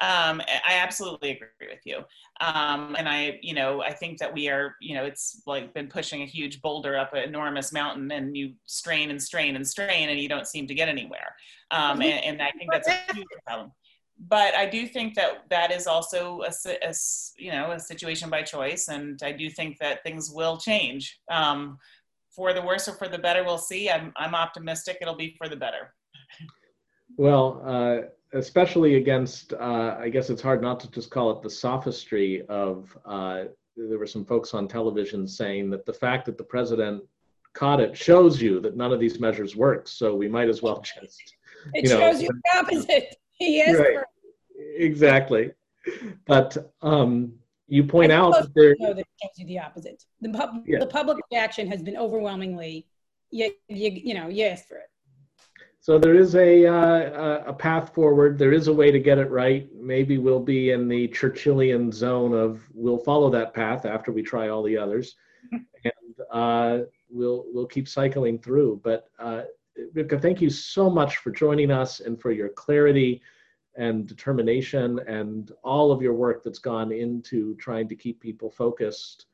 um, 0.00 0.40
I 0.40 0.60
I 0.68 0.74
absolutely 0.74 1.30
agree 1.30 1.68
with 1.68 1.84
you. 1.84 1.98
Um, 2.40 2.94
and 2.96 3.08
I, 3.08 3.38
you 3.42 3.54
know, 3.54 3.82
I 3.82 3.92
think 3.92 4.18
that 4.18 4.32
we 4.32 4.48
are, 4.48 4.76
you 4.80 4.94
know, 4.94 5.04
it's 5.04 5.42
like 5.46 5.74
been 5.74 5.88
pushing 5.88 6.22
a 6.22 6.26
huge 6.26 6.60
boulder 6.62 6.96
up 6.96 7.14
an 7.14 7.24
enormous 7.24 7.72
mountain 7.72 8.10
and 8.12 8.36
you 8.36 8.52
strain 8.66 9.10
and 9.10 9.20
strain 9.20 9.56
and 9.56 9.66
strain 9.66 10.08
and 10.08 10.20
you 10.20 10.28
don't 10.28 10.46
seem 10.46 10.66
to 10.68 10.74
get 10.74 10.88
anywhere. 10.88 11.34
Um, 11.72 12.00
and, 12.00 12.24
and 12.24 12.42
I 12.42 12.52
think 12.52 12.70
that's 12.70 12.88
a 12.88 13.14
huge 13.14 13.26
problem. 13.46 13.72
But 14.20 14.54
I 14.56 14.66
do 14.66 14.86
think 14.86 15.14
that 15.14 15.48
that 15.48 15.70
is 15.70 15.86
also 15.86 16.42
a, 16.42 16.52
si- 16.52 16.78
a 16.82 16.88
s- 16.88 17.34
you 17.38 17.52
know, 17.52 17.70
a 17.70 17.78
situation 17.78 18.28
by 18.28 18.42
choice. 18.42 18.88
And 18.88 19.20
I 19.22 19.32
do 19.32 19.48
think 19.48 19.78
that 19.78 20.02
things 20.02 20.30
will 20.30 20.58
change. 20.58 21.20
Um, 21.30 21.78
for 22.30 22.52
the 22.52 22.62
worse 22.62 22.88
or 22.88 22.94
for 22.94 23.08
the 23.08 23.18
better, 23.18 23.44
we'll 23.44 23.58
see. 23.58 23.90
I'm, 23.90 24.12
I'm 24.16 24.34
optimistic 24.34 24.98
it'll 25.00 25.16
be 25.16 25.34
for 25.38 25.48
the 25.48 25.56
better. 25.56 25.94
Well, 27.16 27.62
uh, 27.64 28.08
especially 28.36 28.96
against, 28.96 29.52
uh, 29.54 29.96
I 29.98 30.08
guess 30.08 30.30
it's 30.30 30.42
hard 30.42 30.62
not 30.62 30.80
to 30.80 30.90
just 30.90 31.10
call 31.10 31.30
it 31.30 31.42
the 31.42 31.50
sophistry 31.50 32.44
of, 32.48 32.96
uh, 33.04 33.44
there 33.76 33.98
were 33.98 34.06
some 34.06 34.24
folks 34.24 34.54
on 34.54 34.66
television 34.68 35.26
saying 35.26 35.70
that 35.70 35.86
the 35.86 35.92
fact 35.92 36.26
that 36.26 36.36
the 36.36 36.44
president 36.44 37.02
caught 37.54 37.80
it 37.80 37.96
shows 37.96 38.42
you 38.42 38.60
that 38.60 38.76
none 38.76 38.92
of 38.92 39.00
these 39.00 39.18
measures 39.20 39.56
work. 39.56 39.88
So 39.88 40.14
we 40.14 40.28
might 40.28 40.48
as 40.48 40.62
well 40.62 40.80
just, 40.80 41.34
It 41.74 41.84
You 41.84 41.90
know, 41.90 41.98
shows 42.00 42.22
you 42.22 42.28
the 42.28 42.58
opposite. 42.58 43.16
He 43.44 43.62
asked 43.62 43.78
Right. 43.78 43.98
exactly. 44.76 45.52
But 46.26 46.56
um, 46.82 47.34
you 47.68 47.84
point 47.84 48.12
out 48.12 48.32
that 48.32 48.54
there, 48.54 48.74
that 48.80 49.04
shows 49.22 49.30
you 49.38 49.46
the 49.46 49.58
opposite. 49.58 50.04
The, 50.20 50.30
pub, 50.30 50.64
Yeah. 50.66 50.80
the 50.80 50.86
public 50.86 51.18
reaction 51.30 51.68
has 51.68 51.82
been 51.82 51.96
overwhelmingly, 51.96 52.86
you, 53.30 53.52
you, 53.68 53.90
you 53.90 54.14
know, 54.14 54.28
you 54.28 54.44
asked 54.46 54.66
for 54.68 54.78
it. 54.78 54.90
So 55.80 55.98
there 55.98 56.14
is 56.14 56.34
a, 56.34 56.66
uh, 56.66 57.44
a 57.46 57.52
path 57.52 57.94
forward. 57.94 58.36
There 58.38 58.52
is 58.52 58.68
a 58.68 58.72
way 58.72 58.90
to 58.90 58.98
get 58.98 59.18
it 59.18 59.30
right. 59.30 59.68
Maybe 59.74 60.18
we'll 60.18 60.40
be 60.40 60.70
in 60.72 60.88
the 60.88 61.08
Churchillian 61.08 61.92
zone 61.94 62.34
of 62.34 62.60
we'll 62.74 62.98
follow 62.98 63.30
that 63.30 63.54
path 63.54 63.86
after 63.86 64.12
we 64.12 64.22
try 64.22 64.48
all 64.48 64.62
the 64.62 64.76
others, 64.76 65.14
and 65.52 66.14
uh, 66.30 66.80
we'll 67.08 67.46
we'll 67.52 67.66
keep 67.66 67.88
cycling 67.88 68.38
through. 68.38 68.80
But 68.84 69.08
uh, 69.18 69.42
Rivka, 69.94 70.20
thank 70.20 70.40
you 70.40 70.50
so 70.50 70.90
much 70.90 71.18
for 71.18 71.30
joining 71.30 71.70
us 71.70 72.00
and 72.00 72.20
for 72.20 72.30
your 72.30 72.48
clarity 72.50 73.22
and 73.76 74.06
determination 74.06 74.98
and 75.06 75.52
all 75.62 75.92
of 75.92 76.02
your 76.02 76.14
work 76.14 76.42
that's 76.42 76.58
gone 76.58 76.90
into 76.90 77.54
trying 77.56 77.88
to 77.88 77.94
keep 77.94 78.20
people 78.20 78.50
focused 78.50 79.26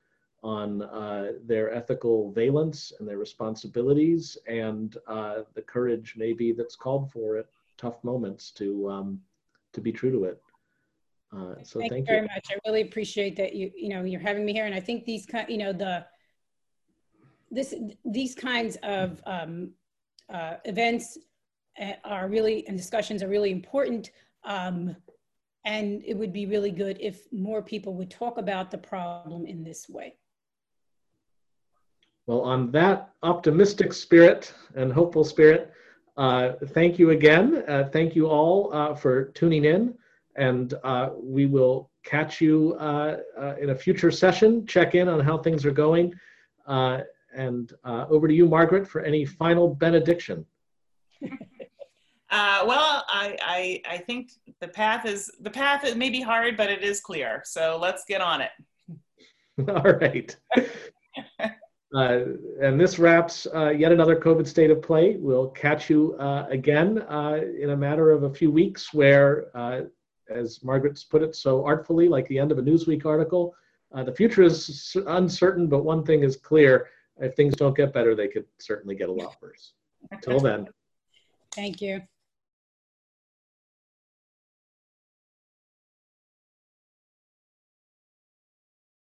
on 0.42 0.82
uh, 0.82 1.32
their 1.46 1.72
ethical 1.74 2.30
valence 2.32 2.92
and 2.98 3.08
their 3.08 3.16
responsibilities 3.16 4.36
and 4.46 4.98
uh, 5.06 5.40
the 5.54 5.62
courage 5.62 6.14
maybe 6.18 6.52
that's 6.52 6.76
called 6.76 7.10
for 7.10 7.38
at 7.38 7.46
tough 7.78 8.04
moments 8.04 8.50
to 8.50 8.88
um, 8.90 9.20
to 9.72 9.80
be 9.80 9.90
true 9.90 10.12
to 10.12 10.24
it. 10.24 10.42
Uh, 11.34 11.54
so 11.62 11.80
thank, 11.80 11.92
thank, 11.92 12.08
you 12.08 12.14
you. 12.14 12.20
very 12.20 12.22
much. 12.22 12.46
I 12.50 12.58
really 12.66 12.82
appreciate 12.82 13.36
that 13.36 13.54
you, 13.54 13.72
you 13.76 13.88
know, 13.88 14.04
you're 14.04 14.20
having 14.20 14.44
me 14.44 14.52
here. 14.52 14.66
And 14.66 14.74
I 14.74 14.80
think 14.80 15.04
these 15.04 15.26
kind, 15.26 15.48
you 15.48 15.58
know, 15.58 15.72
the, 15.72 16.06
this, 17.50 17.74
these 18.04 18.34
kinds 18.34 18.76
of 18.82 19.20
um, 19.26 19.70
uh, 20.32 20.54
events 20.64 21.18
uh, 21.80 21.92
are 22.04 22.28
really, 22.28 22.66
and 22.68 22.76
discussions 22.76 23.22
are 23.22 23.28
really 23.28 23.50
important. 23.50 24.10
Um, 24.44 24.96
and 25.64 26.02
it 26.04 26.14
would 26.14 26.32
be 26.32 26.46
really 26.46 26.70
good 26.70 26.98
if 27.00 27.32
more 27.32 27.62
people 27.62 27.94
would 27.94 28.10
talk 28.10 28.38
about 28.38 28.70
the 28.70 28.78
problem 28.78 29.46
in 29.46 29.64
this 29.64 29.88
way. 29.88 30.16
Well, 32.26 32.40
on 32.40 32.70
that 32.72 33.10
optimistic 33.22 33.92
spirit 33.92 34.52
and 34.74 34.92
hopeful 34.92 35.24
spirit, 35.24 35.72
uh, 36.16 36.52
thank 36.68 36.98
you 36.98 37.10
again. 37.10 37.64
Uh, 37.68 37.88
thank 37.92 38.14
you 38.14 38.28
all 38.28 38.72
uh, 38.72 38.94
for 38.94 39.26
tuning 39.26 39.64
in, 39.64 39.94
and 40.36 40.74
uh, 40.84 41.10
we 41.20 41.46
will 41.46 41.90
catch 42.04 42.40
you 42.40 42.74
uh, 42.74 43.16
in 43.60 43.70
a 43.70 43.74
future 43.74 44.10
session. 44.10 44.66
Check 44.66 44.94
in 44.94 45.08
on 45.08 45.20
how 45.20 45.38
things 45.38 45.64
are 45.66 45.70
going, 45.70 46.14
and 47.34 47.72
uh, 47.84 48.06
over 48.08 48.28
to 48.28 48.34
you, 48.34 48.46
Margaret, 48.46 48.86
for 48.86 49.02
any 49.02 49.24
final 49.24 49.74
benediction. 49.74 50.44
Uh, 52.34 52.64
well, 52.66 53.04
I, 53.08 53.36
I, 53.42 53.82
I 53.88 53.98
think 53.98 54.32
the 54.60 54.66
path 54.66 55.06
is 55.06 55.30
the 55.38 55.50
path. 55.50 55.84
It 55.84 55.96
may 55.96 56.10
be 56.10 56.20
hard, 56.20 56.56
but 56.56 56.68
it 56.68 56.82
is 56.82 57.00
clear. 57.00 57.42
So 57.44 57.78
let's 57.80 58.04
get 58.08 58.20
on 58.20 58.40
it. 58.40 58.50
All 59.68 59.92
right. 59.92 60.36
Uh, 61.94 62.24
and 62.60 62.80
this 62.80 62.98
wraps 62.98 63.46
uh, 63.54 63.68
yet 63.68 63.92
another 63.92 64.16
COVID 64.16 64.48
state 64.48 64.68
of 64.68 64.82
play. 64.82 65.14
We'll 65.14 65.50
catch 65.50 65.88
you 65.88 66.16
uh, 66.18 66.44
again 66.50 67.02
uh, 67.02 67.38
in 67.56 67.70
a 67.70 67.76
matter 67.76 68.10
of 68.10 68.24
a 68.24 68.34
few 68.34 68.50
weeks, 68.50 68.92
where, 68.92 69.56
uh, 69.56 69.82
as 70.28 70.64
Margaret's 70.64 71.04
put 71.04 71.22
it 71.22 71.36
so 71.36 71.64
artfully, 71.64 72.08
like 72.08 72.26
the 72.26 72.40
end 72.40 72.50
of 72.50 72.58
a 72.58 72.62
Newsweek 72.62 73.06
article, 73.06 73.54
uh, 73.94 74.02
the 74.02 74.12
future 74.12 74.42
is 74.42 74.96
uncertain, 75.06 75.68
but 75.68 75.84
one 75.84 76.02
thing 76.04 76.24
is 76.24 76.34
clear 76.34 76.88
if 77.20 77.34
things 77.34 77.54
don't 77.56 77.76
get 77.76 77.92
better, 77.92 78.14
they 78.14 78.28
could 78.28 78.46
certainly 78.58 78.94
get 78.94 79.08
a 79.08 79.12
lot 79.12 79.36
worse. 79.40 79.72
Till 80.22 80.40
then. 80.40 80.66
Thank 81.54 81.80
you. 81.80 82.02